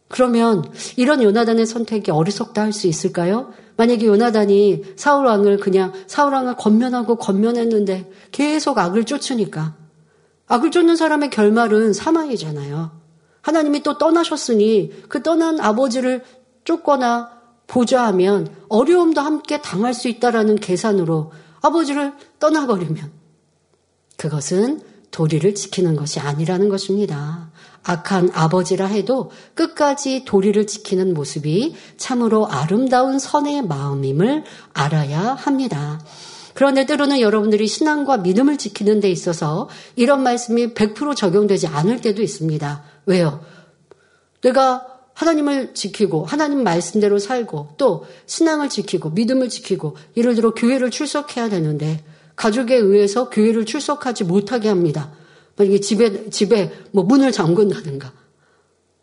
그러면 0.09 0.65
이런 0.97 1.23
요나단의 1.23 1.67
선택이 1.67 2.11
어리석다 2.11 2.63
할 2.63 2.73
수 2.73 2.87
있을까요? 2.87 3.53
만약에 3.77 4.07
요나단이 4.07 4.83
사울 4.97 5.27
왕을 5.27 5.59
그냥 5.59 5.93
사울 6.07 6.35
왕을 6.35 6.57
건면하고 6.57 7.17
건면했는데 7.17 8.11
계속 8.33 8.79
악을 8.79 9.05
쫓으니까 9.05 9.77
악을 10.47 10.71
쫓는 10.71 10.97
사람의 10.97 11.31
결말은 11.31 11.93
사망이잖아요. 11.93 12.91
하나님이 13.43 13.83
또 13.83 13.99
떠나셨으니 13.99 15.05
그 15.09 15.23
떠난 15.23 15.61
아버지를 15.61 16.25
쫓거나 16.65 17.31
보좌하면 17.67 18.49
어려움도 18.69 19.21
함께 19.21 19.61
당할 19.63 19.95
수 19.95 20.09
있다라는 20.09 20.57
계산으로 20.57 21.33
아버지를 21.61 22.15
떠나버리면 22.41 23.13
그것은 24.17 24.81
도리를 25.11 25.55
지키는 25.55 25.97
것이 25.97 26.19
아니라는 26.19 26.69
것입니다. 26.69 27.48
악한 27.83 28.31
아버지라 28.35 28.87
해도 28.87 29.31
끝까지 29.55 30.25
도리를 30.25 30.67
지키는 30.67 31.15
모습이 31.15 31.75
참으로 31.97 32.47
아름다운 32.47 33.19
선의 33.19 33.63
마음임을 33.63 34.45
알아야 34.73 35.35
합니다. 35.35 36.01
그런데 36.55 36.87
때로는 36.87 37.21
여러분들이 37.21 37.67
신앙과 37.69 38.19
믿음을 38.19 38.59
지키는 38.59 39.01
데 39.01 39.09
있어서 39.11 39.69
이런 39.95 40.23
말씀이 40.23 40.75
100% 40.75 41.15
적용되지 41.15 41.69
않을 41.69 42.01
때도 42.01 42.21
있습니다. 42.21 42.83
왜요? 43.07 43.41
내가 44.43 44.85
하나님을 45.15 45.75
지키고 45.75 46.25
하나님 46.25 46.63
말씀대로 46.63 47.19
살고 47.19 47.75
또 47.77 48.07
신앙을 48.27 48.69
지키고 48.69 49.11
믿음을 49.11 49.49
지키고 49.49 49.97
예를 50.17 50.35
들어 50.35 50.53
교회를 50.53 50.91
출석해야 50.91 51.49
되는데 51.49 52.05
가족에 52.37 52.77
의해서 52.77 53.29
교회를 53.29 53.65
출석하지 53.65 54.25
못하게 54.25 54.69
합니다. 54.69 55.13
만약에 55.59 55.81
집에, 55.81 56.31
집에 56.31 56.73
뭐 56.93 57.05
문을 57.05 57.33
잠근다든가, 57.33 58.13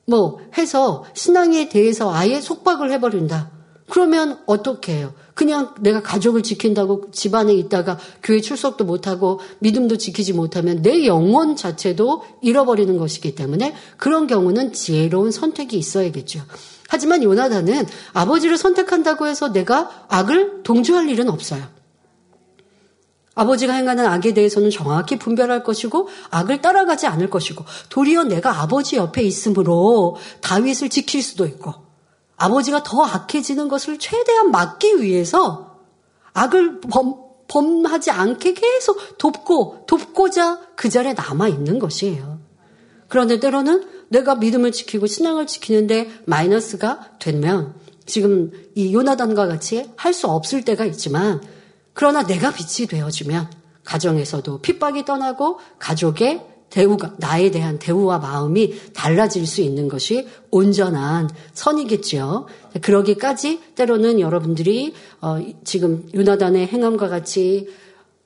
뭐 0.08 0.39
해서 0.58 1.03
신앙에 1.14 1.70
대해서 1.70 2.14
아예 2.14 2.39
속박을 2.41 2.91
해버린다. 2.91 3.51
그러면 3.89 4.39
어떻게 4.47 4.93
해요? 4.95 5.14
그냥 5.36 5.76
내가 5.80 6.01
가족을 6.01 6.41
지킨다고 6.41 7.12
집안에 7.12 7.53
있다가 7.53 7.99
교회 8.24 8.41
출석도 8.41 8.86
못하고 8.86 9.41
믿음도 9.60 9.97
지키지 9.97 10.34
못하면 10.34 10.82
내 10.82 11.06
영혼 11.06 11.56
자체도 11.56 12.24
잃어버리는 12.41 12.97
것이기 12.97 13.36
때문에 13.36 13.76
그런 13.97 14.28
경우는 14.28 14.74
지혜로운 14.74 15.32
선택이 15.32 15.78
있어야겠죠. 15.78 16.41
하지만 16.88 17.22
요나단은 17.22 17.86
아버지를 18.14 18.58
선택한다고 18.58 19.28
해서 19.28 19.51
내가 19.51 20.06
악을 20.08 20.64
동조할 20.64 21.10
일은 21.10 21.30
없어요. 21.30 21.74
아버지가 23.36 23.74
행하는 23.74 24.06
악에 24.06 24.34
대해서는 24.34 24.70
정확히 24.70 25.20
분별할 25.20 25.64
것이고 25.64 26.08
악을 26.32 26.62
따라가지 26.62 27.06
않을 27.06 27.30
것이고 27.30 27.66
도리어 27.90 28.24
내가 28.24 28.62
아버지 28.62 28.96
옆에 28.96 29.22
있으므로 29.22 30.16
다윗을 30.42 30.90
지킬 30.90 31.22
수도 31.22 31.46
있고 31.46 31.74
아버지가 32.38 32.84
더 32.84 33.04
악해지는 33.04 33.68
것을 33.68 34.00
최대한 34.00 34.52
막기 34.52 35.02
위해서 35.02 35.78
악을 36.34 36.82
범, 36.82 37.16
범하지 37.48 38.12
않게 38.12 38.54
계속 38.54 39.18
돕고 39.18 39.84
돕고자 39.88 40.60
그 40.76 40.90
자리에 40.90 41.14
남아 41.14 41.48
있는 41.50 41.80
것이에요. 41.80 42.40
그런데 43.08 43.40
때로는 43.40 43.86
내가 44.10 44.36
믿음을 44.36 44.72
지키고 44.72 45.08
신앙을 45.08 45.48
지키는데 45.48 46.10
마이너스가 46.26 47.12
되면 47.20 47.76
지금 48.06 48.52
이 48.76 48.94
요나단과 48.94 49.48
같이 49.48 49.90
할 49.96 50.14
수 50.14 50.28
없을 50.28 50.64
때가 50.64 50.86
있지만 50.86 51.42
그러나 51.96 52.24
내가 52.24 52.52
빛이 52.52 52.88
되어주면 52.88 53.50
가정에서도 53.84 54.60
핍박이 54.60 55.06
떠나고 55.06 55.60
가족의 55.80 56.46
대우가, 56.70 57.14
나에 57.18 57.52
대한 57.52 57.80
대우와 57.80 58.20
마음이 58.20 58.91
달라질 58.93 59.48
수 59.48 59.62
있는 59.62 59.88
것이 59.88 60.28
온전한 60.52 61.30
선이겠지요. 61.54 62.48
그러기까지 62.82 63.62
때로는 63.76 64.20
여러분들이 64.20 64.93
어, 65.22 65.39
지금 65.64 66.10
유나단의 66.14 66.68
행함과 66.68 67.08
같이 67.08 67.70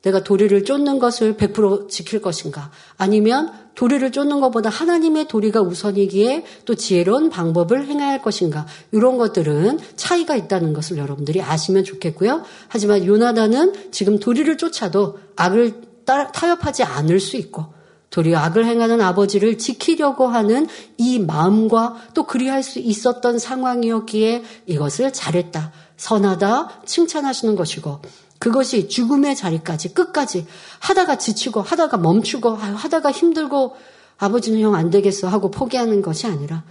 내가 0.01 0.23
도리를 0.23 0.63
쫓는 0.63 0.99
것을 0.99 1.35
100% 1.35 1.89
지킬 1.89 2.21
것인가? 2.21 2.71
아니면 2.97 3.51
도리를 3.75 4.11
쫓는 4.11 4.39
것보다 4.39 4.69
하나님의 4.69 5.27
도리가 5.27 5.61
우선이기에 5.61 6.45
또 6.65 6.75
지혜로운 6.75 7.29
방법을 7.29 7.85
행해야 7.85 8.07
할 8.07 8.21
것인가? 8.21 8.65
이런 8.91 9.17
것들은 9.17 9.79
차이가 9.95 10.35
있다는 10.35 10.73
것을 10.73 10.97
여러분들이 10.97 11.41
아시면 11.41 11.83
좋겠고요. 11.83 12.43
하지만 12.69 13.05
요나단은 13.05 13.91
지금 13.91 14.19
도리를 14.19 14.57
쫓아도 14.57 15.19
악을 15.35 15.81
타협하지 16.05 16.83
않을 16.83 17.19
수 17.19 17.37
있고 17.37 17.65
도리어 18.09 18.37
악을 18.39 18.65
행하는 18.65 19.01
아버지를 19.01 19.57
지키려고 19.57 20.27
하는 20.27 20.67
이 20.97 21.19
마음과 21.19 22.09
또 22.15 22.25
그리할 22.25 22.63
수 22.63 22.79
있었던 22.79 23.37
상황이었기에 23.37 24.43
이것을 24.65 25.13
잘했다. 25.13 25.71
선하다. 25.97 26.83
칭찬하시는 26.85 27.55
것이고 27.55 27.99
그것이 28.39 28.87
죽음의 28.87 29.35
자리까지 29.35 29.93
끝까지 29.93 30.47
하다가 30.79 31.17
지치고 31.17 31.61
하다가 31.61 31.97
멈추고 31.97 32.55
하다가 32.55 33.11
힘들고 33.11 33.75
아버지는 34.17 34.59
형 34.59 34.75
안 34.75 34.89
되겠어 34.89 35.27
하고 35.27 35.51
포기하는 35.51 36.01
것이 36.01 36.27
아니라 36.27 36.63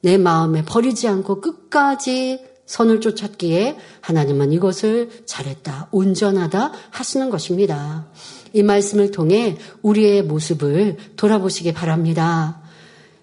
내 0.00 0.16
마음에 0.16 0.64
버리지 0.64 1.08
않고 1.08 1.40
끝까지 1.40 2.44
선을 2.66 3.00
쫓았기에 3.00 3.76
하나님은 4.00 4.52
이것을 4.52 5.10
잘했다, 5.26 5.88
온전하다 5.90 6.72
하시는 6.90 7.28
것입니다. 7.30 8.06
이 8.52 8.62
말씀을 8.62 9.10
통해 9.10 9.58
우리의 9.82 10.22
모습을 10.22 10.96
돌아보시기 11.16 11.72
바랍니다. 11.72 12.60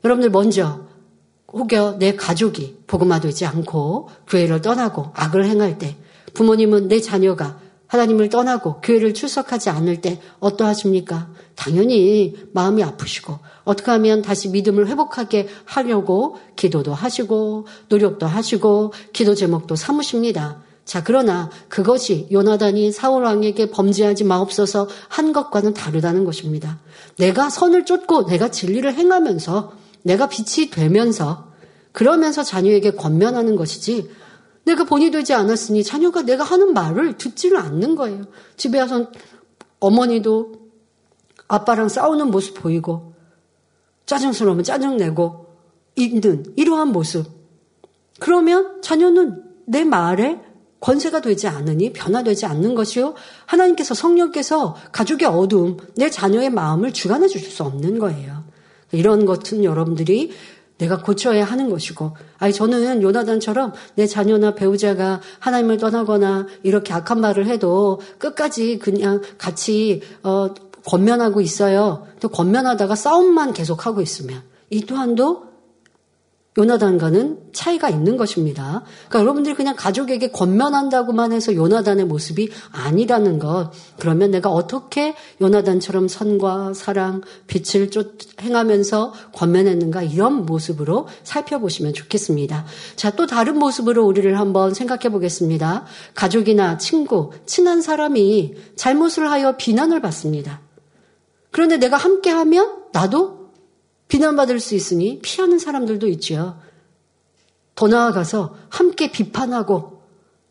여러분들 0.03 0.29
먼저 0.29 0.81
혹여 1.51 1.97
내 1.99 2.15
가족이 2.15 2.83
복음화 2.87 3.19
되지 3.19 3.45
않고 3.45 4.09
교회를 4.27 4.61
떠나고 4.61 5.11
악을 5.13 5.45
행할 5.45 5.77
때 5.77 5.97
부모님은 6.33 6.87
내 6.87 7.01
자녀가 7.01 7.59
하나님을 7.89 8.29
떠나고 8.29 8.81
교회를 8.81 9.13
출석하지 9.15 9.71
않을 9.71 9.99
때 10.01 10.21
어떠하십니까? 10.39 11.29
당연히 11.55 12.35
마음이 12.53 12.83
아프시고 12.83 13.39
어떻게 13.63 13.89
하면 13.91 14.21
다시 14.21 14.49
믿음을 14.49 14.87
회복하게 14.87 15.47
하려고 15.65 16.37
기도도 16.55 16.93
하시고 16.93 17.65
노력도 17.89 18.27
하시고 18.27 18.93
기도 19.11 19.33
제목도 19.33 19.75
삼으십니다. 19.75 20.61
자, 20.85 21.03
그러나 21.03 21.49
그것이 21.67 22.27
요나단이 22.31 22.91
사울 22.91 23.23
왕에게 23.23 23.71
범죄하지 23.71 24.23
마옵소서 24.23 24.87
한 25.07 25.33
것과는 25.33 25.73
다르다는 25.73 26.25
것입니다. 26.25 26.79
내가 27.17 27.49
선을 27.49 27.85
쫓고 27.85 28.27
내가 28.27 28.49
진리를 28.49 28.91
행하면서 28.93 29.73
내가 30.03 30.29
빛이 30.29 30.69
되면서 30.69 31.49
그러면서 31.91 32.43
자녀에게 32.43 32.91
권면하는 32.91 33.55
것이지 33.55 34.09
내가 34.65 34.83
본이 34.83 35.11
되지 35.11 35.33
않았으니 35.33 35.83
자녀가 35.83 36.21
내가 36.21 36.43
하는 36.43 36.73
말을 36.73 37.17
듣지를 37.17 37.57
않는 37.57 37.95
거예요. 37.95 38.23
집에 38.57 38.79
와서 38.79 39.07
어머니도 39.79 40.53
아빠랑 41.47 41.89
싸우는 41.89 42.29
모습 42.29 42.55
보이고 42.55 43.13
짜증스러우면 44.05 44.63
짜증내고 44.63 45.47
있는 45.95 46.53
이러한 46.55 46.91
모습. 46.91 47.25
그러면 48.19 48.81
자녀는 48.81 49.43
내 49.65 49.83
말에 49.83 50.41
권세가 50.79 51.21
되지 51.21 51.47
않으니 51.47 51.91
변화되지 51.93 52.45
않는 52.45 52.75
것이요. 52.75 53.15
하나님께서 53.45 53.93
성령께서 53.93 54.75
가족의 54.91 55.27
어두움, 55.27 55.77
내 55.95 56.09
자녀의 56.09 56.49
마음을 56.49 56.93
주관해 56.93 57.27
주실 57.27 57.51
수 57.51 57.63
없는 57.63 57.99
거예요. 57.99 58.43
이런 58.91 59.25
것은 59.25 59.63
여러분들이 59.63 60.31
내가 60.79 61.01
고쳐야 61.01 61.45
하는 61.45 61.69
것이고, 61.69 62.15
아니, 62.39 62.51
저는 62.51 63.03
요나단처럼 63.03 63.73
내 63.95 64.07
자녀나 64.07 64.55
배우자가 64.55 65.21
하나님을 65.39 65.77
떠나거나 65.77 66.47
이렇게 66.63 66.93
악한 66.93 67.21
말을 67.21 67.45
해도 67.45 68.01
끝까지 68.17 68.79
그냥 68.79 69.21
같이, 69.37 70.01
어, 70.23 70.53
권면하고 70.85 71.41
있어요. 71.41 72.07
또 72.19 72.29
권면하다가 72.29 72.95
싸움만 72.95 73.53
계속하고 73.53 74.01
있으면 74.01 74.41
이 74.69 74.81
또한도 74.81 75.48
요나단과는 76.59 77.39
차이가 77.53 77.89
있는 77.89 78.17
것입니다. 78.17 78.83
그러니까 79.07 79.19
여러분들이 79.21 79.55
그냥 79.55 79.75
가족에게 79.77 80.31
권면한다고만 80.31 81.31
해서 81.31 81.55
요나단의 81.55 82.05
모습이 82.05 82.49
아니라는 82.71 83.39
것. 83.39 83.71
그러면 83.97 84.31
내가 84.31 84.49
어떻게 84.49 85.15
요나단처럼 85.41 86.09
선과 86.09 86.73
사랑, 86.73 87.21
빛을 87.47 87.89
쫓 87.91 88.17
행하면서 88.41 89.13
권면했는가 89.33 90.03
이런 90.03 90.45
모습으로 90.45 91.07
살펴보시면 91.23 91.93
좋겠습니다. 91.93 92.65
자, 92.97 93.11
또 93.11 93.25
다른 93.25 93.57
모습으로 93.57 94.05
우리를 94.05 94.37
한번 94.37 94.73
생각해 94.73 95.09
보겠습니다. 95.09 95.85
가족이나 96.13 96.77
친구, 96.77 97.31
친한 97.45 97.81
사람이 97.81 98.55
잘못을 98.75 99.31
하여 99.31 99.55
비난을 99.55 100.01
받습니다. 100.01 100.61
그런데 101.51 101.77
내가 101.77 101.95
함께 101.97 102.29
하면 102.29 102.79
나도 102.91 103.38
비난받을 104.09 104.59
수 104.59 104.75
있으니 104.75 105.19
피하는 105.21 105.57
사람들도 105.57 106.07
있지요. 106.07 106.59
더 107.75 107.87
나아가서 107.87 108.57
함께 108.67 109.11
비판하고 109.11 110.01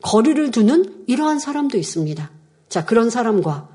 거리를 0.00 0.50
두는 0.50 1.04
이러한 1.06 1.38
사람도 1.38 1.76
있습니다. 1.76 2.30
자, 2.70 2.84
그런 2.86 3.10
사람과 3.10 3.68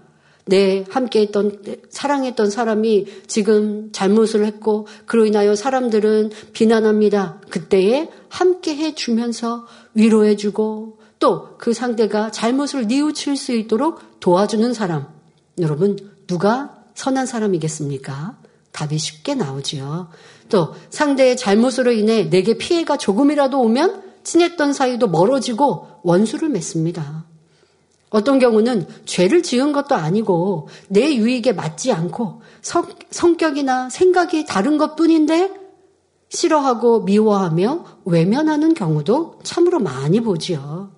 내 0.45 0.83
함께 0.89 1.21
했던, 1.21 1.61
사랑했던 1.89 2.49
사람이 2.49 3.05
지금 3.27 3.91
잘못을 3.91 4.45
했고, 4.45 4.87
그로 5.05 5.25
인하여 5.25 5.55
사람들은 5.55 6.31
비난합니다. 6.51 7.41
그때에 7.49 8.09
함께 8.29 8.75
해주면서 8.75 9.67
위로해주고, 9.93 10.99
또 11.19 11.55
그 11.57 11.71
상대가 11.71 12.29
잘못을 12.29 12.87
뉘우칠 12.87 13.37
수 13.37 13.53
있도록 13.53 14.19
도와주는 14.19 14.73
사람. 14.73 15.07
여러분, 15.59 15.97
누가 16.27 16.83
선한 16.95 17.25
사람이겠습니까? 17.25 18.37
답이 18.73 18.97
쉽게 18.97 19.35
나오지요. 19.35 20.09
또 20.49 20.75
상대의 20.89 21.37
잘못으로 21.37 21.93
인해 21.93 22.29
내게 22.29 22.57
피해가 22.57 22.97
조금이라도 22.97 23.61
오면 23.61 24.03
친했던 24.23 24.73
사이도 24.73 25.07
멀어지고 25.07 25.87
원수를 26.03 26.49
맺습니다. 26.49 27.25
어떤 28.09 28.37
경우는 28.37 28.87
죄를 29.05 29.41
지은 29.41 29.71
것도 29.71 29.95
아니고 29.95 30.67
내 30.87 31.15
유익에 31.15 31.53
맞지 31.53 31.91
않고 31.91 32.41
성, 32.61 32.85
성격이나 33.09 33.89
생각이 33.89 34.45
다른 34.45 34.77
것 34.77 34.95
뿐인데 34.95 35.51
싫어하고 36.29 37.01
미워하며 37.01 37.85
외면하는 38.05 38.73
경우도 38.73 39.39
참으로 39.43 39.79
많이 39.79 40.19
보지요. 40.19 40.91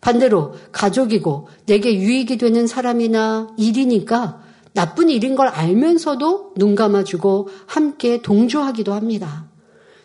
반대로 0.00 0.54
가족이고 0.72 1.48
내게 1.66 1.94
유익이 1.94 2.36
되는 2.36 2.66
사람이나 2.66 3.48
일이니까 3.56 4.41
나쁜 4.72 5.10
일인 5.10 5.34
걸 5.34 5.48
알면서도 5.48 6.54
눈 6.56 6.74
감아주고 6.74 7.48
함께 7.66 8.22
동조하기도 8.22 8.92
합니다. 8.92 9.46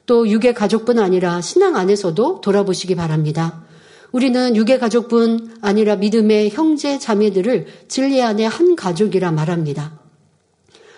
또 0.05 0.28
육의 0.28 0.53
가족뿐 0.53 0.99
아니라 0.99 1.41
신앙 1.41 1.76
안에서도 1.76 2.41
돌아보시기 2.41 2.95
바랍니다. 2.95 3.63
우리는 4.11 4.55
육의 4.55 4.80
가족뿐 4.80 5.57
아니라 5.61 5.97
믿음의 5.97 6.51
형제 6.51 6.97
자매들을 6.97 7.68
진리 7.88 8.22
안에 8.22 8.45
한 8.45 8.76
가족이라 8.76 9.32
말합니다. 9.32 9.99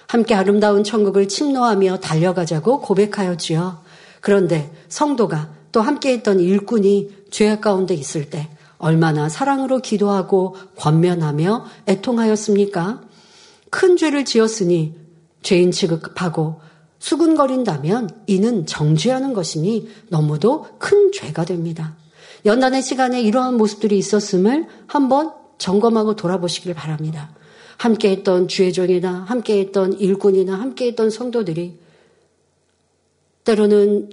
함께 0.08 0.34
아름다운 0.36 0.84
천국을 0.84 1.28
침노하며 1.28 2.00
달려가자고 2.00 2.82
고백하였지요. 2.82 3.82
그런데 4.22 4.72
성도가 4.90 5.50
또 5.72 5.82
함께 5.82 6.14
했던 6.14 6.40
일꾼이 6.40 7.10
죄악 7.30 7.62
가운데 7.62 7.94
있을 7.94 8.30
때 8.30 8.50
얼마나 8.78 9.30
사랑으로 9.30 9.80
기도하고 9.80 10.56
권면하며 10.78 11.66
애통하였습니까? 11.88 13.02
큰 13.70 13.98
죄를 13.98 14.26
지었으니 14.26 14.96
죄인 15.42 15.72
취급하고 15.72 16.62
수군거린다면 17.00 18.10
이는 18.28 18.66
정죄하는 18.66 19.34
것이니 19.34 19.90
너무도 20.10 20.68
큰 20.80 21.12
죄가 21.12 21.46
됩니다. 21.46 21.96
연단의 22.46 22.82
시간에 22.82 23.22
이러한 23.22 23.56
모습들이 23.56 23.98
있었음을 23.98 24.68
한번 24.88 25.34
점검하고 25.58 26.16
돌아보시길 26.16 26.74
바랍니다. 26.74 27.34
함께 27.78 28.12
했던 28.12 28.48
주의종이나 28.48 29.24
함께 29.28 29.60
했던 29.60 29.94
일꾼이나 29.94 30.60
함께 30.60 30.88
했던 30.88 31.10
성도들이 31.10 31.80
때로는 33.46 34.10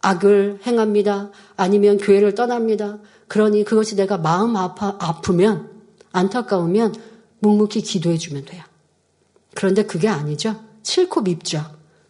악을 0.00 0.60
행합니다. 0.66 1.30
아니면 1.56 1.98
교회를 1.98 2.34
떠납니다. 2.34 2.98
그러니 3.26 3.64
그것이 3.64 3.96
내가 3.96 4.18
마음 4.18 4.56
아파, 4.56 4.96
아프면, 4.98 5.70
안타까우면 6.12 6.94
묵묵히 7.40 7.82
기도해 7.82 8.18
주면 8.18 8.44
돼요. 8.44 8.62
그런데 9.58 9.82
그게 9.82 10.06
아니죠. 10.06 10.54
싫고 10.84 11.22
밉죠. 11.22 11.60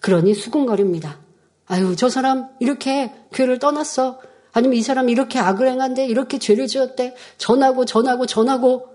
그러니 0.00 0.34
수군거립니다. 0.34 1.18
아유, 1.66 1.96
저 1.96 2.10
사람 2.10 2.50
이렇게 2.60 3.10
교회를 3.32 3.58
떠났어. 3.58 4.20
아니면 4.52 4.76
이 4.76 4.82
사람 4.82 5.08
이렇게 5.08 5.38
악을 5.38 5.66
행한데, 5.66 6.06
이렇게 6.08 6.38
죄를 6.38 6.66
지었대. 6.66 7.16
전하고, 7.38 7.86
전하고, 7.86 8.26
전하고. 8.26 8.88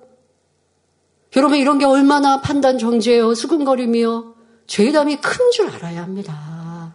여러분, 1.35 1.57
이런 1.57 1.79
게 1.79 1.85
얼마나 1.85 2.41
판단 2.41 2.77
정죄예요. 2.77 3.33
수군거림이요. 3.33 4.35
죄담이 4.67 5.15
큰 5.15 5.49
줄 5.51 5.71
알아야 5.71 6.03
합니다. 6.03 6.93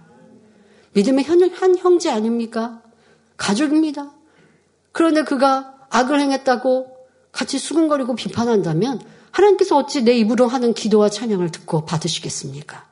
믿음의 0.93 1.25
한 1.55 1.77
형제 1.77 2.09
아닙니까? 2.09 2.83
가족입니다. 3.37 4.13
그런데 4.93 5.25
그가 5.25 5.75
악을 5.91 6.21
행했다고 6.21 6.99
같이 7.33 7.59
수군거리고 7.59 8.15
비판한다면 8.15 9.01
하나님께서 9.39 9.76
어찌 9.76 10.03
내 10.03 10.12
입으로 10.14 10.49
하는 10.49 10.74
기도와 10.74 11.09
찬양을 11.09 11.51
듣고 11.51 11.84
받으시겠습니까? 11.84 12.86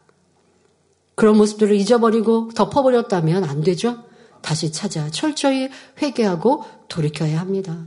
그런 1.16 1.36
모습들을 1.36 1.74
잊어버리고 1.74 2.50
덮어버렸다면 2.54 3.44
안 3.44 3.62
되죠? 3.62 4.04
다시 4.42 4.70
찾아 4.70 5.10
철저히 5.10 5.68
회개하고 6.00 6.64
돌이켜야 6.88 7.40
합니다. 7.40 7.84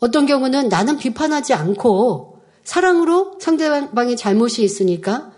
어떤 0.00 0.24
경우는 0.24 0.68
나는 0.68 0.96
비판하지 0.96 1.52
않고 1.52 2.42
사랑으로 2.62 3.38
상대방의 3.38 4.16
잘못이 4.16 4.62
있으니까 4.62 5.32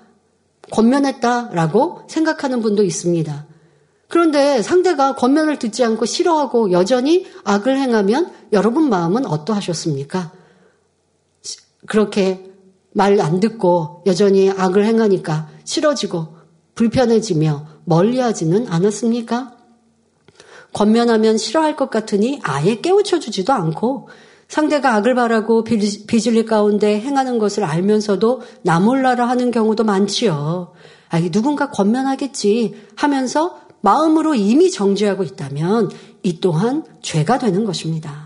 권면했다라고 0.71 2.03
생각하는 2.09 2.61
분도 2.61 2.85
있습니다. 2.85 3.47
그런데 4.09 4.63
상대가 4.63 5.17
권면을 5.17 5.59
듣지 5.59 5.85
않고 5.85 6.05
싫어하고 6.05 6.71
여전히 6.71 7.27
악을 7.45 7.77
행하면 7.77 8.33
여러분 8.53 8.89
마음은 8.89 9.27
어떠하셨습니까? 9.27 10.33
그렇게 11.87 12.47
말 12.97 13.21
안 13.21 13.41
듣고 13.41 14.03
여전히 14.07 14.51
악을 14.51 14.85
행하니까 14.87 15.49
싫어지고 15.65 16.29
불편해지며 16.75 17.67
멀리하지는 17.85 18.67
않았습니까? 18.69 19.53
권면하면 20.73 21.37
싫어할 21.37 21.77
것 21.77 21.91
같으니 21.91 22.41
아예 22.43 22.81
깨우쳐 22.81 23.21
주지도 23.21 23.53
않고 23.53 24.09
상대가 24.49 24.95
악을 24.95 25.15
바라고 25.15 25.63
비질리 25.65 26.47
가운데 26.47 26.99
행하는 26.99 27.39
것을 27.39 27.65
알면서도 27.65 28.43
나 28.63 28.81
몰라라 28.81 29.29
하는 29.29 29.51
경우도 29.51 29.85
많지요. 29.85 30.73
아, 31.09 31.21
누군가 31.31 31.71
권면하겠지 31.71 32.75
하면서 32.97 33.61
마음으로 33.83 34.35
이미 34.35 34.71
정죄하고 34.71 35.23
있다면 35.23 35.91
이 36.23 36.41
또한 36.41 36.85
죄가 37.03 37.39
되는 37.39 37.65
것입니다. 37.65 38.26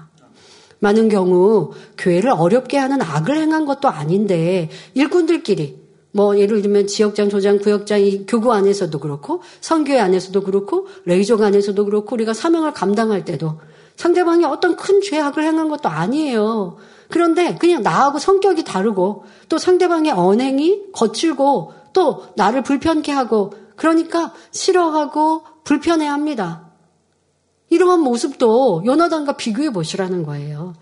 많은 0.81 1.09
경우 1.09 1.73
교회를 1.97 2.31
어렵게 2.31 2.77
하는 2.77 3.01
악을 3.01 3.37
행한 3.37 3.67
것도 3.67 3.89
아닌데 3.89 4.69
일꾼들끼리 4.95 5.79
뭐 6.13 6.39
예를 6.39 6.63
들면 6.63 6.89
지역장, 6.89 7.29
조장, 7.29 7.59
구역장 7.59 8.01
이 8.01 8.27
교구 8.27 8.53
안에서도 8.53 8.99
그렇고 8.99 9.43
선교회 9.61 10.01
안에서도 10.01 10.43
그렇고 10.43 10.89
레이종 11.05 11.43
안에서도 11.43 11.85
그렇고 11.85 12.17
우리가 12.17 12.35
사명을 12.35 12.73
감당할 12.73 13.25
때도 13.25 13.61
상대방이 13.97 14.45
어떤 14.45 14.77
큰 14.77 15.01
죄악을 15.03 15.45
행한 15.45 15.69
것도 15.69 15.89
아니에요. 15.89 16.79
그런데 17.11 17.57
그냥 17.57 17.83
나하고 17.83 18.19
성격이 18.19 18.65
다르고 18.65 19.25
또 19.49 19.59
상대방의 19.59 20.13
언행이 20.13 20.93
거칠고 20.93 21.75
또 21.93 22.25
나를 22.37 22.63
불편케 22.63 23.13
하고 23.13 23.53
그러니까 23.77 24.33
싫어하고 24.53 25.43
불편해합니다. 25.65 26.70
이러한 27.71 28.01
모습도 28.01 28.83
요나단과 28.85 29.33
비교해 29.33 29.71
보시라는 29.71 30.25
거예요. 30.25 30.75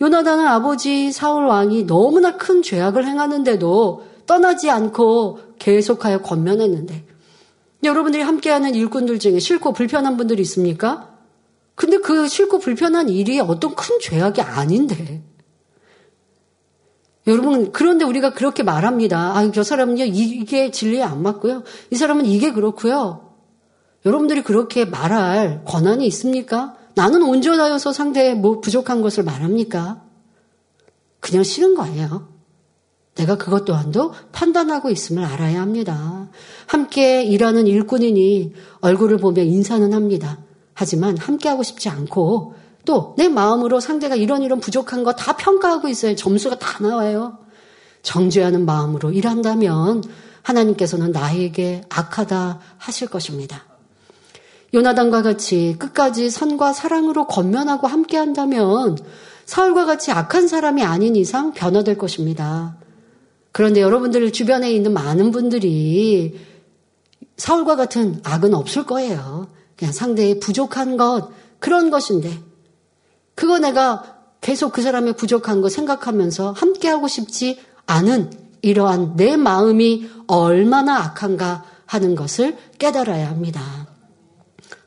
요나단은 0.00 0.46
아버지 0.46 1.12
사울 1.12 1.46
왕이 1.46 1.84
너무나 1.86 2.36
큰 2.36 2.62
죄악을 2.62 3.06
행하는데도 3.06 4.04
떠나지 4.26 4.70
않고 4.70 5.40
계속하여 5.58 6.22
권면했는데 6.22 7.04
여러분들이 7.84 8.22
함께하는 8.22 8.74
일꾼들 8.74 9.18
중에 9.18 9.38
싫고 9.38 9.72
불편한 9.72 10.16
분들이 10.16 10.42
있습니까? 10.42 11.08
근데 11.74 11.98
그 11.98 12.28
싫고 12.28 12.58
불편한 12.58 13.08
일이 13.08 13.40
어떤 13.40 13.74
큰 13.74 13.98
죄악이 14.00 14.42
아닌데 14.42 15.22
여러분 17.26 17.70
그런데 17.72 18.04
우리가 18.04 18.32
그렇게 18.32 18.62
말합니다. 18.62 19.36
아, 19.36 19.50
저 19.52 19.62
사람은요 19.62 20.04
이게 20.04 20.70
진리에 20.70 21.02
안 21.02 21.22
맞고요. 21.22 21.62
이 21.90 21.96
사람은 21.96 22.26
이게 22.26 22.52
그렇고요. 22.52 23.29
여러분들이 24.04 24.42
그렇게 24.42 24.84
말할 24.84 25.62
권한이 25.64 26.06
있습니까? 26.08 26.74
나는 26.94 27.22
온전하여서 27.22 27.92
상대의 27.92 28.34
뭐 28.34 28.60
부족한 28.60 29.02
것을 29.02 29.24
말합니까? 29.24 30.02
그냥 31.20 31.42
싫은 31.42 31.74
거예요. 31.74 32.28
내가 33.14 33.36
그것 33.36 33.64
또한도 33.64 34.14
판단하고 34.32 34.88
있음을 34.90 35.24
알아야 35.24 35.60
합니다. 35.60 36.28
함께 36.66 37.22
일하는 37.22 37.66
일꾼이니 37.66 38.54
얼굴을 38.80 39.18
보며 39.18 39.42
인사는 39.42 39.92
합니다. 39.92 40.38
하지만 40.74 41.18
함께 41.18 41.48
하고 41.48 41.62
싶지 41.62 41.88
않고 41.90 42.54
또 42.86 43.14
내 43.18 43.28
마음으로 43.28 43.78
상대가 43.80 44.16
이런 44.16 44.42
이런 44.42 44.58
부족한 44.60 45.04
거 45.04 45.12
다 45.12 45.36
평가하고 45.36 45.88
있어요. 45.88 46.16
점수가 46.16 46.58
다 46.58 46.78
나와요. 46.82 47.38
정죄하는 48.02 48.64
마음으로 48.64 49.12
일한다면 49.12 50.02
하나님께서는 50.42 51.12
나에게 51.12 51.82
악하다 51.90 52.60
하실 52.78 53.08
것입니다. 53.08 53.64
요나단과 54.72 55.22
같이 55.22 55.76
끝까지 55.78 56.30
선과 56.30 56.72
사랑으로 56.72 57.26
건면하고 57.26 57.86
함께 57.86 58.16
한다면 58.16 58.96
사울과 59.44 59.84
같이 59.84 60.12
악한 60.12 60.46
사람이 60.46 60.84
아닌 60.84 61.16
이상 61.16 61.52
변화될 61.52 61.98
것입니다. 61.98 62.76
그런데 63.52 63.80
여러분들 63.80 64.32
주변에 64.32 64.70
있는 64.70 64.92
많은 64.92 65.32
분들이 65.32 66.38
사울과 67.36 67.74
같은 67.74 68.20
악은 68.22 68.54
없을 68.54 68.84
거예요. 68.86 69.48
그냥 69.76 69.92
상대의 69.92 70.40
부족한 70.40 70.96
것, 70.96 71.30
그런 71.58 71.90
것인데, 71.90 72.38
그거 73.34 73.58
내가 73.58 74.18
계속 74.40 74.72
그 74.72 74.82
사람의 74.82 75.14
부족한 75.14 75.62
거 75.62 75.68
생각하면서 75.68 76.52
함께하고 76.52 77.08
싶지 77.08 77.58
않은 77.86 78.30
이러한 78.62 79.16
내 79.16 79.36
마음이 79.36 80.08
얼마나 80.26 80.98
악한가 80.98 81.64
하는 81.86 82.14
것을 82.14 82.56
깨달아야 82.78 83.28
합니다. 83.28 83.79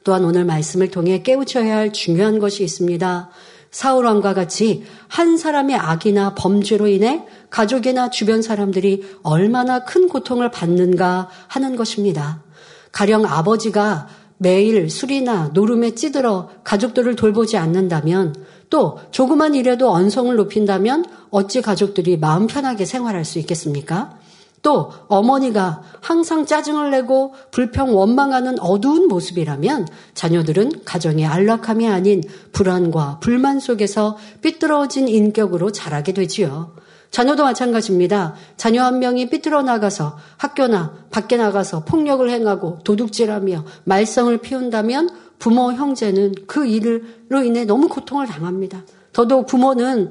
또한 0.03 0.25
오늘 0.25 0.45
말씀을 0.45 0.91
통해 0.91 1.21
깨우쳐야 1.21 1.75
할 1.75 1.93
중요한 1.93 2.39
것이 2.39 2.63
있습니다. 2.63 3.29
사울왕과 3.71 4.35
같이 4.35 4.83
한 5.07 5.35
사람의 5.35 5.75
악이나 5.75 6.35
범죄로 6.35 6.87
인해 6.87 7.25
가족이나 7.49 8.11
주변 8.11 8.41
사람들이 8.41 9.03
얼마나 9.23 9.83
큰 9.83 10.07
고통을 10.07 10.51
받는가 10.51 11.29
하는 11.47 11.75
것입니다. 11.75 12.43
가령 12.91 13.25
아버지가 13.25 14.07
매일 14.37 14.89
술이나 14.89 15.51
노름에 15.53 15.95
찌들어 15.95 16.49
가족들을 16.63 17.15
돌보지 17.15 17.57
않는다면 17.57 18.35
또 18.69 18.99
조그만 19.11 19.55
일에도 19.55 19.91
언성을 19.91 20.35
높인다면 20.35 21.05
어찌 21.31 21.61
가족들이 21.61 22.17
마음 22.17 22.45
편하게 22.47 22.85
생활할 22.85 23.25
수 23.25 23.39
있겠습니까? 23.39 24.17
또 24.64 24.91
어머니가 25.07 25.84
항상 26.01 26.45
짜증을 26.45 26.89
내고 26.89 27.36
불평 27.51 27.95
원망하는 27.95 28.59
어두운 28.59 29.07
모습이라면 29.07 29.88
자녀들은 30.16 30.86
가정의 30.86 31.26
안락함이 31.26 31.88
아닌 31.88 32.24
불안과 32.53 33.20
불만 33.20 33.59
속에서 33.59 34.18
삐뚤어진 34.41 35.07
인격으로 35.07 35.72
자라게 35.72 36.14
되지요. 36.14 36.74
자녀도 37.11 37.43
마찬가지입니다. 37.43 38.34
자녀 38.57 38.84
한 38.84 38.97
명이 38.97 39.30
삐뚤어 39.30 39.61
나가서 39.61 40.18
학교나 40.38 40.93
밖에 41.11 41.38
나가서 41.38 41.84
폭력을 41.84 42.28
행하고 42.28 42.80
도둑질하며 42.84 43.66
말썽을 43.84 44.39
피운다면 44.39 45.09
부모 45.38 45.74
형제는 45.74 46.34
그 46.47 46.66
일로 46.66 47.43
인해 47.43 47.66
너무 47.66 47.89
고통을 47.89 48.26
당합니다. 48.26 48.84
더더욱 49.11 49.45
부모는 49.45 50.09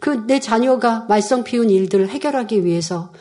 그 0.00 0.26
내 0.26 0.40
자녀가 0.40 1.06
말썽 1.08 1.44
피운 1.44 1.70
일들을 1.70 2.08
해결하기 2.08 2.64
위해서 2.64 3.12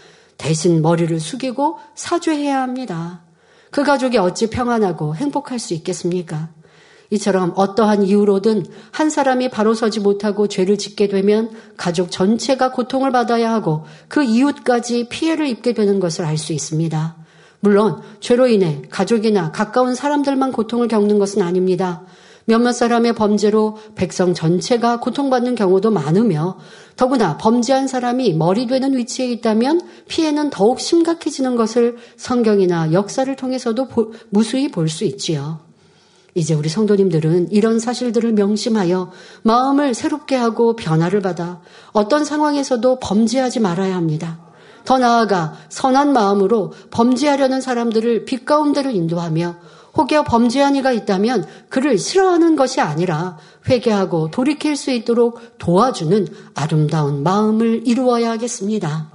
대신 0.42 0.82
머리를 0.82 1.20
숙이고 1.20 1.78
사죄해야 1.94 2.62
합니다. 2.64 3.22
그 3.70 3.84
가족이 3.84 4.18
어찌 4.18 4.50
평안하고 4.50 5.16
행복할 5.16 5.60
수 5.60 5.76
있겠습니까? 5.76 6.50
이처럼 7.12 7.54
어떠한 7.56 8.04
이유로든 8.04 8.66
한 8.92 9.10
사람이 9.10 9.50
바로 9.50 9.76
서지 9.76 10.00
못하고 10.00 10.48
죄를 10.48 10.78
짓게 10.80 11.10
되면 11.10 11.52
가족 11.78 12.10
전체가 12.10 12.72
고통을 12.72 13.12
받아야 13.12 13.54
하고 13.54 13.86
그 14.08 14.24
이웃까지 14.24 15.10
피해를 15.10 15.48
입게 15.48 15.74
되는 15.74 16.00
것을 16.00 16.26
알 16.26 16.38
수 16.38 16.54
있습니다. 16.54 17.16
물론 17.60 18.02
죄로 18.20 18.48
인해 18.48 18.82
가족이나 18.90 19.52
가까운 19.52 19.94
사람들만 19.94 20.54
고통을 20.54 20.88
겪는 20.88 21.20
것은 21.20 21.44
아닙니다. 21.44 22.02
몇몇 22.46 22.72
사람의 22.72 23.14
범죄로 23.14 23.78
백성 23.96 24.34
전체가 24.34 25.00
고통받는 25.00 25.56
경우도 25.56 25.92
많으며 25.92 26.58
더구나 26.96 27.38
범죄한 27.38 27.88
사람이 27.88 28.34
머리 28.34 28.68
되는 28.68 28.96
위치에 28.96 29.30
있다면 29.32 29.82
피해는 30.08 30.50
더욱 30.50 30.80
심각해지는 30.80 31.56
것을 31.56 31.98
성경이나 32.18 32.94
역사를 32.94 33.34
통해서도 33.36 33.88
무수히 34.30 34.70
볼 34.70 34.90
수 34.90 35.06
있지요. 35.06 35.60
이제 36.34 36.54
우리 36.54 36.70
성도님들은 36.70 37.52
이런 37.52 37.80
사실들을 37.80 38.32
명심하여 38.34 39.12
마음을 39.44 39.94
새롭게 39.94 40.36
하고 40.36 40.76
변화를 40.76 41.20
받아 41.22 41.62
어떤 41.92 42.24
상황에서도 42.24 43.00
범죄하지 43.00 43.60
말아야 43.60 43.96
합니다. 43.96 44.40
더 44.86 44.98
나아가 44.98 45.54
선한 45.70 46.14
마음으로 46.14 46.74
범죄하려는 46.90 47.62
사람들을 47.62 48.26
빛 48.26 48.46
가운데로 48.46 48.92
인도하며 48.92 49.56
혹여 49.98 50.24
범죄한 50.24 50.76
이가 50.76 50.92
있다면 50.92 51.46
그를 51.70 51.98
싫어하는 51.98 52.56
것이 52.56 52.80
아니라 52.82 53.38
회개하고 53.70 54.32
돌이킬 54.32 54.76
수 54.76 54.92
있도록 54.92 55.58
도와주는 55.58 56.28
아름다운 56.56 57.24
마음을 57.24 57.84
이루어야 57.86 58.32
하겠습니다. 58.32 59.12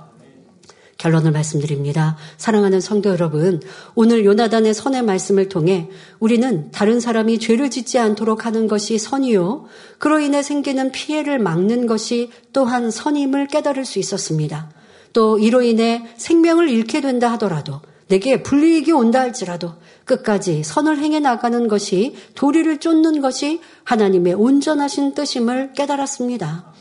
결론을 0.98 1.30
말씀드립니다. 1.30 2.16
사랑하는 2.38 2.80
성도 2.80 3.10
여러분, 3.10 3.60
오늘 3.94 4.24
요나단의 4.24 4.72
선의 4.72 5.02
말씀을 5.02 5.48
통해 5.48 5.90
우리는 6.20 6.70
다른 6.70 7.00
사람이 7.00 7.38
죄를 7.38 7.70
짓지 7.70 7.98
않도록 7.98 8.46
하는 8.46 8.66
것이 8.66 8.98
선이요. 8.98 9.66
그로 9.98 10.20
인해 10.20 10.42
생기는 10.42 10.90
피해를 10.92 11.38
막는 11.38 11.86
것이 11.86 12.30
또한 12.52 12.90
선임을 12.90 13.48
깨달을 13.48 13.84
수 13.84 13.98
있었습니다. 13.98 14.70
또 15.12 15.38
이로 15.38 15.62
인해 15.62 16.06
생명을 16.16 16.70
잃게 16.70 17.00
된다 17.00 17.30
하더라도 17.32 17.80
내게 18.08 18.42
불이익이 18.42 18.92
온다 18.92 19.20
할지라도 19.20 19.74
끝까지 20.04 20.62
선을 20.62 20.98
행해 20.98 21.20
나가는 21.20 21.66
것이 21.68 22.14
도리를 22.34 22.78
쫓는 22.78 23.20
것이 23.20 23.60
하나님의 23.84 24.34
온전하신 24.34 25.14
뜻임을 25.14 25.72
깨달았습니다. 25.72 26.72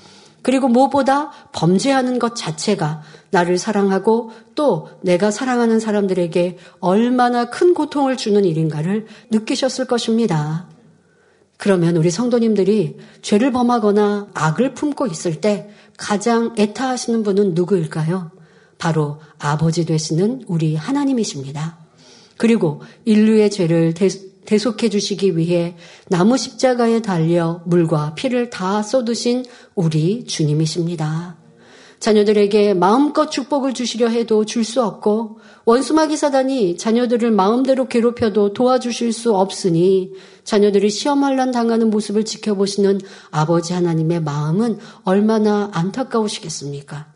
그리고 0.43 0.67
무엇보다 0.67 1.31
범죄하는 1.53 2.19
것 2.19 2.35
자체가 2.35 3.01
나를 3.31 3.57
사랑하고 3.57 4.29
또 4.53 4.89
내가 5.01 5.31
사랑하는 5.31 5.79
사람들에게 5.79 6.59
얼마나 6.79 7.49
큰 7.49 7.73
고통을 7.73 8.15
주는 8.15 8.45
일인가를 8.45 9.07
느끼셨을 9.31 9.85
것입니다. 9.85 10.69
그러면 11.57 11.97
우리 11.97 12.11
성도님들이 12.11 12.97
죄를 13.23 13.51
범하거나 13.51 14.27
악을 14.35 14.75
품고 14.75 15.07
있을 15.07 15.41
때 15.41 15.67
가장 15.97 16.53
애타하시는 16.59 17.23
분은 17.23 17.55
누구일까요? 17.55 18.34
바로 18.77 19.19
아버지 19.39 19.85
되시는 19.85 20.43
우리 20.47 20.75
하나님이십니다. 20.75 21.77
그리고 22.37 22.81
인류의 23.05 23.49
죄를 23.49 23.93
대속해 24.45 24.89
주시기 24.89 25.37
위해 25.37 25.75
나무 26.07 26.37
십자가에 26.37 27.01
달려 27.01 27.61
물과 27.65 28.15
피를 28.15 28.49
다 28.49 28.83
쏟으신 28.83 29.45
우리 29.73 30.25
주님이십니다. 30.25 31.37
자녀들에게 31.99 32.73
마음껏 32.73 33.31
축복을 33.31 33.73
주시려 33.73 34.09
해도 34.09 34.45
줄 34.45 34.63
수 34.63 34.83
없고 34.83 35.39
원수마귀 35.63 36.17
사단이 36.17 36.77
자녀들을 36.77 37.31
마음대로 37.31 37.87
괴롭혀도 37.87 38.53
도와주실 38.53 39.13
수 39.13 39.35
없으니 39.35 40.11
자녀들이 40.43 40.89
시험환란 40.89 41.51
당하는 41.51 41.89
모습을 41.89 42.25
지켜보시는 42.25 42.99
아버지 43.31 43.73
하나님의 43.73 44.21
마음은 44.21 44.77
얼마나 45.03 45.71
안타까우시겠습니까? 45.73 47.14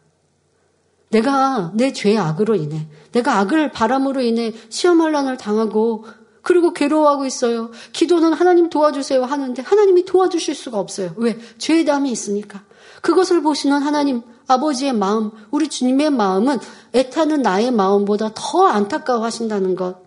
내가 1.10 1.72
내 1.76 1.92
죄의 1.92 2.18
악으로 2.18 2.56
인해, 2.56 2.88
내가 3.12 3.40
악을 3.40 3.72
바람으로 3.72 4.22
인해 4.22 4.54
시험환란을 4.70 5.38
당하고 5.38 6.06
그리고 6.42 6.74
괴로워하고 6.74 7.26
있어요. 7.26 7.72
기도는 7.92 8.34
하나님 8.34 8.70
도와주세요 8.70 9.24
하는데 9.24 9.62
하나님이 9.62 10.06
도와주실 10.06 10.56
수가 10.56 10.80
없어요. 10.80 11.14
왜? 11.18 11.38
죄의 11.58 11.86
담이 11.86 12.12
있으니까. 12.12 12.64
그것을 13.02 13.42
보시는 13.42 13.80
하나님 13.80 14.22
아버지의 14.48 14.94
마음, 14.94 15.32
우리 15.52 15.68
주님의 15.68 16.10
마음은 16.10 16.58
애타는 16.94 17.42
나의 17.42 17.72
마음보다 17.72 18.32
더 18.34 18.68
안타까워 18.68 19.24
하신다는 19.24 19.76
것. 19.76 19.98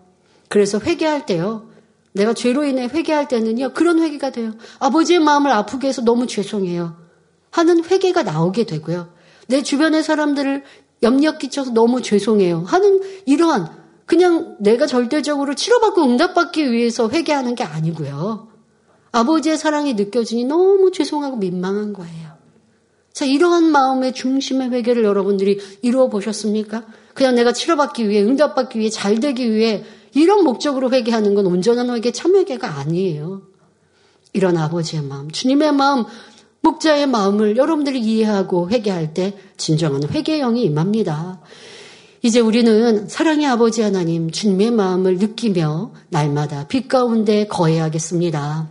그래서 0.49 0.79
회개할 0.79 1.25
때요. 1.25 1.67
내가 2.11 2.33
죄로 2.33 2.63
인해 2.63 2.87
회개할 2.87 3.27
때는요. 3.27 3.73
그런 3.73 3.99
회개가 3.99 4.31
돼요. 4.31 4.53
아버지의 4.79 5.19
마음을 5.19 5.51
아프게 5.51 5.87
해서 5.87 6.01
너무 6.01 6.27
죄송해요. 6.27 6.95
하는 7.49 7.83
회개가 7.83 8.23
나오게 8.23 8.65
되고요. 8.65 9.09
내 9.47 9.61
주변의 9.61 10.03
사람들을 10.03 10.63
염려 11.03 11.37
끼쳐서 11.37 11.71
너무 11.71 12.01
죄송해요. 12.01 12.63
하는 12.65 13.01
이러한 13.25 13.69
그냥 14.05 14.57
내가 14.59 14.87
절대적으로 14.87 15.53
치료받고 15.53 16.03
응답받기 16.03 16.71
위해서 16.71 17.09
회개하는 17.09 17.55
게 17.55 17.63
아니고요. 17.63 18.47
아버지의 19.11 19.57
사랑이 19.57 19.93
느껴지니 19.93 20.45
너무 20.45 20.91
죄송하고 20.91 21.37
민망한 21.37 21.93
거예요. 21.93 22.33
자, 23.13 23.25
이러한 23.25 23.65
마음의 23.65 24.13
중심의 24.13 24.71
회개를 24.71 25.03
여러분들이 25.03 25.59
이루어 25.83 26.09
보셨습니까? 26.09 26.85
그냥 27.13 27.35
내가 27.35 27.53
치료받기 27.53 28.09
위해, 28.09 28.23
응답받기 28.23 28.79
위해, 28.79 28.89
잘 28.89 29.19
되기 29.19 29.53
위해 29.53 29.83
이런 30.15 30.43
목적으로 30.43 30.89
회개하는 30.89 31.35
건 31.35 31.45
온전한 31.45 31.91
회개, 31.91 32.11
참회개가 32.11 32.79
아니에요. 32.79 33.43
이런 34.33 34.57
아버지의 34.57 35.03
마음, 35.03 35.29
주님의 35.29 35.73
마음, 35.73 36.05
목자의 36.63 37.07
마음을 37.07 37.57
여러분들이 37.57 37.99
이해하고 37.99 38.69
회개할 38.69 39.13
때 39.13 39.37
진정한 39.57 40.01
회개의 40.09 40.39
영이 40.39 40.63
임합니다. 40.63 41.41
이제 42.21 42.39
우리는 42.39 43.09
사랑의 43.09 43.45
아버지 43.47 43.81
하나님, 43.81 44.31
주님의 44.31 44.71
마음을 44.71 45.17
느끼며 45.17 45.91
날마다 46.09 46.65
빛 46.69 46.87
가운데 46.87 47.47
거해야겠습니다. 47.47 48.69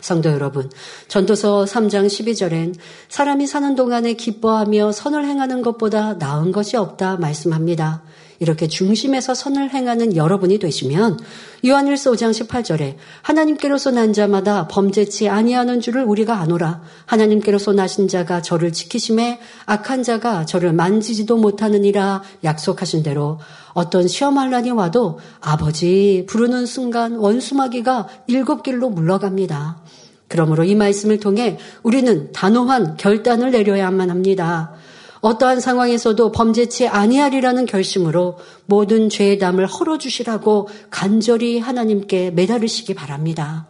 성도 0.00 0.30
여러분, 0.30 0.70
전도서 1.08 1.64
3장 1.64 2.06
12절엔 2.06 2.76
사람이 3.10 3.46
사는 3.46 3.74
동안에 3.74 4.14
기뻐하며 4.14 4.92
선을 4.92 5.26
행하는 5.26 5.60
것보다 5.60 6.14
나은 6.14 6.50
것이 6.50 6.78
없다 6.78 7.16
말씀합니다. 7.16 8.04
이렇게 8.40 8.68
중심에서 8.68 9.34
선을 9.34 9.74
행하는 9.74 10.14
여러분이 10.14 10.58
되시면 10.58 11.18
요한일서 11.66 12.12
5장 12.12 12.30
18절에 12.30 12.94
하나님께로서 13.22 13.90
난 13.90 14.12
자마다 14.12 14.68
범죄치 14.68 15.28
아니하는 15.28 15.80
줄을 15.80 16.04
우리가 16.04 16.38
아노라 16.38 16.82
하나님께로서 17.06 17.72
나신 17.72 18.06
자가 18.06 18.40
저를 18.40 18.72
지키심에 18.72 19.40
악한 19.66 20.04
자가 20.04 20.46
저를 20.46 20.72
만지지도 20.72 21.36
못하느니라 21.36 22.22
약속하신 22.44 23.02
대로 23.02 23.40
어떤 23.72 24.06
시험할란이 24.06 24.70
와도 24.70 25.18
아버지 25.40 26.24
부르는 26.28 26.66
순간 26.66 27.16
원수마귀가 27.16 28.08
일곱 28.28 28.62
길로 28.62 28.88
물러갑니다. 28.90 29.82
그러므로 30.28 30.62
이 30.64 30.74
말씀을 30.74 31.18
통해 31.18 31.58
우리는 31.82 32.30
단호한 32.32 32.98
결단을 32.98 33.50
내려야만 33.50 34.10
합니다. 34.10 34.74
어떠한 35.20 35.60
상황에서도 35.60 36.32
범죄치 36.32 36.88
아니하리라는 36.88 37.66
결심으로 37.66 38.38
모든 38.66 39.08
죄의 39.08 39.38
담을 39.38 39.66
헐어주시라고 39.66 40.68
간절히 40.90 41.58
하나님께 41.58 42.30
매달으시기 42.32 42.94
바랍니다. 42.94 43.66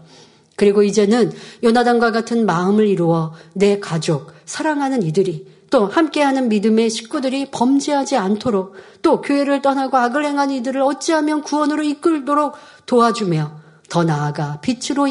그리고 0.57 0.83
이제는 0.83 1.33
요나단과 1.63 2.11
같은 2.11 2.45
마음을 2.45 2.87
이루어 2.87 3.33
내 3.55 3.79
가족, 3.79 4.33
사랑하는 4.45 5.03
이들이 5.03 5.47
또 5.71 5.87
함께하는 5.87 6.49
믿음의 6.49 6.91
식구들이 6.91 7.51
범죄하지 7.51 8.17
않도록 8.17 8.75
또 9.03 9.21
교회를 9.21 9.63
떠나고 9.63 9.97
악을 9.97 10.25
행한 10.25 10.51
이들을 10.51 10.81
어찌하면 10.81 11.43
구원으로 11.43 11.83
이끌도록 11.83 12.57
도와주며 12.87 13.61
더 13.89 14.05
나아가 14.05 14.61
빛으로 14.61 15.09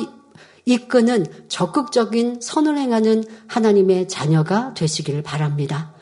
이끄는 0.65 1.25
적극적인 1.47 2.39
선을 2.41 2.77
행하는 2.77 3.23
하나님의 3.47 4.09
자녀가 4.09 4.73
되시기를 4.73 5.23
바랍니다. 5.23 5.93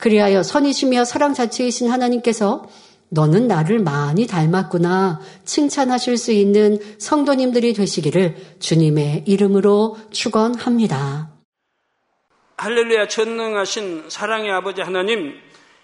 그리하여 0.00 0.42
선이시며 0.42 1.04
사랑 1.04 1.34
자체이신 1.34 1.90
하나님께서 1.90 2.66
너는 3.10 3.48
나를 3.48 3.80
많이 3.80 4.26
닮았구나 4.26 5.20
칭찬하실 5.44 6.16
수 6.16 6.32
있는 6.32 6.78
성도님들이 6.98 7.74
되시기를 7.74 8.36
주님의 8.60 9.24
이름으로 9.26 9.98
축원합니다. 10.10 11.30
할렐루야 12.56 13.08
전능하신 13.08 14.04
사랑의 14.08 14.50
아버지 14.52 14.80
하나님 14.80 15.34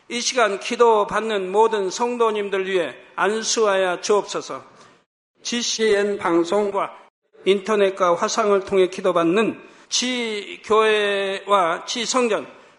이 0.09 0.21
시간 0.21 0.61
기도 0.61 1.07
받는 1.07 1.51
모든 1.51 1.91
성도님들 1.91 2.69
위해 2.71 2.95
안수하여 3.17 4.01
주옵소서. 4.01 4.62
GCN 5.43 6.19
방송과 6.19 6.93
인터넷과 7.45 8.14
화상을 8.14 8.59
통해 8.64 8.89
기도받는 8.89 9.61
지 9.89 10.61
교회와 10.64 11.85
지 11.87 12.07
성전 12.07 12.55